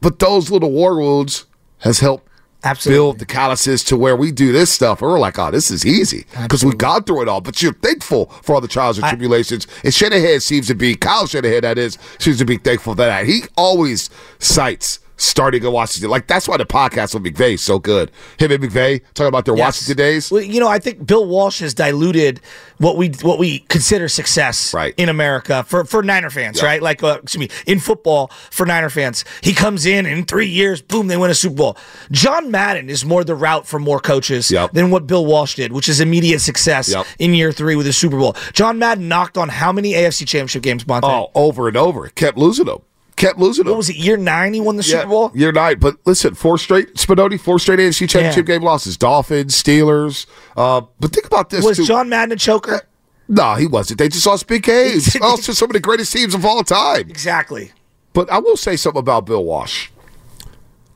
But 0.00 0.18
those 0.18 0.50
little 0.50 0.72
war 0.72 0.96
wounds 0.98 1.44
has 1.80 2.00
helped 2.00 2.27
Absolutely. 2.64 2.96
build 2.98 3.18
the 3.20 3.26
calluses 3.26 3.84
to 3.84 3.96
where 3.96 4.16
we 4.16 4.32
do 4.32 4.52
this 4.52 4.70
stuff. 4.72 5.00
And 5.00 5.10
we're 5.10 5.18
like, 5.18 5.38
oh, 5.38 5.50
this 5.50 5.70
is 5.70 5.86
easy 5.86 6.26
because 6.42 6.64
we've 6.64 6.76
gone 6.78 7.04
through 7.04 7.22
it 7.22 7.28
all. 7.28 7.40
But 7.40 7.62
you're 7.62 7.72
thankful 7.74 8.26
for 8.42 8.54
all 8.56 8.60
the 8.60 8.68
trials 8.68 8.98
and 8.98 9.04
I- 9.06 9.10
tribulations. 9.10 9.66
And 9.84 9.94
Shanahan 9.94 10.40
seems 10.40 10.66
to 10.66 10.74
be, 10.74 10.96
Kyle 10.96 11.26
Shanahan, 11.26 11.60
that 11.62 11.78
is, 11.78 11.98
seems 12.18 12.38
to 12.38 12.44
be 12.44 12.56
thankful 12.56 12.92
for 12.94 12.96
that. 12.96 13.26
He 13.26 13.42
always 13.56 14.10
cites 14.40 14.98
starting 15.18 15.62
in 15.62 15.70
Washington. 15.72 16.08
Like 16.10 16.26
that's 16.26 16.48
why 16.48 16.56
the 16.56 16.64
podcast 16.64 17.12
with 17.14 17.22
McVay 17.24 17.54
is 17.54 17.62
so 17.62 17.78
good. 17.78 18.10
Him 18.38 18.50
and 18.52 18.62
McVay 18.64 19.02
talking 19.14 19.28
about 19.28 19.44
their 19.44 19.56
Yes. 19.56 19.64
Washington 19.66 19.96
days. 19.96 20.30
Well, 20.30 20.42
you 20.42 20.60
know, 20.60 20.68
I 20.68 20.78
think 20.78 21.04
Bill 21.06 21.26
Walsh 21.26 21.60
has 21.60 21.74
diluted 21.74 22.40
what 22.78 22.96
we 22.96 23.08
what 23.22 23.38
we 23.38 23.58
consider 23.68 24.08
success 24.08 24.72
Right. 24.72 24.94
in 24.96 25.08
America 25.08 25.64
for 25.68 25.84
for 25.84 26.02
Niner 26.02 26.30
fans, 26.30 26.58
Yeah. 26.60 26.66
right? 26.66 26.82
Like, 26.82 27.02
uh, 27.02 27.18
excuse 27.22 27.40
me, 27.40 27.48
in 27.66 27.80
football 27.80 28.30
for 28.50 28.64
Niner 28.64 28.88
fans, 28.90 29.24
he 29.42 29.52
comes 29.52 29.84
in 29.84 30.06
and 30.06 30.18
in 30.20 30.24
three 30.24 30.46
years, 30.46 30.80
boom, 30.80 31.08
they 31.08 31.16
win 31.16 31.30
a 31.30 31.34
Super 31.34 31.56
Bowl. 31.56 31.76
John 32.10 32.50
Madden 32.50 32.88
is 32.88 33.04
more 33.04 33.24
the 33.24 33.34
route 33.34 33.66
for 33.66 33.78
more 33.78 34.00
coaches 34.00 34.50
Yep. 34.50 34.72
than 34.72 34.90
what 34.90 35.06
Bill 35.06 35.26
Walsh 35.26 35.56
did, 35.56 35.72
which 35.72 35.88
is 35.88 36.00
immediate 36.00 36.40
success 36.40 36.88
Yep. 36.90 37.06
in 37.18 37.34
year 37.34 37.52
three 37.52 37.74
with 37.76 37.86
a 37.86 37.92
Super 37.92 38.16
Bowl. 38.18 38.36
John 38.52 38.78
Madden 38.78 39.08
knocked 39.08 39.36
on 39.36 39.48
how 39.48 39.72
many 39.72 39.94
AFC 39.94 40.24
Championship 40.24 40.62
games, 40.62 40.86
Monte? 40.86 41.06
Oh, 41.08 41.30
over 41.34 41.66
and 41.68 41.76
over. 41.76 42.08
Kept 42.14 42.38
losing 42.38 42.66
them. 42.66 42.78
Kept 43.18 43.38
losing 43.38 43.64
them. 43.64 43.72
What 43.72 43.78
was 43.78 43.90
it? 43.90 43.96
Year 43.96 44.16
nine, 44.16 44.54
he 44.54 44.60
won 44.60 44.76
the 44.76 44.82
Super 44.82 45.06
Bowl. 45.06 45.32
Year 45.34 45.52
nine. 45.52 45.78
But 45.78 45.96
listen, 46.06 46.34
four 46.34 46.56
straight 46.56 46.94
Spinoni, 46.94 47.38
four 47.38 47.58
straight 47.58 47.78
AFC 47.80 48.08
championship 48.08 48.48
Yeah. 48.48 48.54
game 48.56 48.62
losses. 48.62 48.96
Dolphins, 48.96 49.60
Steelers. 49.60 50.26
Uh, 50.56 50.82
but 51.00 51.12
think 51.12 51.26
about 51.26 51.50
this. 51.50 51.64
Was 51.64 51.76
too. 51.78 51.84
John 51.84 52.08
Madden 52.08 52.32
a 52.32 52.36
choker? 52.36 52.82
No, 53.28 53.56
he 53.56 53.66
wasn't. 53.66 53.98
They 53.98 54.08
just 54.08 54.24
lost 54.26 54.46
big 54.46 54.62
games. 54.62 55.16
also, 55.20 55.52
some 55.52 55.68
of 55.68 55.74
the 55.74 55.80
greatest 55.80 56.12
teams 56.12 56.34
of 56.34 56.44
all 56.46 56.62
time. 56.64 57.10
Exactly. 57.10 57.72
But 58.14 58.30
I 58.30 58.38
will 58.38 58.56
say 58.56 58.76
something 58.76 59.00
about 59.00 59.26
Bill 59.26 59.44
Walsh. 59.44 59.88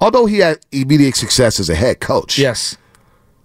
Although 0.00 0.26
he 0.26 0.38
had 0.38 0.58
immediate 0.72 1.14
success 1.16 1.60
as 1.60 1.68
a 1.68 1.74
head 1.74 2.00
coach, 2.00 2.38
Yes. 2.38 2.76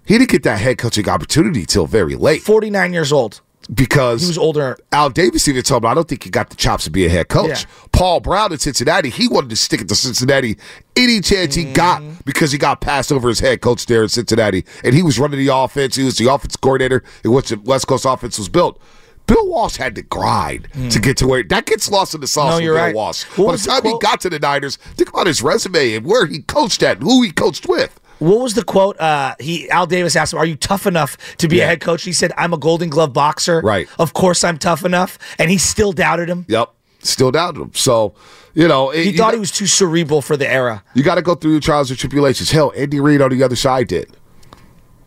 he 0.05 0.17
didn't 0.17 0.29
get 0.29 0.43
that 0.43 0.59
head 0.59 0.77
coaching 0.77 1.07
opportunity 1.09 1.65
till 1.65 1.85
very 1.85 2.15
late 2.15 2.41
Forty 2.43 2.69
nine 2.69 2.93
years 2.93 3.11
old. 3.11 3.41
Because 3.73 4.21
He 4.21 4.27
was 4.27 4.37
older. 4.37 4.77
Al 4.91 5.09
Davis 5.09 5.47
even 5.47 5.63
told 5.63 5.83
me, 5.83 5.89
I 5.89 5.93
don't 5.93 6.07
think 6.07 6.23
he 6.23 6.29
got 6.29 6.49
the 6.49 6.55
chops 6.55 6.85
to 6.85 6.91
be 6.91 7.05
a 7.05 7.09
head 7.09 7.27
coach. 7.29 7.49
Yeah. 7.63 7.69
Paul 7.91 8.19
Brown 8.19 8.51
in 8.51 8.59
Cincinnati, 8.59 9.09
he 9.09 9.27
wanted 9.27 9.49
to 9.51 9.55
stick 9.55 9.81
it 9.81 9.87
to 9.89 9.95
Cincinnati 9.95 10.57
any 10.95 11.21
chance 11.21 11.55
he 11.55 11.65
got 11.65 12.01
Mm-hmm. 12.01 12.13
because 12.25 12.51
he 12.51 12.57
got 12.57 12.81
passed 12.81 13.11
over 13.11 13.29
as 13.29 13.39
head 13.39 13.61
coach 13.61 13.85
there 13.87 14.03
in 14.03 14.09
Cincinnati. 14.09 14.65
And 14.83 14.93
he 14.93 15.03
was 15.03 15.19
running 15.19 15.39
the 15.39 15.53
offense. 15.53 15.95
He 15.95 16.03
was 16.03 16.17
the 16.17 16.31
offense 16.31 16.55
coordinator 16.55 17.03
in 17.23 17.31
which 17.31 17.49
the 17.49 17.57
West 17.59 17.87
Coast 17.87 18.05
offense 18.05 18.37
was 18.37 18.49
built. 18.49 18.79
Bill 19.25 19.45
Walsh 19.47 19.75
had 19.75 19.93
to 19.95 20.01
grind 20.03 20.69
to 20.89 20.99
get 20.99 21.17
to 21.17 21.27
where 21.27 21.43
that 21.43 21.65
gets 21.65 21.91
lost 21.91 22.13
in 22.15 22.21
the 22.21 22.27
sauce 22.27 22.45
Mm. 22.45 22.49
No, 22.49 22.55
with 22.55 22.63
you're 22.63 22.75
Bill 22.75 22.83
right. 22.85 22.95
Walsh. 22.95 23.23
What 23.35 23.47
By 23.47 23.51
the 23.53 23.57
the 23.63 23.67
time 23.69 23.83
he 23.83 23.99
got 23.99 24.21
to 24.21 24.29
the 24.29 24.39
Niners, 24.39 24.77
think 24.77 25.09
about 25.09 25.27
his 25.27 25.41
resume 25.41 25.95
and 25.95 26.05
where 26.05 26.25
he 26.25 26.39
coached 26.43 26.81
at, 26.81 26.97
and 26.99 27.03
who 27.03 27.21
he 27.23 27.31
coached 27.31 27.67
with. 27.67 27.99
What 28.19 28.39
was 28.39 28.53
the 28.53 28.63
quote? 28.63 28.99
Uh, 28.99 29.35
he 29.39 29.69
Al 29.69 29.85
Davis 29.85 30.15
asked 30.15 30.33
him, 30.33 30.39
"Are 30.39 30.45
you 30.45 30.55
tough 30.55 30.87
enough 30.87 31.17
to 31.37 31.47
be 31.47 31.59
a 31.59 31.65
head 31.65 31.81
coach?" 31.81 32.03
He 32.03 32.13
said, 32.13 32.31
"I'm 32.37 32.53
a 32.53 32.57
Golden 32.57 32.89
Glove 32.89 33.13
boxer. 33.13 33.61
Right. 33.61 33.87
Of 33.99 34.13
course, 34.13 34.43
I'm 34.43 34.57
tough 34.57 34.83
enough." 34.83 35.19
And 35.37 35.51
he 35.51 35.57
still 35.57 35.91
doubted 35.91 36.29
him. 36.29 36.45
Yep. 36.47 36.73
Still 37.03 37.31
doubted 37.31 37.61
him. 37.61 37.71
So, 37.73 38.15
you 38.53 38.67
know, 38.67 38.89
He 38.89 39.15
thought 39.15 39.33
he 39.33 39.39
was 39.39 39.51
too 39.51 39.67
cerebral 39.67 40.21
for 40.21 40.35
the 40.35 40.49
era. 40.51 40.83
You 40.95 41.03
got 41.03 41.15
to 41.15 41.21
go 41.21 41.35
through 41.35 41.51
your 41.51 41.61
trials 41.61 41.89
and 41.91 41.99
tribulations. 41.99 42.49
Hell, 42.51 42.73
Andy 42.75 42.99
Reid 42.99 43.21
on 43.21 43.29
the 43.29 43.43
other 43.43 43.55
side 43.55 43.87
did. 43.87 44.09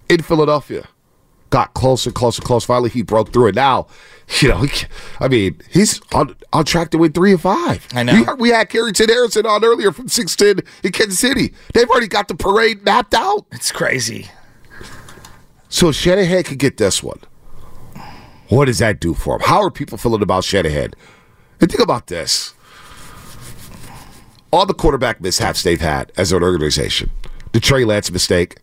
In 0.08 0.22
Philadelphia. 0.22 0.88
Got 1.50 1.74
closer, 1.74 2.10
closer, 2.12 2.42
closer. 2.42 2.66
Finally, 2.66 2.90
he 2.90 3.02
broke 3.02 3.32
through 3.32 3.48
it. 3.48 3.54
Now, 3.56 3.88
you 4.40 4.48
know, 4.48 4.62
he, 4.62 4.86
I 5.18 5.28
mean, 5.28 5.60
he's 5.68 6.00
on, 6.14 6.36
on 6.52 6.64
track 6.64 6.90
to 6.90 6.98
win 6.98 7.12
three 7.12 7.32
and 7.32 7.40
five. 7.40 7.86
I 7.92 8.04
know. 8.04 8.24
We, 8.34 8.34
we 8.34 8.48
had 8.50 8.68
Carrington 8.68 9.08
Harrison 9.08 9.46
on 9.46 9.64
earlier 9.64 9.90
from 9.92 10.08
610 10.08 10.64
in 10.84 10.92
Kansas 10.92 11.18
City. 11.18 11.52
They've 11.74 11.88
already 11.88 12.08
got 12.08 12.28
the 12.28 12.36
parade 12.36 12.84
mapped 12.84 13.14
out. 13.14 13.46
It's 13.50 13.72
crazy. 13.72 14.28
So 15.68 15.92
Shanahan 15.92 16.42
could 16.44 16.58
get 16.58 16.76
this 16.76 17.02
one. 17.02 17.20
What 18.48 18.64
does 18.64 18.78
that 18.78 19.00
do 19.00 19.14
for 19.14 19.36
him? 19.36 19.42
How 19.42 19.62
are 19.62 19.70
people 19.70 19.96
feeling 19.96 20.22
about 20.22 20.42
Shanahan? 20.44 20.92
And 21.60 21.70
think 21.70 21.82
about 21.82 22.08
this. 22.08 22.54
All 24.52 24.66
the 24.66 24.74
quarterback 24.74 25.20
mishaps 25.20 25.62
they've 25.62 25.80
had 25.80 26.10
as 26.16 26.32
an 26.32 26.42
organization. 26.42 27.10
The 27.52 27.60
Trey 27.60 27.84
Lance 27.84 28.10
mistake. 28.10 28.56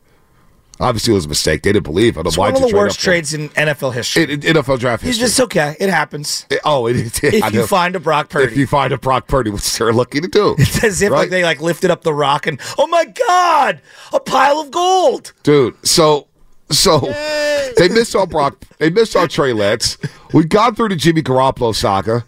Obviously, 0.79 1.11
it 1.11 1.15
was 1.15 1.25
a 1.25 1.29
mistake. 1.29 1.63
They 1.63 1.71
didn't 1.73 1.85
believe. 1.85 2.17
I 2.17 2.21
don't 2.21 2.27
It's 2.27 2.37
one 2.37 2.49
of 2.53 2.61
the 2.61 2.67
trade 2.67 2.73
worst 2.75 2.99
up 2.99 3.03
for 3.03 3.09
him. 3.09 3.13
trades 3.13 3.33
in 3.33 3.49
NFL 3.49 3.93
history. 3.93 4.23
In, 4.23 4.29
in 4.29 4.39
NFL 4.41 4.77
draft 4.79 5.01
history. 5.03 5.19
just 5.25 5.39
okay. 5.39 5.75
It 5.79 5.89
happens. 5.89 6.45
It- 6.51 6.59
oh, 6.65 6.85
it 6.87 6.95
is. 6.97 7.19
If 7.23 7.53
you 7.53 7.65
find 7.65 7.95
a 7.95 7.99
Brock 7.99 8.29
Purdy. 8.29 8.51
If 8.51 8.57
you 8.57 8.67
find 8.67 8.93
a 8.93 8.97
Brock 8.97 9.27
Purdy, 9.27 9.49
which 9.49 9.75
they're 9.77 9.91
lucky 9.91 10.21
to 10.21 10.27
do. 10.27 10.55
It's 10.59 10.83
as 10.83 11.01
if 11.01 11.11
like 11.11 11.29
they 11.29 11.43
like 11.43 11.61
lifted 11.61 11.89
up 11.89 12.03
the 12.03 12.13
rock 12.13 12.45
and 12.47 12.59
oh 12.77 12.85
my 12.87 13.05
god, 13.05 13.81
a 14.13 14.19
pile 14.19 14.59
of 14.59 14.69
gold. 14.71 15.33
Dude, 15.43 15.75
so 15.85 16.27
so 16.69 16.99
they 17.77 17.89
missed 17.89 18.15
on 18.15 18.29
Brock. 18.29 18.61
They 18.77 18.89
missed 18.89 19.15
on 19.15 19.29
Trey 19.29 19.53
Lance. 19.53 19.97
We 20.33 20.43
got 20.43 20.75
through 20.75 20.89
the 20.89 20.95
Jimmy 20.95 21.23
Garoppolo 21.23 21.73
saga, 21.73 22.23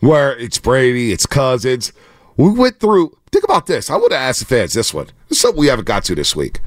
where 0.00 0.36
it's 0.38 0.58
Brady, 0.58 1.12
it's 1.12 1.26
Cousins. 1.26 1.92
We 2.36 2.48
went 2.50 2.80
through. 2.80 3.16
Think 3.32 3.44
about 3.44 3.66
this. 3.66 3.90
I 3.90 3.96
would 3.96 4.10
have 4.12 4.20
asked 4.20 4.40
the 4.40 4.46
fans 4.46 4.72
this 4.72 4.94
one. 4.94 5.06
This 5.28 5.36
is 5.38 5.40
something 5.40 5.60
we 5.60 5.66
haven't 5.68 5.84
got 5.86 6.02
to 6.04 6.14
this 6.14 6.34
week. 6.34 6.60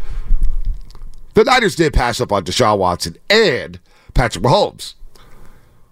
The 1.34 1.44
Niners 1.44 1.76
did 1.76 1.94
pass 1.94 2.22
up 2.22 2.32
on 2.32 2.44
Deshaun 2.44 2.78
Watson 2.78 3.18
and 3.30 3.80
Patrick 4.14 4.44
Mahomes. 4.44 4.94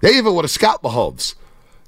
They 0.01 0.15
even 0.17 0.33
want 0.33 0.45
to 0.45 0.53
scout 0.53 0.83
Mahomes. 0.83 1.35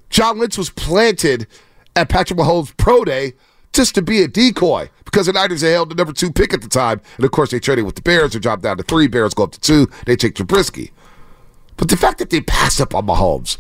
John 0.10 0.40
Lynch 0.40 0.58
was 0.58 0.70
planted 0.70 1.48
at 1.96 2.10
Patrick 2.10 2.40
Mahomes' 2.40 2.76
pro 2.78 3.04
day 3.04 3.34
just 3.74 3.96
to 3.96 4.02
be 4.02 4.22
a 4.22 4.28
decoy 4.28 4.90
because 5.06 5.26
the 5.26 5.34
Niners 5.34 5.62
held 5.62 5.90
the 5.90 5.96
number 5.96 6.14
two 6.14 6.32
pick 6.32 6.54
at 6.54 6.62
the 6.62 6.68
time. 6.68 7.02
And 7.18 7.26
of 7.26 7.32
course, 7.32 7.52
they 7.52 7.60
traded 7.60 7.86
with 7.86 7.96
the 7.96 8.02
Bears. 8.02 8.34
They 8.34 8.40
dropped 8.40 8.64
down 8.64 8.78
to 8.78 8.84
three. 8.84 9.08
Bears 9.08 9.34
go 9.34 9.44
up 9.44 9.52
to 9.52 9.60
two. 9.60 9.88
They 10.06 10.16
take 10.16 10.36
Trubisky. 10.36 10.92
But 11.78 11.90
the 11.90 11.98
fact 11.98 12.20
that 12.20 12.30
they 12.30 12.42
passed 12.42 12.80
up 12.80 12.94
on 12.94 13.08
Mahomes, 13.08 13.58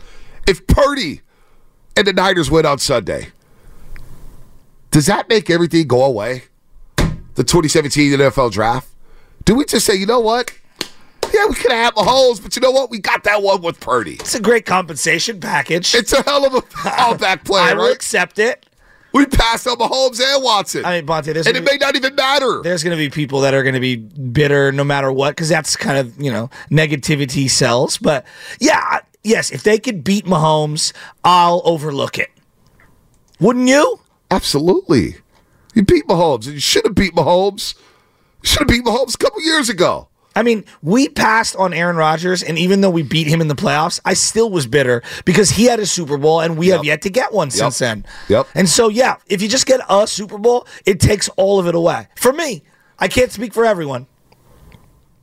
if 0.47 0.65
Purdy 0.67 1.21
and 1.97 2.05
the 2.05 2.13
Niners 2.13 2.49
win 2.49 2.65
on 2.65 2.77
Sunday, 2.77 3.29
does 4.91 5.07
that 5.07 5.29
make 5.29 5.49
everything 5.49 5.87
go 5.87 6.03
away? 6.03 6.43
The 7.35 7.43
2017 7.43 8.11
NFL 8.11 8.51
draft? 8.51 8.87
Do 9.45 9.55
we 9.55 9.65
just 9.65 9.85
say, 9.85 9.95
you 9.95 10.05
know 10.05 10.19
what? 10.19 10.51
Yeah, 11.33 11.47
we 11.47 11.55
could 11.55 11.71
have 11.71 11.85
had 11.85 11.95
Mahomes, 11.95 12.41
but 12.41 12.55
you 12.55 12.61
know 12.61 12.71
what? 12.71 12.89
We 12.91 12.99
got 12.99 13.23
that 13.23 13.41
one 13.41 13.61
with 13.61 13.79
Purdy. 13.79 14.13
It's 14.15 14.35
a 14.35 14.41
great 14.41 14.65
compensation 14.65 15.39
package. 15.39 15.95
It's 15.95 16.13
a 16.13 16.21
hell 16.23 16.45
of 16.45 16.53
a 16.53 16.61
fallback 16.61 17.43
play, 17.45 17.61
I 17.61 17.73
will 17.73 17.85
right? 17.85 17.95
accept 17.95 18.37
it. 18.39 18.65
We 19.13 19.25
passed 19.25 19.67
up 19.67 19.79
Mahomes 19.79 20.19
and 20.21 20.43
Watson. 20.43 20.85
I 20.85 20.97
mean, 20.97 21.07
Bonta, 21.07 21.35
and 21.35 21.57
it 21.57 21.63
may 21.63 21.77
not 21.77 21.95
even 21.95 22.15
matter. 22.15 22.61
there's 22.63 22.83
going 22.83 22.97
to 22.97 23.03
be 23.03 23.09
people 23.09 23.41
that 23.41 23.53
are 23.53 23.61
going 23.63 23.75
to 23.75 23.79
be 23.79 23.95
bitter 23.95 24.71
no 24.71 24.83
matter 24.83 25.11
what 25.11 25.31
because 25.31 25.49
that's 25.49 25.75
kind 25.75 25.97
of 25.99 26.19
you 26.19 26.31
know 26.31 26.49
negativity 26.71 27.47
sells 27.47 27.99
but 27.99 28.25
yeah 28.59 29.01
yes 29.23 29.51
if 29.51 29.61
they 29.61 29.77
could 29.77 30.03
beat 30.03 30.25
mahomes 30.25 30.93
i'll 31.23 31.61
overlook 31.63 32.17
it 32.17 32.31
wouldn't 33.39 33.67
you 33.67 33.99
Absolutely. 34.33 35.17
You 35.75 35.83
beat 35.83 36.07
Mahomes, 36.07 36.45
and 36.45 36.55
you 36.55 36.59
should 36.59 36.85
have 36.85 36.95
beat 36.95 37.13
Mahomes. 37.13 37.75
Should 38.43 38.59
have 38.59 38.67
beat 38.67 38.83
Mahomes 38.83 39.15
a 39.15 39.17
couple 39.17 39.41
years 39.41 39.69
ago. 39.69 40.09
I 40.35 40.41
mean, 40.41 40.65
we 40.81 41.09
passed 41.09 41.55
on 41.55 41.73
Aaron 41.73 41.95
Rodgers, 41.95 42.41
and 42.41 42.57
even 42.57 42.81
though 42.81 42.89
we 42.89 43.03
beat 43.03 43.27
him 43.27 43.39
in 43.39 43.47
the 43.47 43.55
playoffs, 43.55 43.99
I 44.03 44.15
still 44.15 44.49
was 44.49 44.65
bitter 44.65 45.03
because 45.25 45.51
he 45.51 45.65
had 45.65 45.79
a 45.79 45.85
Super 45.85 46.17
Bowl, 46.17 46.41
and 46.41 46.57
we 46.57 46.69
have 46.69 46.83
yet 46.83 47.03
to 47.03 47.09
get 47.09 47.33
one 47.33 47.51
since 47.51 47.77
then. 47.79 48.05
Yep. 48.29 48.47
And 48.55 48.67
so, 48.67 48.89
yeah, 48.89 49.17
if 49.27 49.43
you 49.43 49.47
just 49.47 49.67
get 49.67 49.81
a 49.87 50.07
Super 50.07 50.39
Bowl, 50.39 50.67
it 50.85 50.99
takes 50.99 51.29
all 51.29 51.59
of 51.59 51.67
it 51.67 51.75
away. 51.75 52.07
For 52.15 52.33
me, 52.33 52.63
I 52.97 53.07
can't 53.07 53.31
speak 53.31 53.53
for 53.53 53.63
everyone. 53.63 54.07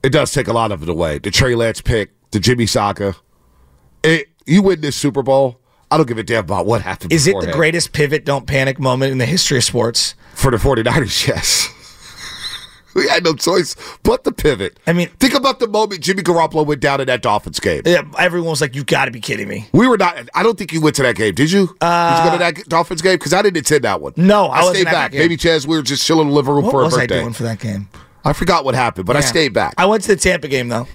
It 0.02 0.10
does 0.10 0.32
take 0.32 0.46
a 0.46 0.52
lot 0.52 0.70
of 0.70 0.82
it 0.82 0.88
away. 0.88 1.18
The 1.18 1.32
Trey 1.32 1.56
Lance 1.56 1.80
pick, 1.80 2.12
the 2.30 2.38
Jimmy 2.38 2.66
Saka. 2.66 3.16
It, 4.04 4.28
you 4.46 4.62
win 4.62 4.80
this 4.80 4.96
Super 4.96 5.22
Bowl, 5.22 5.60
I 5.90 5.96
don't 5.96 6.06
give 6.06 6.18
a 6.18 6.22
damn 6.22 6.44
about 6.44 6.66
what 6.66 6.82
happened 6.82 7.12
Is 7.12 7.26
it 7.26 7.34
the 7.40 7.50
greatest 7.52 7.92
pivot, 7.92 8.24
don't 8.24 8.46
panic 8.46 8.78
moment 8.78 9.10
in 9.10 9.18
the 9.18 9.26
history 9.26 9.58
of 9.58 9.64
sports? 9.64 10.14
For 10.34 10.52
the 10.52 10.56
49ers, 10.56 11.26
yes. 11.28 11.68
we 12.94 13.08
had 13.08 13.24
no 13.24 13.34
choice 13.34 13.76
but 14.02 14.24
the 14.24 14.32
pivot. 14.32 14.78
I 14.86 14.92
mean, 14.92 15.08
think 15.20 15.34
about 15.34 15.58
the 15.60 15.68
moment 15.68 16.00
Jimmy 16.00 16.22
Garoppolo 16.22 16.64
went 16.66 16.80
down 16.80 17.00
in 17.00 17.06
that 17.06 17.22
Dolphins 17.22 17.60
game. 17.60 17.82
Yeah, 17.86 18.02
everyone 18.18 18.50
was 18.50 18.60
like, 18.60 18.74
"You 18.74 18.84
got 18.84 19.06
to 19.06 19.10
be 19.10 19.20
kidding 19.20 19.48
me!" 19.48 19.68
We 19.72 19.86
were 19.88 19.98
not. 19.98 20.28
I 20.34 20.42
don't 20.42 20.58
think 20.58 20.72
you 20.72 20.80
went 20.80 20.96
to 20.96 21.02
that 21.02 21.16
game. 21.16 21.34
Did 21.34 21.50
you? 21.52 21.66
Did 21.66 21.72
you 21.72 22.24
go 22.24 22.30
to 22.32 22.38
that 22.38 22.64
Dolphins 22.68 23.02
game? 23.02 23.14
Because 23.14 23.32
I 23.32 23.42
didn't 23.42 23.58
attend 23.58 23.84
that 23.84 24.00
one. 24.00 24.12
Uh, 24.16 24.22
No, 24.22 24.46
I 24.46 24.60
I, 24.60 24.72
stayed 24.72 24.84
back. 24.84 25.12
Maybe 25.12 25.36
Chaz, 25.36 25.66
we 25.66 25.76
were 25.76 25.82
just 25.82 26.06
chilling 26.06 26.22
in 26.22 26.28
the 26.28 26.34
living 26.34 26.54
room 26.54 26.64
What 26.64 26.72
for 26.72 26.82
a 26.82 26.84
birthday. 26.88 26.96
What 26.98 27.08
was 27.08 27.12
I 27.12 27.20
doing 27.22 27.32
for 27.34 27.42
that 27.44 27.58
game? 27.60 27.88
I 28.24 28.32
forgot 28.32 28.64
what 28.64 28.74
happened, 28.74 29.06
but 29.06 29.16
I 29.16 29.20
stayed 29.20 29.54
back. 29.54 29.74
I 29.78 29.86
went 29.86 30.02
to 30.04 30.08
the 30.14 30.16
Tampa 30.20 30.48
game 30.48 30.68
though. 30.68 30.86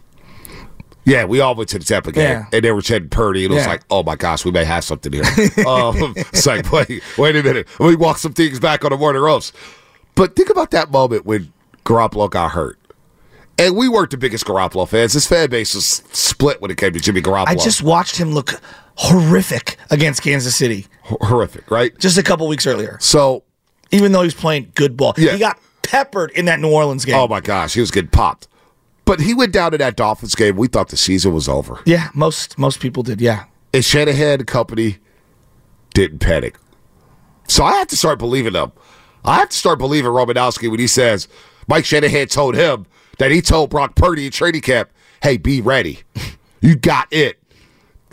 Yeah, 1.07 1.25
we 1.25 1.39
all 1.39 1.53
went 1.53 1.69
to 1.69 1.77
the 1.79 1.85
Tampa 1.85 2.11
game, 2.11 2.23
Yeah. 2.23 2.45
and 2.51 2.63
they 2.65 2.71
were 2.71 2.81
chanting 2.81 3.09
Purdy, 3.11 3.45
and 3.45 3.51
it 3.53 3.55
was 3.57 3.65
Yeah. 3.65 3.69
like, 3.73 3.81
"Oh 3.91 4.01
my 4.01 4.15
gosh, 4.15 4.43
we 4.43 4.49
may 4.51 4.65
have 4.65 4.83
something 4.83 5.13
here." 5.13 5.23
um, 5.67 6.13
it's 6.17 6.47
like, 6.47 6.71
wait, 6.71 7.03
wait 7.17 7.35
a 7.35 7.43
minute, 7.43 7.67
let 7.79 7.89
me 7.89 7.95
walk 7.95 8.17
some 8.17 8.33
things 8.33 8.59
back 8.59 8.83
on 8.83 8.89
the 8.91 8.97
morning 8.97 9.21
ropes. 9.21 9.53
But 10.15 10.35
think 10.35 10.49
about 10.49 10.71
that 10.71 10.89
moment 10.91 11.25
when 11.25 11.53
Garoppolo 11.85 12.29
got 12.29 12.51
hurt, 12.51 12.79
and 13.57 13.75
we 13.77 13.87
weren't 13.87 14.11
the 14.11 14.17
biggest 14.17 14.45
Garoppolo 14.45 14.87
fans. 14.87 15.13
His 15.13 15.27
fan 15.27 15.49
base 15.49 15.75
was 15.75 15.85
split 16.11 16.61
when 16.61 16.71
it 16.71 16.77
came 16.77 16.93
to 16.93 16.99
Jimmy 16.99 17.21
Garoppolo. 17.21 17.47
I 17.47 17.55
just 17.55 17.81
watched 17.83 18.17
him 18.17 18.31
look 18.31 18.59
horrific 18.95 19.77
against 19.91 20.21
Kansas 20.23 20.55
City 20.55 20.87
Hor- 21.01 21.17
horrific, 21.21 21.69
right? 21.69 21.97
just 21.99 22.17
a 22.17 22.23
couple 22.23 22.47
weeks 22.47 22.65
earlier. 22.65 22.97
So, 23.01 23.43
Even 23.91 24.11
though 24.11 24.21
he 24.21 24.25
was 24.27 24.33
playing 24.33 24.71
good 24.75 24.97
ball, 24.97 25.13
Yeah. 25.17 25.33
he 25.33 25.39
got 25.39 25.59
peppered 25.83 26.31
in 26.31 26.45
that 26.45 26.59
New 26.59 26.71
Orleans 26.71 27.05
game. 27.05 27.15
oh 27.15 27.27
my 27.27 27.39
gosh, 27.41 27.73
he 27.75 27.79
was 27.81 27.91
getting 27.91 28.09
popped. 28.09 28.47
But 29.05 29.19
he 29.19 29.35
went 29.35 29.53
down 29.53 29.71
to 29.71 29.77
that 29.77 29.95
Dolphins 29.95 30.33
game. 30.33 30.55
We 30.55 30.67
thought 30.67 30.87
the 30.89 30.97
season 30.97 31.31
was 31.33 31.47
over. 31.47 31.79
Yeah, 31.85 32.09
most 32.15 32.57
most 32.57 32.79
people 32.79 33.03
did. 33.03 33.21
Yeah, 33.21 33.43
and 33.71 33.85
Shanahan 33.85 34.39
and 34.39 34.47
company 34.47 34.97
didn't 35.93 36.19
panic. 36.19 36.57
So 37.47 37.63
I 37.63 37.73
had 37.73 37.87
to 37.89 37.95
start 37.97 38.17
believing 38.17 38.53
them. 38.53 38.71
I 39.25 39.35
have 39.35 39.49
to 39.49 39.57
start 39.57 39.79
believing 39.79 40.11
Romanowski 40.11 40.69
when 40.69 40.79
he 40.79 40.87
says 40.87 41.27
Mike 41.67 41.85
Shanahan 41.85 42.27
told 42.27 42.55
him 42.55 42.85
that 43.17 43.31
he 43.31 43.41
told 43.41 43.69
Brock 43.69 43.95
Purdy 43.95 44.25
in 44.25 44.31
training 44.31 44.61
camp, 44.61 44.89
hey, 45.23 45.37
be 45.37 45.61
ready. 45.61 45.99
You 46.61 46.75
got 46.75 47.07
it. 47.11 47.39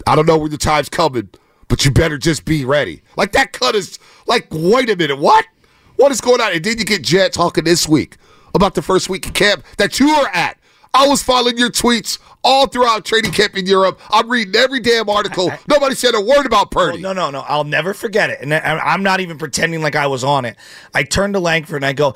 I 0.07 0.17
don't 0.17 0.27
know 0.27 0.39
when 0.39 0.51
the 0.51 0.59
time's 0.59 0.89
coming, 0.89 1.29
but 1.69 1.85
you 1.85 1.91
better 1.91 2.19
just 2.19 2.45
be 2.45 2.65
ready. 2.65 3.03
Like 3.17 3.33
that 3.33 3.53
cut 3.53 3.75
is 3.75 3.99
like, 4.27 4.47
wait 4.51 4.91
a 4.91 4.97
minute, 4.97 5.19
what? 5.19 5.47
What 5.97 6.13
is 6.13 6.21
going 6.21 6.41
on? 6.41 6.53
And 6.53 6.65
then 6.65 6.79
you 6.79 6.85
get 6.85 7.03
Jet 7.03 7.33
talking 7.33 7.65
this 7.65 7.89
week 7.89 8.17
about 8.55 8.75
the 8.75 8.83
first 8.83 9.09
week 9.09 9.27
of 9.27 9.35
camp 9.35 9.65
that 9.79 10.01
you 10.01 10.09
are 10.11 10.29
at. 10.29 10.59
I 10.95 11.07
was 11.09 11.23
following 11.23 11.57
your 11.57 11.71
tweets 11.71 12.19
all 12.45 12.67
throughout 12.67 13.05
training 13.05 13.33
camp 13.33 13.57
in 13.57 13.67
Europe. 13.67 13.99
I'm 14.11 14.29
reading 14.29 14.55
every 14.57 14.81
damn 14.81 15.09
article. 15.09 15.51
Nobody 15.69 15.95
said 15.95 16.15
a 16.15 16.21
word 16.21 16.45
about 16.45 16.71
Purdy. 16.71 17.01
no, 17.01 17.13
no, 17.15 17.31
no. 17.31 17.41
I'll 17.49 17.65
never 17.65 17.95
forget 17.95 18.29
it. 18.31 18.39
And 18.43 18.53
I- 18.53 18.79
I'm 18.79 19.03
not 19.03 19.21
even 19.21 19.39
pretending 19.39 19.81
like 19.81 19.97
I 19.97 20.07
was 20.07 20.23
on 20.23 20.45
it. 20.45 20.57
I 20.93 21.03
turned 21.05 21.33
to 21.35 21.41
Langford 21.41 21.77
and 21.77 21.87
I 21.87 21.95
go, 21.95 22.15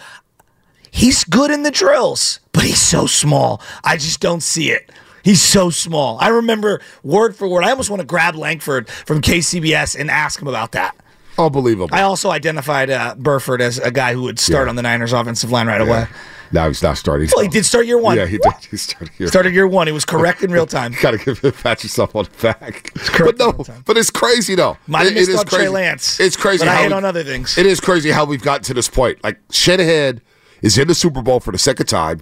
he's 0.91 1.25
good 1.25 1.51
in 1.51 1.63
the 1.63 1.71
drills, 1.71 2.41
but 2.53 2.65
he's 2.65 2.81
so 2.81 3.07
small. 3.07 3.63
I 3.83 3.97
just 3.97 4.21
don't 4.21 4.43
see 4.43 4.71
it. 4.71 4.91
He's 5.23 5.43
so 5.43 5.71
small. 5.71 6.19
I 6.21 6.29
remember 6.29 6.81
word 7.03 7.35
for 7.35 7.49
word. 7.49 7.65
I 7.65 7.71
almost 7.71 7.89
want 7.91 8.01
to 8.01 8.07
grab 8.07 8.37
Langford 8.37 8.89
from 8.89 9.21
KCBS 9.23 9.99
and 9.99 10.11
ask 10.11 10.41
him 10.41 10.49
about 10.49 10.73
that. 10.73 10.95
Unbelievable. 11.39 11.89
I 11.93 12.03
also 12.03 12.31
identified 12.31 12.89
uh, 12.91 13.15
Burford 13.17 13.61
as 13.61 13.79
a 13.79 13.91
guy 13.91 14.15
who 14.15 14.23
would 14.23 14.39
start 14.39 14.67
Yeah. 14.67 14.71
on 14.71 14.77
the 14.77 14.83
Niners 14.83 15.13
offensive 15.13 15.51
line 15.51 15.67
right 15.67 15.81
away. 15.81 16.07
Now 16.53 16.69
he's 16.69 16.83
not 16.83 16.97
starting. 16.97 17.29
Well, 17.35 17.43
he 17.43 17.49
did 17.51 17.67
start 17.67 17.87
year 17.87 17.99
one. 17.99 18.17
Yeah, 18.17 18.27
he 18.27 18.39
did. 18.39 18.53
He 18.71 18.77
started 18.77 19.11
here. 19.19 19.27
Started 19.27 19.53
year 19.53 19.67
one. 19.67 19.87
He 19.89 19.93
was 19.93 20.05
correct 20.05 20.43
in 20.45 20.51
real 20.53 20.67
time. 20.67 20.93
You 20.97 21.01
gotta 21.03 21.19
give 21.19 21.43
pat 21.63 21.83
yourself 21.83 22.15
on 22.15 22.25
the 22.25 22.31
back. 22.43 22.93
It's 22.95 23.09
correct 23.11 23.39
But 23.39 23.59
no, 23.69 23.81
but 23.85 23.97
it's 23.99 24.11
crazy 24.11 24.55
though. 24.55 24.79
Might 24.87 25.09
It- 25.09 25.15
missed 25.15 25.31
it 25.31 25.37
on 25.37 25.45
Trey. 25.47 25.69
Lance, 25.69 26.21
It's 26.21 26.37
crazy. 26.37 26.61
but 26.61 26.69
I 26.69 26.75
how 26.77 26.83
hit 26.83 26.89
we- 26.91 26.95
on 26.95 27.05
other 27.05 27.25
things. 27.25 27.59
It 27.59 27.67
is 27.67 27.81
crazy 27.81 28.11
how 28.13 28.25
we've 28.25 28.43
gotten 28.43 28.63
to 28.65 28.75
this 28.75 28.89
point. 28.89 29.23
Like 29.25 29.41
Shanahan 29.51 30.21
is 30.63 30.79
in 30.79 30.87
the 30.89 30.95
Super 30.95 31.21
Bowl 31.21 31.41
for 31.41 31.51
the 31.53 31.59
second 31.59 31.87
time. 31.87 32.21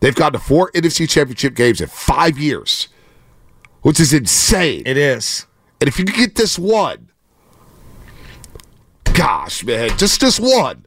They've 0.00 0.14
gotten 0.14 0.38
to 0.38 0.46
four 0.46 0.70
NFC 0.72 1.08
Championship 1.08 1.54
games 1.54 1.80
in 1.80 1.88
five 1.88 2.38
years, 2.38 2.88
which 3.82 3.98
is 3.98 4.12
insane. 4.12 4.82
It 4.86 4.96
is. 4.98 5.46
And 5.80 5.88
if 5.88 5.98
you 5.98 6.04
can 6.04 6.14
get 6.14 6.34
this 6.34 6.58
one, 6.58 7.07
gosh, 9.18 9.64
man, 9.64 9.90
just 9.98 10.20
just 10.20 10.38
one, 10.40 10.86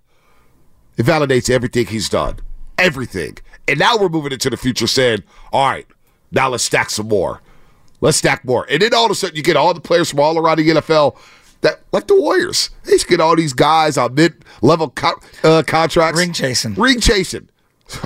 it 0.97 1.05
validates 1.05 1.49
everything 1.49 1.85
he's 1.87 2.07
done, 2.09 2.37
everything. 2.77 3.37
And 3.67 3.77
now 3.77 3.97
we're 3.97 4.09
moving 4.09 4.31
into 4.31 4.49
the 4.49 4.57
future, 4.57 4.87
saying, 4.87 5.23
all 5.51 5.69
right, 5.69 5.85
now 6.31 6.49
let's 6.49 6.63
stack 6.63 6.89
some 6.89 7.07
more. 7.09 7.41
Let's 7.99 8.17
stack 8.17 8.43
more. 8.45 8.65
And 8.69 8.81
then 8.81 8.93
all 8.93 9.05
of 9.05 9.11
a 9.11 9.15
sudden, 9.15 9.35
you 9.35 9.43
get 9.43 9.55
all 9.55 9.73
the 9.73 9.81
players 9.81 10.09
from 10.09 10.19
all 10.21 10.37
around 10.37 10.57
the 10.57 10.67
NFL 10.67 11.15
that, 11.61 11.81
like 11.91 12.07
the 12.07 12.19
Warriors, 12.19 12.71
they 12.85 12.93
just 12.93 13.07
get 13.07 13.19
all 13.19 13.35
these 13.35 13.53
guys 13.53 13.97
on 13.97 14.15
mid-level 14.15 14.89
co- 14.91 15.19
uh, 15.43 15.61
contracts, 15.67 16.17
Ring 16.19 16.33
chasing. 16.33 16.73
ring 16.75 16.99
chasing. 16.99 17.49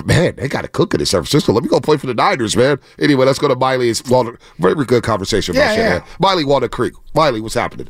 Man, 0.04 0.34
they 0.36 0.48
got 0.48 0.62
to 0.62 0.68
cook 0.68 0.92
in 0.94 1.06
San 1.06 1.20
Francisco. 1.22 1.52
Let 1.52 1.62
me 1.62 1.68
go 1.68 1.80
play 1.80 1.96
for 1.96 2.08
the 2.08 2.14
Niners, 2.14 2.56
man. 2.56 2.78
Anyway, 2.98 3.24
let's 3.24 3.38
go 3.38 3.46
to 3.48 3.54
Miley's 3.54 4.02
Walnut. 4.04 4.36
Very 4.58 4.84
good 4.84 5.04
conversation. 5.04 5.54
Yeah, 5.54 5.74
yeah. 5.74 6.06
Miley 6.18 6.44
Walnut 6.44 6.72
Creek. 6.72 6.92
Miley, 7.14 7.40
what's 7.40 7.54
happening? 7.54 7.88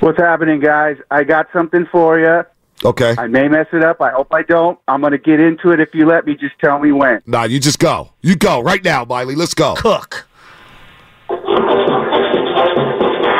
What's 0.00 0.18
happening, 0.18 0.60
guys? 0.60 0.96
I 1.10 1.24
got 1.24 1.48
something 1.52 1.86
for 1.92 2.18
you. 2.18 2.42
Okay. 2.82 3.14
I 3.18 3.26
may 3.26 3.48
mess 3.48 3.66
it 3.72 3.84
up. 3.84 4.00
I 4.00 4.10
hope 4.10 4.28
I 4.32 4.42
don't. 4.42 4.78
I'm 4.88 5.02
going 5.02 5.12
to 5.12 5.18
get 5.18 5.40
into 5.40 5.70
it 5.70 5.80
if 5.80 5.94
you 5.94 6.06
let 6.06 6.26
me. 6.26 6.34
Just 6.34 6.58
tell 6.58 6.78
me 6.78 6.90
when. 6.90 7.20
Nah, 7.26 7.44
you 7.44 7.60
just 7.60 7.78
go. 7.78 8.10
You 8.22 8.34
go 8.34 8.62
right 8.62 8.82
now, 8.82 9.04
Miley. 9.04 9.34
Let's 9.34 9.52
go. 9.52 9.74
Cook. 9.74 10.26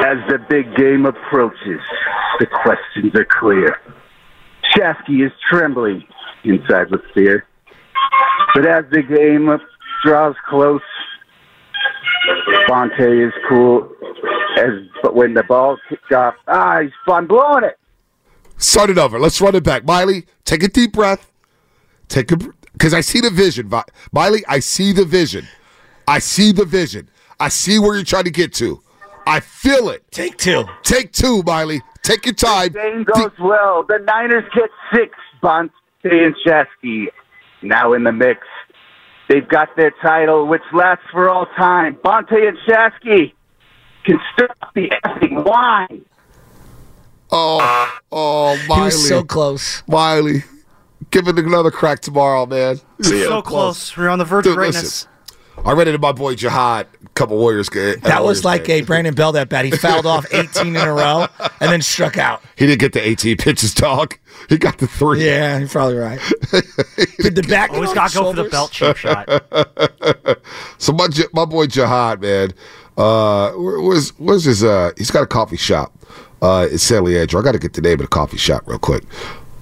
As 0.04 0.18
the 0.28 0.38
big 0.50 0.76
game 0.76 1.06
approaches, 1.06 1.80
the 2.38 2.46
questions 2.46 3.14
are 3.14 3.24
clear. 3.24 3.78
Shafky 4.76 5.24
is 5.24 5.32
trembling 5.48 6.04
inside 6.44 6.90
with 6.90 7.00
fear. 7.14 7.46
But 8.54 8.66
as 8.66 8.84
the 8.90 9.02
game 9.02 9.48
draws 10.04 10.34
close, 10.46 10.82
Fonte 12.68 13.00
is 13.00 13.32
cool. 13.48 13.88
As 14.58 14.70
but 15.02 15.14
when 15.14 15.34
the 15.34 15.42
ball 15.44 15.78
kicked 15.88 16.12
off, 16.12 16.34
ah, 16.48 16.80
he's 16.80 16.90
fun 17.06 17.26
blowing 17.26 17.64
it. 17.64 17.78
Start 18.56 18.90
it 18.90 18.98
over. 18.98 19.18
Let's 19.18 19.40
run 19.40 19.54
it 19.54 19.64
back. 19.64 19.84
Miley, 19.84 20.26
take 20.44 20.62
a 20.62 20.68
deep 20.68 20.92
breath. 20.92 21.30
Take 22.08 22.30
a 22.32 22.36
because 22.72 22.94
I 22.94 23.00
see 23.00 23.20
the 23.20 23.30
vision. 23.30 23.70
Miley, 24.12 24.44
I 24.48 24.60
see 24.60 24.92
the 24.92 25.04
vision. 25.04 25.46
I 26.06 26.18
see 26.18 26.52
the 26.52 26.64
vision. 26.64 27.08
I 27.38 27.48
see 27.48 27.78
where 27.78 27.94
you're 27.94 28.04
trying 28.04 28.24
to 28.24 28.30
get 28.30 28.52
to. 28.54 28.82
I 29.26 29.40
feel 29.40 29.90
it. 29.90 30.10
Take 30.10 30.36
two. 30.36 30.64
Take 30.82 31.12
two, 31.12 31.42
Miley. 31.42 31.80
Take 32.02 32.26
your 32.26 32.34
time. 32.34 32.72
Game 32.72 33.04
goes 33.04 33.30
well. 33.38 33.84
The 33.84 33.98
Niners 33.98 34.44
get 34.54 34.70
six. 34.94 35.16
Bonta 35.42 35.70
and 36.04 36.34
Shasky 36.46 37.06
now 37.62 37.92
in 37.92 38.04
the 38.04 38.12
mix. 38.12 38.40
They've 39.28 39.46
got 39.48 39.68
their 39.76 39.92
title, 40.02 40.46
which 40.46 40.62
lasts 40.72 41.04
for 41.12 41.28
all 41.28 41.46
time. 41.56 41.96
Bonta 42.04 42.48
and 42.48 42.58
Shasky 42.68 43.32
can 44.04 44.20
stop 44.32 44.74
the 44.74 44.90
effing 45.04 45.44
why. 45.44 45.86
Oh, 47.32 48.00
oh, 48.10 48.56
Miley. 48.68 48.80
He 48.80 48.84
was 48.84 49.08
so 49.08 49.22
close. 49.22 49.82
Miley, 49.86 50.42
give 51.10 51.28
it 51.28 51.38
another 51.38 51.70
crack 51.70 52.00
tomorrow, 52.00 52.46
man. 52.46 52.80
So 53.02 53.40
close. 53.42 53.96
We're 53.96 54.08
on 54.08 54.18
the 54.18 54.24
verge 54.24 54.44
Dude, 54.44 54.52
of 54.52 54.56
greatness. 54.56 54.82
listen. 54.82 55.10
I 55.64 55.72
ran 55.72 55.88
into 55.88 55.98
my 55.98 56.12
boy 56.12 56.34
Jihad, 56.34 56.86
a 57.04 57.08
couple 57.10 57.36
Warriors. 57.36 57.68
That 57.68 58.00
That 58.02 58.24
was 58.24 58.44
like 58.44 58.68
a 58.70 58.80
Brandon 58.80 59.14
Belt 59.14 59.34
that 59.34 59.50
bat. 59.50 59.66
He 59.66 59.70
fouled 59.70 60.06
off 60.06 60.26
18 60.32 60.68
in 60.68 60.76
a 60.76 60.92
row 60.92 61.26
and 61.60 61.70
then 61.70 61.82
struck 61.82 62.16
out. 62.16 62.42
He 62.56 62.66
didn't 62.66 62.80
get 62.80 62.92
the 62.94 63.06
18 63.06 63.36
pitches, 63.36 63.74
dog. 63.74 64.16
He 64.48 64.56
got 64.56 64.78
the 64.78 64.86
three. 64.86 65.26
Yeah, 65.26 65.58
you're 65.58 65.68
probably 65.68 65.96
right. 65.96 66.18
Did 67.18 67.34
the 67.34 67.44
back 67.48 67.70
Always 67.72 67.92
got 67.92 68.10
to 68.10 68.18
go 68.18 68.32
for 68.32 68.42
the 68.42 68.48
belt 68.48 68.70
chip 68.70 68.96
shot. 68.96 69.28
so 70.78 70.92
my 70.92 71.08
my 71.34 71.44
boy 71.44 71.66
Jihad, 71.66 72.22
man, 72.22 72.54
uh, 73.00 73.52
where- 73.52 73.80
where's 73.80 74.10
where's 74.18 74.44
his? 74.44 74.62
Uh, 74.64 74.92
he's 74.98 75.10
got 75.10 75.22
a 75.22 75.26
coffee 75.26 75.56
shop. 75.56 75.92
Uh, 76.42 76.66
in 76.72 76.78
San 76.78 77.04
Leandro. 77.04 77.38
I 77.38 77.44
got 77.44 77.52
to 77.52 77.58
get 77.58 77.74
the 77.74 77.82
name 77.82 77.94
of 77.94 77.98
the 78.00 78.06
coffee 78.06 78.38
shop 78.38 78.62
real 78.64 78.78
quick. 78.78 79.04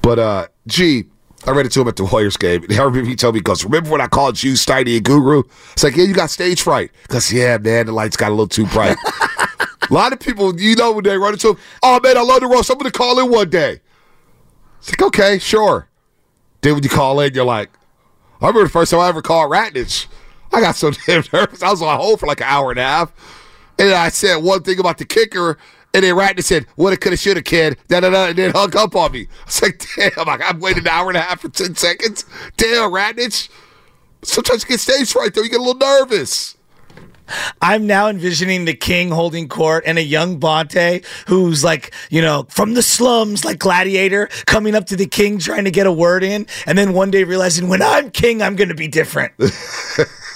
But 0.00 0.20
uh, 0.20 0.46
G, 0.68 1.06
I 1.44 1.50
ran 1.50 1.64
into 1.64 1.80
him 1.80 1.88
at 1.88 1.96
the 1.96 2.04
Warriors 2.04 2.36
game. 2.36 2.62
And 2.62 2.70
remember 2.70 3.02
he 3.04 3.16
told 3.16 3.34
me, 3.34 3.38
he 3.40 3.42
goes, 3.42 3.64
"Remember 3.64 3.90
when 3.90 4.00
I 4.00 4.06
called 4.06 4.40
you 4.40 4.52
Steiny 4.52 4.94
and 4.94 5.04
Guru?" 5.04 5.42
It's 5.72 5.82
like, 5.82 5.96
yeah, 5.96 6.04
you 6.04 6.14
got 6.14 6.30
stage 6.30 6.62
fright. 6.62 6.92
Because 7.02 7.32
yeah, 7.32 7.58
man, 7.58 7.86
the 7.86 7.92
lights 7.92 8.16
got 8.16 8.28
a 8.28 8.30
little 8.30 8.46
too 8.46 8.64
bright. 8.66 8.96
a 9.90 9.92
lot 9.92 10.12
of 10.12 10.20
people, 10.20 10.58
you 10.60 10.76
know, 10.76 10.92
when 10.92 11.02
they 11.02 11.18
run 11.18 11.32
into 11.32 11.48
him, 11.48 11.56
oh 11.82 11.98
man, 12.00 12.16
I 12.16 12.20
love 12.22 12.42
the 12.42 12.46
roast. 12.46 12.70
I'm 12.70 12.78
gonna 12.78 12.92
call 12.92 13.18
in 13.18 13.28
one 13.28 13.50
day. 13.50 13.80
It's 14.78 14.90
like, 14.90 15.02
okay, 15.02 15.38
sure. 15.40 15.88
Then 16.60 16.74
when 16.74 16.84
you 16.84 16.88
call 16.90 17.18
in, 17.18 17.34
you're 17.34 17.44
like, 17.44 17.70
I 18.40 18.46
remember 18.46 18.62
the 18.68 18.70
first 18.70 18.92
time 18.92 19.00
I 19.00 19.08
ever 19.08 19.20
called 19.20 19.50
Radnich. 19.50 20.06
I 20.52 20.60
got 20.60 20.76
so 20.76 20.90
damn 21.06 21.24
nervous. 21.32 21.62
I 21.62 21.70
was 21.70 21.82
on 21.82 21.98
hold 21.98 22.20
for 22.20 22.26
like 22.26 22.40
an 22.40 22.46
hour 22.48 22.70
and 22.70 22.80
a 22.80 22.84
half. 22.84 23.12
And 23.78 23.92
I 23.92 24.08
said 24.08 24.36
one 24.36 24.62
thing 24.62 24.80
about 24.80 24.98
the 24.98 25.04
kicker, 25.04 25.56
and 25.94 26.04
then 26.04 26.14
Radnich 26.14 26.44
said, 26.44 26.66
Woulda, 26.76 26.96
coulda, 26.96 27.16
shoulda, 27.16 27.42
kid. 27.42 27.78
Da, 27.88 28.00
da, 28.00 28.10
da, 28.10 28.26
and 28.26 28.38
then 28.38 28.50
hung 28.50 28.76
up 28.76 28.94
on 28.94 29.12
me. 29.12 29.22
I 29.22 29.44
was 29.46 29.62
like, 29.62 29.84
damn, 29.96 30.26
like, 30.26 30.40
I'm 30.44 30.60
waiting 30.60 30.82
an 30.82 30.88
hour 30.88 31.08
and 31.08 31.16
a 31.16 31.20
half 31.20 31.40
for 31.40 31.48
10 31.48 31.74
seconds. 31.76 32.24
Damn, 32.56 32.90
Radnich. 32.92 33.48
Sometimes 34.22 34.64
you 34.64 34.70
get 34.70 34.80
stage 34.80 35.12
fright, 35.12 35.34
though. 35.34 35.42
You 35.42 35.50
get 35.50 35.60
a 35.60 35.62
little 35.62 35.78
nervous. 35.78 36.56
I'm 37.60 37.86
now 37.86 38.08
envisioning 38.08 38.64
the 38.64 38.74
king 38.74 39.10
holding 39.10 39.48
court 39.48 39.84
and 39.86 39.98
a 39.98 40.02
young 40.02 40.40
Bonta 40.40 41.04
who's 41.26 41.62
like, 41.62 41.92
you 42.10 42.22
know, 42.22 42.46
from 42.48 42.74
the 42.74 42.82
slums, 42.82 43.44
like 43.44 43.58
Gladiator, 43.58 44.28
coming 44.46 44.74
up 44.74 44.86
to 44.86 44.96
the 44.96 45.06
king 45.06 45.38
trying 45.38 45.64
to 45.64 45.70
get 45.70 45.86
a 45.86 45.92
word 45.92 46.24
in, 46.24 46.46
and 46.66 46.78
then 46.78 46.94
one 46.94 47.10
day 47.10 47.24
realizing 47.24 47.68
when 47.68 47.82
I'm 47.82 48.10
king, 48.10 48.40
I'm 48.40 48.56
going 48.56 48.68
to 48.68 48.74
be 48.74 48.88
different. 48.88 49.32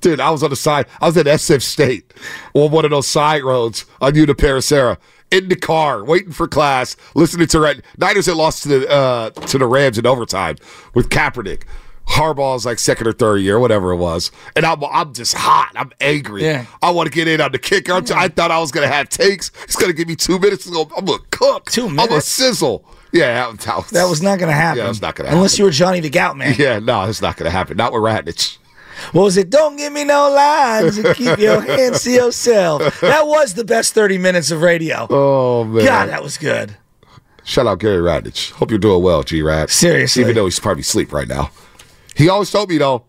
Dude, 0.00 0.20
I 0.20 0.30
was 0.30 0.42
on 0.42 0.50
the 0.50 0.56
side. 0.56 0.86
I 1.00 1.06
was 1.06 1.16
at 1.16 1.26
SF 1.26 1.62
State 1.62 2.14
on 2.54 2.70
one 2.70 2.84
of 2.84 2.90
those 2.90 3.06
side 3.06 3.42
roads 3.42 3.84
on 4.00 4.12
Uniparacera 4.12 4.96
in 5.30 5.48
the 5.48 5.56
car, 5.56 6.04
waiting 6.04 6.32
for 6.32 6.46
class, 6.48 6.96
listening 7.14 7.46
to 7.48 7.60
Red. 7.60 7.82
Niners 7.98 8.26
had 8.26 8.36
lost 8.36 8.62
to 8.62 8.68
the 8.68 8.90
uh, 8.90 9.30
to 9.30 9.58
the 9.58 9.66
Rams 9.66 9.98
in 9.98 10.06
overtime 10.06 10.56
with 10.94 11.08
Kaepernick. 11.10 11.64
Harbaugh's 12.08 12.64
like 12.64 12.78
second 12.78 13.06
or 13.06 13.12
third 13.12 13.42
year, 13.42 13.58
whatever 13.58 13.92
it 13.92 13.96
was, 13.96 14.30
and 14.56 14.64
I'm 14.64 14.82
I'm 14.84 15.12
just 15.12 15.34
hot. 15.34 15.72
I'm 15.74 15.92
angry. 16.00 16.42
Yeah. 16.42 16.64
I 16.80 16.90
want 16.90 17.06
to 17.06 17.12
get 17.14 17.28
in 17.28 17.40
on 17.40 17.52
the 17.52 17.58
kicker. 17.58 18.00
T- 18.00 18.14
I 18.16 18.28
thought 18.28 18.50
I 18.50 18.58
was 18.58 18.70
gonna 18.70 18.88
have 18.88 19.10
takes. 19.10 19.50
He's 19.66 19.76
gonna 19.76 19.92
give 19.92 20.08
me 20.08 20.16
two 20.16 20.38
minutes. 20.38 20.64
To 20.64 20.70
go. 20.70 20.90
I'm 20.96 21.04
gonna 21.04 21.18
cook. 21.30 21.70
Two 21.70 21.82
minutes. 21.82 22.02
I'm 22.02 22.08
a 22.08 22.10
minutes? 22.12 22.28
sizzle. 22.28 22.84
Yeah, 23.12 23.52
that, 23.52 23.76
was, 23.76 23.90
That 23.90 24.04
was 24.04 24.20
not 24.22 24.38
going 24.38 24.50
to 24.50 24.54
happen. 24.54 24.78
Yeah, 24.78 24.84
that's 24.84 25.00
not 25.00 25.14
gonna 25.14 25.30
happen. 25.30 25.38
Unless 25.38 25.58
you 25.58 25.64
were 25.64 25.70
Johnny 25.70 26.00
the 26.00 26.10
Gout 26.10 26.36
Man. 26.36 26.54
Yeah, 26.58 26.78
no, 26.78 27.04
it's 27.04 27.22
not 27.22 27.38
gonna 27.38 27.50
happen. 27.50 27.76
Not 27.78 27.92
with 27.92 28.02
Radnich. 28.02 28.58
What 29.12 29.22
was 29.22 29.36
it? 29.36 29.50
Don't 29.50 29.76
give 29.76 29.92
me 29.92 30.04
no 30.04 30.30
lines 30.30 30.98
and 30.98 31.14
keep 31.14 31.38
your 31.38 31.60
hands 31.60 32.02
to 32.04 32.10
yourself. 32.10 33.00
That 33.00 33.26
was 33.26 33.54
the 33.54 33.64
best 33.64 33.94
30 33.94 34.18
minutes 34.18 34.50
of 34.50 34.62
radio. 34.62 35.06
Oh 35.10 35.64
man, 35.64 35.84
God, 35.84 36.08
that 36.08 36.22
was 36.22 36.38
good. 36.38 36.76
Shout 37.44 37.66
out 37.66 37.78
Gary 37.78 37.98
Radnich. 37.98 38.50
Hope 38.52 38.70
you're 38.70 38.78
doing 38.78 39.02
well, 39.02 39.22
G 39.22 39.40
Rad. 39.42 39.70
Seriously. 39.70 40.22
Even 40.22 40.34
though 40.34 40.44
he's 40.44 40.60
probably 40.60 40.82
asleep 40.82 41.12
right 41.12 41.28
now. 41.28 41.50
He 42.14 42.28
always 42.28 42.50
told 42.50 42.68
me 42.68 42.78
though, 42.78 43.04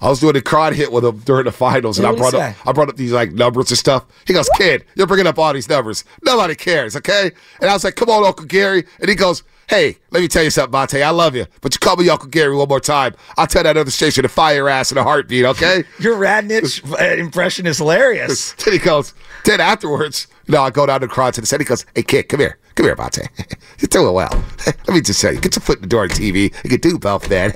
I 0.00 0.08
was 0.08 0.20
doing 0.20 0.36
a 0.36 0.42
crowd 0.42 0.74
hit 0.74 0.90
with 0.90 1.04
him 1.04 1.18
during 1.18 1.44
the 1.44 1.52
finals, 1.52 1.98
and 1.98 2.06
I 2.06 2.12
brought 2.12 2.34
up? 2.34 2.56
I 2.66 2.72
brought 2.72 2.88
up 2.88 2.96
these 2.96 3.12
like 3.12 3.32
numbers 3.32 3.70
and 3.70 3.78
stuff. 3.78 4.04
He 4.26 4.32
goes, 4.32 4.48
"Kid, 4.58 4.84
you're 4.96 5.06
bringing 5.06 5.28
up 5.28 5.38
all 5.38 5.52
these 5.52 5.68
numbers. 5.68 6.04
Nobody 6.22 6.56
cares, 6.56 6.96
okay?" 6.96 7.30
And 7.60 7.70
I 7.70 7.72
was 7.72 7.84
like, 7.84 7.94
"Come 7.94 8.10
on, 8.10 8.24
Uncle 8.24 8.46
Gary," 8.46 8.84
and 9.00 9.08
he 9.08 9.14
goes. 9.14 9.42
Hey, 9.72 9.96
let 10.10 10.20
me 10.20 10.28
tell 10.28 10.44
you 10.44 10.50
something, 10.50 10.70
Monte. 10.70 11.02
I 11.02 11.08
love 11.08 11.34
you, 11.34 11.46
but 11.62 11.72
you 11.74 11.78
call 11.78 11.96
me 11.96 12.06
Uncle 12.10 12.28
Gary 12.28 12.54
one 12.54 12.68
more 12.68 12.78
time. 12.78 13.14
I'll 13.38 13.46
tell 13.46 13.62
that 13.62 13.78
other 13.78 13.90
station 13.90 14.22
to 14.22 14.28
fire 14.28 14.56
your 14.56 14.68
ass 14.68 14.92
in 14.92 14.98
a 14.98 15.02
heartbeat, 15.02 15.46
okay? 15.46 15.84
Your 15.98 16.16
Radnich 16.16 16.84
uh, 16.92 17.18
impression 17.18 17.66
is 17.66 17.78
hilarious. 17.78 18.52
then 18.64 18.74
he 18.74 18.78
goes, 18.78 19.14
then 19.46 19.62
afterwards, 19.62 20.26
you 20.46 20.52
know, 20.52 20.62
I 20.62 20.68
go 20.68 20.84
down 20.84 21.00
to 21.00 21.06
the 21.06 21.30
to 21.30 21.40
the 21.40 21.46
set. 21.46 21.58
He 21.58 21.64
goes, 21.64 21.86
hey, 21.94 22.02
kid, 22.02 22.24
come 22.24 22.40
here. 22.40 22.58
Come 22.74 22.84
here, 22.84 22.96
Monte. 22.96 23.22
You're 23.78 23.88
doing 23.88 24.12
well. 24.12 24.44
Let 24.66 24.88
me 24.88 25.00
just 25.00 25.22
tell 25.22 25.32
you 25.32 25.40
get 25.40 25.56
your 25.56 25.62
foot 25.62 25.78
in 25.78 25.82
the 25.82 25.88
door 25.88 26.02
on 26.02 26.10
TV. 26.10 26.54
You 26.64 26.68
can 26.68 26.80
do 26.80 26.98
both, 26.98 27.30
man. 27.30 27.54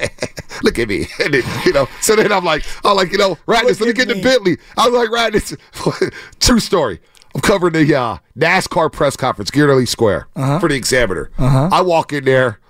Look 0.63 0.79
at 0.79 0.89
me. 0.89 1.09
And 1.23 1.35
then, 1.35 1.43
you 1.67 1.75
know, 1.75 1.87
so 2.01 2.17
then 2.17 2.33
I'm 2.33 2.47
like, 2.47 2.65
I'm 2.83 2.97
like, 2.97 3.13
you 3.13 3.19
know, 3.19 3.35
Radness, 3.47 3.79
let 3.79 3.89
me 3.89 3.93
get 3.93 4.11
in 4.11 4.17
the 4.17 4.23
Bentley. 4.23 4.57
I 4.79 4.89
was 4.89 4.99
like, 4.99 5.11
Radness, 5.11 6.11
true 6.41 6.61
story. 6.61 6.99
I'm 7.37 7.43
covering 7.43 7.75
the 7.75 7.95
uh, 7.95 8.17
NASCAR 8.39 8.91
press 8.91 9.15
conference, 9.15 9.51
Gear 9.51 9.85
Square, 9.85 10.27
Uh-huh. 10.37 10.59
for 10.59 10.71
the 10.71 10.75
Examiner. 10.75 11.31
Uh-huh. 11.37 11.69
I 11.71 11.83
walk 11.83 12.15
in 12.15 12.25
there. 12.25 12.61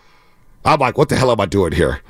I'm 0.64 0.80
like, 0.80 0.98
what 0.98 1.08
the 1.08 1.14
hell 1.14 1.30
am 1.30 1.40
I 1.40 1.46
doing 1.46 1.70
here? 1.70 2.00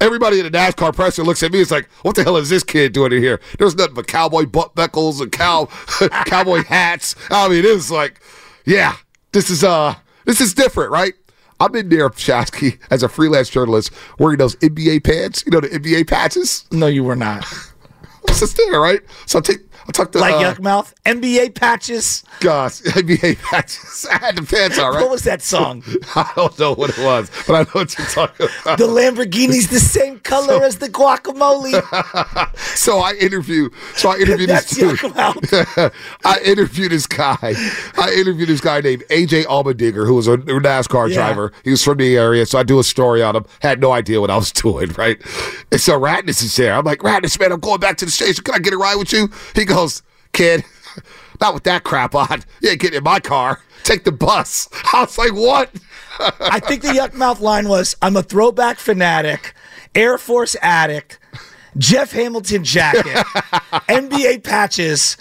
Everybody 0.00 0.40
in 0.40 0.46
the 0.46 0.50
NASCAR 0.50 0.92
presser 0.92 1.22
looks 1.22 1.44
at 1.44 1.52
me. 1.52 1.60
It's 1.60 1.70
like, 1.70 1.88
what 2.02 2.16
the 2.16 2.24
hell 2.24 2.36
is 2.38 2.48
this 2.50 2.64
kid 2.64 2.92
doing 2.92 3.12
in 3.12 3.22
here? 3.22 3.40
There's 3.60 3.76
nothing 3.76 3.94
but 3.94 4.08
cowboy 4.08 4.46
butt 4.46 4.74
buckles 4.74 5.20
and 5.20 5.30
cow 5.30 5.66
cowboy 6.26 6.64
hats. 6.64 7.14
I 7.30 7.48
mean, 7.48 7.64
it's 7.64 7.88
like, 7.88 8.20
yeah, 8.66 8.96
this 9.30 9.48
is 9.48 9.62
uh, 9.62 9.94
this 10.24 10.40
is 10.40 10.54
different, 10.54 10.90
right? 10.90 11.14
I'm 11.60 11.72
in 11.76 11.88
there, 11.88 12.10
Shasky, 12.10 12.80
as 12.90 13.04
a 13.04 13.08
freelance 13.08 13.48
journalist, 13.48 13.92
wearing 14.18 14.38
those 14.38 14.56
NBA 14.56 15.04
pants. 15.04 15.44
You 15.46 15.52
know 15.52 15.60
the 15.60 15.68
NBA 15.68 16.08
patches. 16.08 16.64
No, 16.72 16.88
you 16.88 17.04
were 17.04 17.14
not. 17.16 17.46
It's 18.26 18.40
just 18.40 18.56
there, 18.56 18.80
right? 18.80 19.00
So 19.26 19.38
I 19.38 19.42
take, 19.42 19.58
I 19.86 19.92
talk 19.92 20.12
to 20.12 20.18
Like 20.18 20.34
uh, 20.34 20.54
Yukmouth, 20.54 20.94
NBA 21.04 21.54
patches. 21.54 22.24
Gosh, 22.40 22.80
NBA 22.82 23.38
patches. 23.42 24.06
I 24.12 24.18
had 24.18 24.36
the 24.36 24.42
pants 24.42 24.78
on, 24.78 24.94
right? 24.94 25.00
What 25.02 25.10
was 25.10 25.22
that 25.24 25.42
song? 25.42 25.82
I 26.14 26.32
don't 26.36 26.58
know 26.58 26.74
what 26.74 26.90
it 26.90 26.98
was, 26.98 27.30
but 27.46 27.54
I 27.54 27.62
know 27.62 27.70
what 27.82 27.98
you're 27.98 28.06
talking 28.06 28.48
about. 28.62 28.78
The 28.78 28.86
Lamborghini's 28.86 29.68
the 29.68 29.80
same 29.80 30.20
color 30.20 30.62
as 30.64 30.78
the 30.78 30.88
guacamole. 30.88 31.74
so 32.76 32.98
I 32.98 33.12
interview. 33.14 33.68
So 33.96 34.08
I 34.10 34.16
interviewed 34.18 34.48
this 34.50 34.70
dude. 34.70 34.98
I 36.24 36.40
interviewed 36.44 36.92
this 36.92 37.06
guy. 37.06 37.36
I 37.96 38.14
interviewed 38.16 38.48
this 38.48 38.60
guy 38.60 38.80
named 38.80 39.04
AJ 39.10 39.44
Allmendinger, 39.44 40.06
who 40.06 40.14
was 40.14 40.28
a 40.28 40.38
NASCAR 40.38 41.08
Yeah. 41.08 41.14
driver. 41.16 41.52
He 41.62 41.70
was 41.70 41.82
from 41.84 41.98
the 41.98 42.16
area, 42.16 42.46
so 42.46 42.58
I 42.58 42.62
do 42.62 42.78
a 42.78 42.84
story 42.84 43.22
on 43.22 43.36
him. 43.36 43.44
Had 43.60 43.80
no 43.80 43.92
idea 43.92 44.20
what 44.20 44.30
I 44.30 44.36
was 44.36 44.50
doing, 44.52 44.90
right? 44.96 45.20
And 45.70 45.80
so 45.80 45.98
Ratness 46.00 46.42
is 46.42 46.56
there. 46.56 46.74
I'm 46.74 46.84
like, 46.84 47.00
Ratness, 47.00 47.38
man, 47.38 47.52
I'm 47.52 47.60
going 47.60 47.80
back 47.80 47.96
to 47.98 48.04
the 48.04 48.10
station. 48.10 48.44
Can 48.44 48.54
I 48.54 48.58
get 48.58 48.72
a 48.72 48.78
ride 48.78 48.96
with 48.96 49.12
you? 49.12 49.28
He 49.54 49.64
goes, 49.64 49.73
kid. 50.32 50.64
Not 51.40 51.54
with 51.54 51.64
that 51.64 51.82
crap 51.84 52.14
on. 52.14 52.42
You 52.60 52.70
ain't 52.70 52.80
getting 52.80 52.98
in 52.98 53.04
my 53.04 53.18
car. 53.20 53.60
Take 53.82 54.04
the 54.04 54.12
bus. 54.12 54.68
I 54.92 55.00
was 55.02 55.18
like, 55.18 55.32
what? 55.34 55.70
I 56.40 56.60
think 56.60 56.82
the 56.82 56.88
Yukmouth 56.88 57.40
line 57.40 57.68
was 57.68 57.96
I'm 58.00 58.16
a 58.16 58.22
throwback 58.22 58.78
fanatic, 58.78 59.52
Air 59.96 60.16
Force 60.16 60.54
addict, 60.62 61.18
Jeff 61.76 62.12
Hamilton 62.12 62.62
jacket, 62.62 63.04
NBA 63.88 64.44
patches 64.44 65.16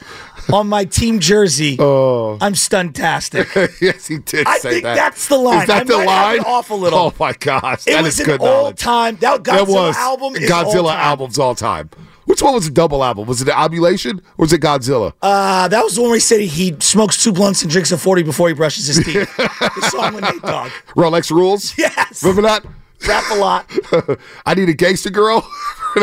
on 0.51 0.67
my 0.67 0.85
team 0.85 1.19
jersey. 1.19 1.77
Oh. 1.79 2.37
I'm 2.41 2.53
stuntastic. 2.53 3.81
yes, 3.81 4.05
he 4.07 4.19
did 4.19 4.45
I 4.45 4.59
think 4.59 4.83
that. 4.83 4.95
that's 4.95 5.27
the 5.27 5.37
line. 5.37 5.61
Is 5.61 5.67
that 5.67 5.81
I 5.81 5.83
the 5.85 5.97
line? 5.97 6.39
it 6.41 6.45
off 6.45 6.69
a 6.69 6.75
little. 6.75 6.99
Oh 6.99 7.13
my 7.19 7.33
gosh, 7.33 7.87
It 7.87 7.93
that 7.93 8.03
was 8.03 8.13
is 8.15 8.19
an 8.19 8.25
good 8.27 8.41
knowledge. 8.41 8.85
all-time. 8.85 9.15
That 9.17 9.41
Godzilla 9.41 9.43
That 9.45 9.67
was 9.67 9.97
album 9.97 10.35
is 10.35 10.49
Godzilla 10.49 10.93
albums 10.95 11.39
all 11.39 11.55
time. 11.55 11.89
Which 12.33 12.41
one 12.41 12.55
was 12.55 12.65
the 12.65 12.71
double 12.71 13.03
album? 13.03 13.27
Was 13.27 13.43
it 13.43 13.45
the 13.45 13.51
Albulation 13.51 14.17
or 14.39 14.45
was 14.45 14.53
it 14.53 14.59
Godzilla? 14.59 15.13
Uh, 15.21 15.67
that 15.67 15.83
was 15.83 15.93
the 15.93 16.01
one 16.01 16.09
where 16.09 16.15
he 16.15 16.19
said 16.19 16.39
he 16.41 16.75
smokes 16.79 17.23
two 17.23 17.31
blunts 17.31 17.61
and 17.61 17.69
drinks 17.69 17.91
a 17.91 17.97
40 17.99 18.23
before 18.23 18.47
he 18.47 18.55
brushes 18.55 18.87
his 18.87 19.05
teeth. 19.05 19.37
the 19.37 19.87
song 19.91 20.15
with 20.15 20.23
Nate 20.23 20.41
Dogg. 20.41 20.71
Rolex 20.95 21.29
Rules. 21.29 21.77
Yes. 21.77 22.23
Remember 22.23 22.41
that? 22.41 22.65
Rap 23.07 23.23
a 23.29 23.35
lot. 23.35 23.71
I 24.47 24.55
need 24.55 24.67
a 24.67 24.73
gangster 24.73 25.11
girl. 25.11 25.41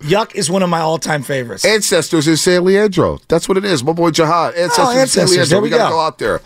Yuck 0.00 0.34
is 0.34 0.48
one 0.50 0.62
of 0.62 0.70
my 0.70 0.80
all-time 0.80 1.22
favorites. 1.22 1.62
Ancestors 1.66 2.26
in 2.26 2.38
San 2.38 2.64
Leandro. 2.64 3.18
That's 3.28 3.50
what 3.50 3.58
it 3.58 3.66
is. 3.66 3.84
My 3.84 3.92
boy 3.92 4.10
Jihad. 4.10 4.54
Ancestors, 4.54 4.86
Oh, 4.96 4.98
in 4.98 5.06
San 5.08 5.26
Leandro. 5.26 5.44
There 5.46 5.60
we 5.60 5.64
we 5.64 5.70
gotta 5.76 5.90
go. 5.90 5.96
go 5.96 6.00
out 6.00 6.16
there. 6.18 6.38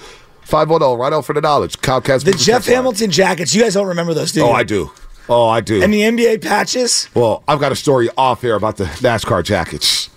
510, 0.43 0.99
right 0.99 1.13
out 1.13 1.25
for 1.25 1.35
the 1.35 1.41
knowledge. 1.41 1.79
Comcast. 1.79 2.25
The 2.25 2.33
Jeff 2.33 2.47
text 2.65 2.69
line. 2.69 2.75
Hamilton 2.79 3.11
jackets. 3.13 3.55
You 3.55 3.63
guys 3.63 3.75
don't 3.75 3.87
remember 3.87 4.13
those, 4.13 4.33
do 4.33 4.41
you? 4.41 4.47
Oh, 4.47 4.51
I 4.53 4.65
do. 4.65 4.91
Oh, 5.35 5.49
I 5.49 5.63
do. 5.63 5.83
And 5.83 5.95
the 5.95 6.03
NBA 6.03 6.43
patches. 6.43 7.09
Well, 7.15 7.43
I've 7.49 7.59
got 7.59 7.73
a 7.73 7.77
story 7.77 8.11
off 8.19 8.43
here 8.43 8.55
about 8.55 8.77
the 8.77 8.85
NASCAR 8.85 9.43
jackets. 9.43 10.11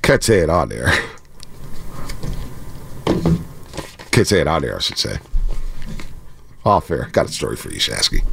Can't 0.00 0.22
say 0.24 0.38
it 0.38 0.48
on 0.48 0.70
there. 0.70 0.90
Can't 4.10 4.26
say 4.26 4.40
it 4.40 4.46
on 4.48 4.62
there, 4.62 4.76
I 4.76 4.78
should 4.78 4.96
say. 4.96 5.18
Off 6.64 6.88
here. 6.88 7.10
Got 7.12 7.26
a 7.26 7.32
story 7.32 7.56
for 7.56 7.70
you, 7.70 7.78
Shasky. 7.78 8.24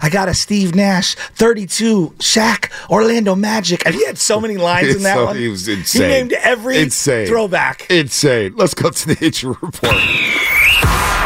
I 0.00 0.08
got 0.10 0.28
a 0.28 0.34
Steve 0.34 0.74
Nash, 0.74 1.14
32, 1.14 2.14
Shaq, 2.18 2.70
Orlando 2.90 3.34
Magic. 3.34 3.84
And 3.86 3.94
he 3.94 4.04
had 4.06 4.18
so 4.18 4.40
many 4.40 4.56
lines 4.56 4.94
in 4.96 5.02
that 5.02 5.16
So 5.16 5.26
one. 5.26 5.36
He 5.36 5.48
was 5.48 5.68
insane. 5.68 6.02
He 6.02 6.08
named 6.08 6.32
every 6.34 6.78
insane. 6.78 7.26
throwback. 7.26 7.90
Insane. 7.90 8.54
Let's 8.56 8.74
go 8.74 8.90
to 8.90 9.06
the 9.08 9.24
injury 9.24 9.54
report. 9.60 9.94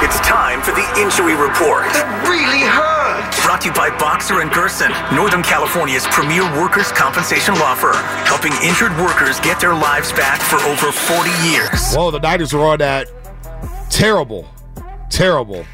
It's 0.03 0.21
time 0.21 0.61
for 0.63 0.73
the 0.73 0.87
injury 1.01 1.35
report. 1.35 1.87
It 1.95 2.05
really 2.29 2.61
hurts. 2.61 3.45
Brought 3.45 3.63
to 3.63 3.69
you 3.69 3.75
by 3.75 3.91
Boxer 3.99 4.41
and 4.41 4.51
Gerson, 4.51 4.93
Northern 5.15 5.43
California's 5.43 6.07
premier 6.09 6.43
workers' 6.61 6.93
compensation 6.93 7.55
law 7.55 7.75
firm, 7.75 7.95
helping 8.27 8.53
injured 8.63 8.93
workers 8.99 9.41
get 9.41 9.59
their 9.61 9.73
lives 9.75 10.13
back 10.13 10.41
for 10.41 10.57
over 10.69 10.93
40 10.93 11.31
years. 11.49 11.95
Whoa, 11.95 12.11
the 12.11 12.19
Niners 12.21 12.53
are 12.53 12.61
on 12.67 12.79
that 12.79 13.09
terrible, 13.91 14.47
terrible 15.11 15.65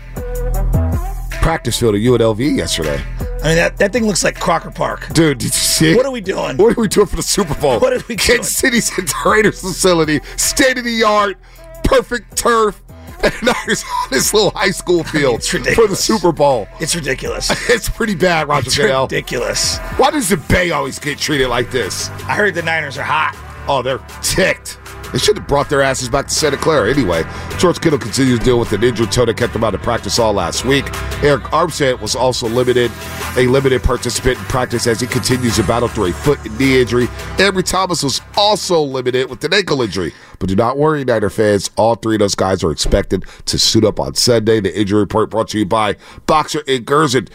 practice 1.43 1.79
field 1.81 1.95
at 1.97 2.01
UNLV 2.01 2.57
yesterday. 2.57 3.03
I 3.21 3.47
mean, 3.49 3.57
that, 3.57 3.77
that 3.79 3.93
thing 3.93 4.07
looks 4.07 4.23
like 4.25 4.39
Crocker 4.39 4.71
Park. 4.71 5.09
Dude, 5.13 5.39
did 5.39 5.47
you 5.47 5.51
see 5.51 5.91
it? 5.93 5.97
What 5.97 6.07
are 6.07 6.13
we 6.13 6.21
doing? 6.21 6.57
What 6.57 6.79
are 6.79 6.81
we 6.81 6.89
doing 6.89 7.09
for 7.09 7.17
the 7.17 7.23
Super 7.23 7.55
Bowl? 7.61 7.81
What 7.81 7.93
are 7.93 8.01
we 8.09 8.17
Kansas 8.17 8.55
City's 8.57 8.91
at 8.99 9.07
the 9.07 9.15
Raiders 9.31 9.61
facility, 9.61 10.21
state 10.37 10.79
of 10.79 10.85
the 10.85 11.03
art, 11.03 11.37
perfect 11.83 12.37
turf, 12.37 12.81
and 13.23 13.33
the 13.33 13.53
Niners 13.53 13.83
on 14.05 14.09
this 14.11 14.33
little 14.33 14.51
high 14.53 14.71
school 14.71 15.03
field 15.15 15.37
it's 15.41 15.49
for 15.49 15.59
the. 15.59 15.97
Super 15.97 16.31
Bowl. 16.33 16.69
It's 16.81 16.95
ridiculous. 16.95 17.51
It's 17.69 17.89
pretty 17.89 18.15
bad, 18.15 18.49
Roger 18.49 18.69
It's 18.69 18.77
Goodell. 18.79 19.03
ridiculous. 19.07 19.79
Why 19.97 20.11
does 20.13 20.29
the 20.29 20.37
Bay 20.37 20.71
always 20.71 20.99
get 21.01 21.19
treated 21.19 21.49
like 21.49 21.71
this? 21.73 22.09
I 22.11 22.35
heard 22.35 22.55
the 22.55 22.63
Niners 22.63 22.97
are 22.99 23.03
hot. 23.05 23.37
Oh, 23.69 23.83
they're 23.83 24.01
ticked. 24.23 24.79
They 25.13 25.19
should 25.19 25.37
have 25.37 25.47
brought 25.47 25.69
their 25.69 25.83
asses 25.83 26.09
back 26.09 26.29
to 26.29 26.35
Santa 26.35 26.57
Clara 26.57 26.91
anyway. 26.91 27.25
George 27.59 27.81
Kittle 27.81 27.99
continues 27.99 28.39
to 28.39 28.45
deal 28.45 28.59
with 28.59 28.73
an 28.73 28.83
injured 28.83 29.13
toe 29.13 29.27
that 29.27 29.37
kept 29.37 29.55
him 29.55 29.63
out 29.63 29.75
of 29.75 29.83
practice 29.83 30.19
all 30.19 30.33
last 30.33 30.65
week. 30.65 30.87
Arik 31.23 31.43
Armstead 31.51 32.01
was 32.01 32.17
also 32.17 32.49
limited, 32.49 32.91
a 33.37 33.47
limited 33.47 33.83
participant 33.83 34.39
in 34.39 34.45
practice 34.47 34.87
as 34.87 35.01
he 35.01 35.07
continues 35.07 35.57
to 35.57 35.63
battle 35.65 35.89
through 35.89 36.07
a 36.07 36.13
foot 36.13 36.45
and 36.45 36.59
knee 36.59 36.81
injury. 36.81 37.07
Ambry 37.37 37.65
Thomas 37.65 38.03
was 38.03 38.21
also 38.37 38.81
limited 38.81 39.29
with 39.29 39.45
an 39.45 39.53
ankle 39.53 39.83
injury. 39.83 40.13
But 40.39 40.49
do 40.49 40.57
not 40.57 40.77
worry, 40.79 41.05
Niner 41.05 41.31
fans. 41.31 41.71
All 41.77 41.95
three 41.95 42.17
of 42.17 42.21
those 42.21 42.35
guys 42.35 42.65
are 42.65 42.73
expected 42.73 43.25
to 43.47 43.59
suit 43.59 43.85
up 43.85 44.01
on 44.01 44.15
Sunday. 44.15 44.61
The 44.61 44.77
injury 44.77 45.01
report 45.01 45.31
brought 45.31 45.49
to 45.49 45.59
you 45.59 45.67
by 45.67 45.97
Boxer 46.27 46.63
and 46.67 46.85
Gerson. 46.85 47.29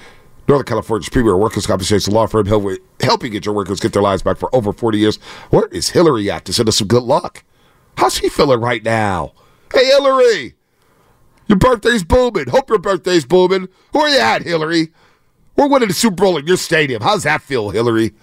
Northern 0.47 0.65
California's 0.65 1.09
premier 1.09 1.35
workers' 1.35 1.67
compensation 1.67 2.13
law 2.13 2.25
firm 2.25 2.45
help- 2.45 2.79
helping 3.01 3.33
get 3.33 3.45
your 3.45 3.53
workers 3.53 3.79
get 3.81 3.93
their 3.93 4.01
lives 4.01 4.21
back 4.21 4.37
for 4.37 4.53
over 4.55 4.71
40 4.73 4.97
years. 4.97 5.17
Where 5.49 5.67
is 5.67 5.89
Hillary 5.89 6.31
at 6.31 6.45
to 6.45 6.53
send 6.53 6.69
us 6.69 6.77
some 6.77 6.87
good 6.87 7.03
luck? 7.03 7.43
How's 7.97 8.15
she 8.15 8.29
feeling 8.29 8.61
right 8.61 8.83
now? 8.83 9.33
Hey, 9.73 9.85
Hillary! 9.85 10.53
Your 11.47 11.57
birthday's 11.57 12.03
booming. 12.03 12.47
Hope 12.47 12.69
your 12.69 12.79
birthday's 12.79 13.25
booming. 13.25 13.67
Where 13.91 14.05
are 14.05 14.09
you 14.09 14.19
at, 14.19 14.43
Hillary? 14.43 14.89
We're 15.55 15.67
winning 15.67 15.87
the 15.87 15.93
Super 15.93 16.15
Bowl 16.15 16.37
in 16.37 16.45
your 16.45 16.57
stadium. 16.57 17.01
How's 17.01 17.23
that 17.23 17.41
feel, 17.41 17.71
Hillary? 17.71 18.13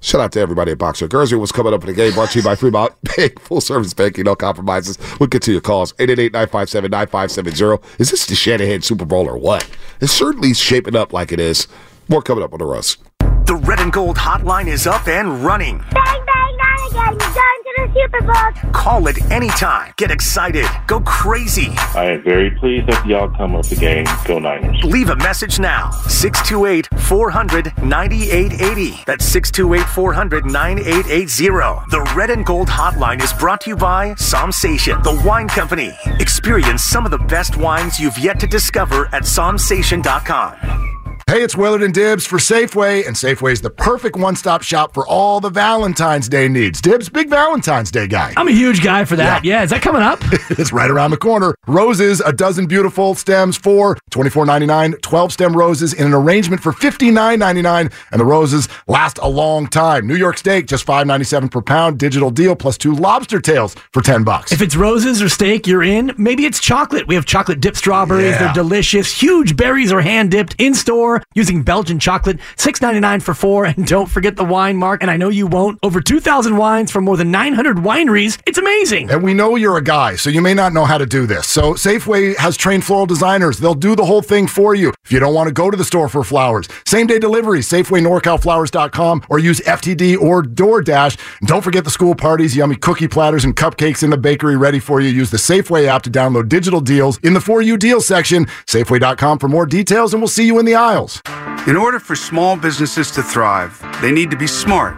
Shout 0.00 0.20
out 0.20 0.32
to 0.32 0.40
everybody 0.40 0.72
at 0.72 0.78
Boxer. 0.78 1.08
Guernsey 1.08 1.36
was 1.36 1.52
coming 1.52 1.72
up 1.72 1.80
in 1.82 1.86
the 1.86 1.94
game 1.94 2.12
brought 2.12 2.30
to 2.32 2.40
you 2.40 2.44
by 2.44 2.56
Fremont 2.56 2.92
Bank. 3.16 3.40
Full 3.40 3.60
service 3.60 3.94
banking, 3.94 4.24
no 4.24 4.34
compromises. 4.34 4.98
We'll 5.18 5.28
get 5.28 5.40
to 5.42 5.52
your 5.52 5.62
calls. 5.62 5.92
888-957-9570. 5.94 8.00
Is 8.00 8.10
this 8.10 8.26
the 8.26 8.34
Shanahan 8.34 8.82
Super 8.82 9.06
Bowl 9.06 9.26
or 9.28 9.38
what? 9.38 9.68
It's 10.00 10.12
certainly 10.12 10.52
shaping 10.52 10.96
up 10.96 11.12
like 11.12 11.32
it 11.32 11.40
is. 11.40 11.68
More 12.08 12.20
coming 12.20 12.44
up 12.44 12.52
on 12.52 12.58
the 12.58 12.66
Russ. 12.66 12.98
The 13.46 13.54
red 13.64 13.80
and 13.80 13.92
gold 13.92 14.16
hotline 14.16 14.66
is 14.66 14.86
up 14.86 15.06
and 15.08 15.42
running. 15.44 15.78
Bang, 15.78 16.26
bang, 16.26 16.56
not 16.56 16.90
again. 16.90 16.94
You're 16.94 17.04
going 17.14 17.18
to 17.18 17.63
the 17.86 17.92
Super 17.94 18.20
Bowl. 18.22 18.72
Call 18.72 19.06
it 19.06 19.20
anytime. 19.30 19.92
Get 19.96 20.10
excited. 20.10 20.66
Go 20.86 21.00
crazy. 21.00 21.68
I 21.94 22.04
am 22.12 22.22
very 22.22 22.50
pleased 22.50 22.88
at 22.88 23.06
the 23.06 23.16
outcome 23.16 23.54
of 23.54 23.68
the 23.68 23.76
game. 23.76 24.06
Go 24.24 24.38
Niners. 24.38 24.82
Leave 24.84 25.10
a 25.10 25.16
message 25.16 25.58
now. 25.58 25.90
628 26.08 26.88
400 27.00 27.72
9880. 27.82 29.02
That's 29.06 29.24
628 29.24 29.86
400 29.88 30.46
9880. 30.46 31.90
The 31.90 32.12
Red 32.16 32.30
and 32.30 32.44
Gold 32.44 32.68
Hotline 32.68 33.22
is 33.22 33.32
brought 33.32 33.62
to 33.62 33.70
you 33.70 33.76
by 33.76 34.10
Somsation, 34.14 35.02
the 35.02 35.20
wine 35.26 35.48
company. 35.48 35.92
Experience 36.20 36.82
some 36.82 37.04
of 37.04 37.10
the 37.10 37.18
best 37.18 37.56
wines 37.56 37.98
you've 38.00 38.18
yet 38.18 38.40
to 38.40 38.46
discover 38.46 39.06
at 39.12 39.22
somsation.com. 39.22 41.03
Hey, 41.26 41.42
it's 41.42 41.56
Willard 41.56 41.82
and 41.82 41.94
Dibs 41.94 42.26
for 42.26 42.36
Safeway, 42.36 43.06
and 43.06 43.16
Safeway 43.16 43.52
is 43.52 43.62
the 43.62 43.70
perfect 43.70 44.14
one 44.14 44.36
stop 44.36 44.60
shop 44.60 44.92
for 44.92 45.06
all 45.06 45.40
the 45.40 45.48
Valentine's 45.48 46.28
Day 46.28 46.48
needs. 46.48 46.82
Dibs, 46.82 47.08
big 47.08 47.30
Valentine's 47.30 47.90
Day 47.90 48.06
guy. 48.06 48.34
I'm 48.36 48.46
a 48.46 48.52
huge 48.52 48.84
guy 48.84 49.06
for 49.06 49.16
that. 49.16 49.42
Yeah, 49.42 49.62
is 49.62 49.70
that 49.70 49.80
coming 49.80 50.02
up? 50.02 50.18
it's 50.50 50.70
right 50.70 50.90
around 50.90 51.12
the 51.12 51.16
corner. 51.16 51.54
Roses, 51.66 52.20
a 52.20 52.30
dozen 52.30 52.66
beautiful 52.66 53.14
stems 53.14 53.56
for 53.56 53.96
$24.99, 54.10 55.00
12 55.00 55.32
stem 55.32 55.56
roses 55.56 55.94
in 55.94 56.06
an 56.06 56.12
arrangement 56.12 56.62
for 56.62 56.72
$59.99, 56.72 57.90
and 58.12 58.20
the 58.20 58.24
roses 58.24 58.68
last 58.86 59.18
a 59.22 59.28
long 59.28 59.66
time. 59.66 60.06
New 60.06 60.16
York 60.16 60.36
steak, 60.36 60.66
just 60.66 60.86
$5.97 60.86 61.50
per 61.50 61.62
pound, 61.62 61.98
digital 61.98 62.30
deal, 62.30 62.54
plus 62.54 62.76
two 62.76 62.92
lobster 62.92 63.40
tails 63.40 63.74
for 63.94 64.02
10 64.02 64.24
bucks. 64.24 64.52
If 64.52 64.60
it's 64.60 64.76
roses 64.76 65.22
or 65.22 65.30
steak, 65.30 65.66
you're 65.66 65.82
in. 65.82 66.12
Maybe 66.18 66.44
it's 66.44 66.60
chocolate. 66.60 67.08
We 67.08 67.14
have 67.14 67.24
chocolate 67.24 67.60
dipped 67.60 67.78
strawberries. 67.78 68.32
Yeah. 68.32 68.38
They're 68.38 68.52
delicious. 68.52 69.18
Huge 69.18 69.56
berries 69.56 69.90
are 69.90 70.02
hand 70.02 70.30
dipped 70.30 70.54
in 70.58 70.74
store 70.74 71.13
using 71.34 71.62
Belgian 71.62 71.98
chocolate. 71.98 72.38
$6.99 72.56 73.22
for 73.22 73.34
four. 73.34 73.64
And 73.74 73.86
don't 73.86 74.08
forget 74.08 74.36
the 74.36 74.44
wine 74.44 74.76
mark. 74.76 75.02
And 75.02 75.10
I 75.10 75.16
know 75.16 75.30
you 75.30 75.48
won't. 75.48 75.78
Over 75.82 76.00
2,000 76.00 76.56
wines 76.56 76.92
from 76.92 77.04
more 77.04 77.16
than 77.16 77.30
900 77.32 77.78
wineries. 77.78 78.38
It's 78.46 78.58
amazing. 78.58 79.10
And 79.10 79.22
we 79.22 79.34
know 79.34 79.56
you're 79.56 79.76
a 79.76 79.82
guy, 79.82 80.14
so 80.16 80.30
you 80.30 80.40
may 80.40 80.54
not 80.54 80.72
know 80.72 80.84
how 80.84 80.96
to 80.96 81.06
do 81.06 81.26
this. 81.26 81.48
So 81.48 81.74
Safeway 81.74 82.36
has 82.36 82.56
trained 82.56 82.84
floral 82.84 83.06
designers. 83.06 83.58
They'll 83.58 83.74
do 83.74 83.96
the 83.96 84.04
whole 84.04 84.22
thing 84.22 84.46
for 84.46 84.74
you. 84.76 84.92
If 85.04 85.10
you 85.10 85.18
don't 85.18 85.34
want 85.34 85.48
to 85.48 85.52
go 85.52 85.70
to 85.70 85.76
the 85.76 85.84
store 85.84 86.08
for 86.08 86.22
flowers, 86.22 86.68
same 86.86 87.06
day 87.06 87.18
delivery, 87.18 87.60
SafewayNorCalFlowers.com 87.60 89.24
or 89.28 89.38
use 89.38 89.60
FTD 89.60 90.20
or 90.20 90.42
DoorDash. 90.42 91.18
And 91.40 91.48
don't 91.48 91.62
forget 91.62 91.84
the 91.84 91.90
school 91.90 92.14
parties, 92.14 92.56
yummy 92.56 92.76
cookie 92.76 93.08
platters 93.08 93.44
and 93.44 93.56
cupcakes 93.56 94.02
in 94.02 94.10
the 94.10 94.18
bakery 94.18 94.56
ready 94.56 94.78
for 94.78 95.00
you. 95.00 95.08
Use 95.08 95.30
the 95.30 95.36
Safeway 95.36 95.86
app 95.86 96.02
to 96.02 96.10
download 96.10 96.48
digital 96.48 96.80
deals 96.80 97.18
in 97.18 97.34
the 97.34 97.40
For 97.40 97.62
You 97.62 97.76
Deals 97.76 98.06
section. 98.06 98.46
Safeway.com 98.66 99.38
for 99.38 99.48
more 99.48 99.66
details, 99.66 100.14
and 100.14 100.22
we'll 100.22 100.28
see 100.28 100.46
you 100.46 100.58
in 100.58 100.64
the 100.66 100.74
aisles. 101.04 101.20
In 101.68 101.76
order 101.76 101.98
for 101.98 102.16
small 102.16 102.56
businesses 102.56 103.10
to 103.12 103.22
thrive, 103.22 103.80
they 104.00 104.12
need 104.12 104.30
to 104.30 104.36
be 104.36 104.46
smart, 104.46 104.96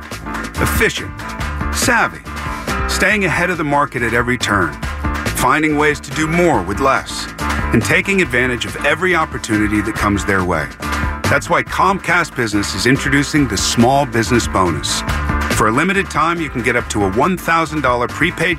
efficient, 0.61 1.13
savvy, 1.75 2.23
staying 2.89 3.25
ahead 3.25 3.51
of 3.51 3.59
the 3.59 3.65
market 3.65 4.03
at 4.03 4.15
every 4.15 4.39
turn, 4.39 4.73
finding 5.37 5.77
ways 5.77 6.01
to 6.01 6.11
do 6.13 6.27
more 6.27 6.63
with 6.63 6.81
less, 6.81 7.27
and 7.73 7.83
taking 7.83 8.23
advantage 8.23 8.65
of 8.65 8.77
every 8.85 9.15
opportunity 9.15 9.81
that 9.81 9.95
comes 9.95 10.25
their 10.25 10.45
way. 10.45 10.69
That's 11.31 11.51
why 11.51 11.63
Comcast 11.63 12.37
Business 12.37 12.75
is 12.75 12.87
introducing 12.87 13.49
the 13.49 13.57
Small 13.57 14.07
Business 14.07 14.47
Bonus. 14.47 15.03
For 15.57 15.69
a 15.69 15.73
limited 15.73 16.11
time, 16.11 16.41
you 16.41 16.51
can 16.51 16.63
get 16.63 16.77
up 16.77 16.89
to 16.91 17.05
a 17.05 17.11
$1,000 17.11 18.09
prepaid. 18.09 18.59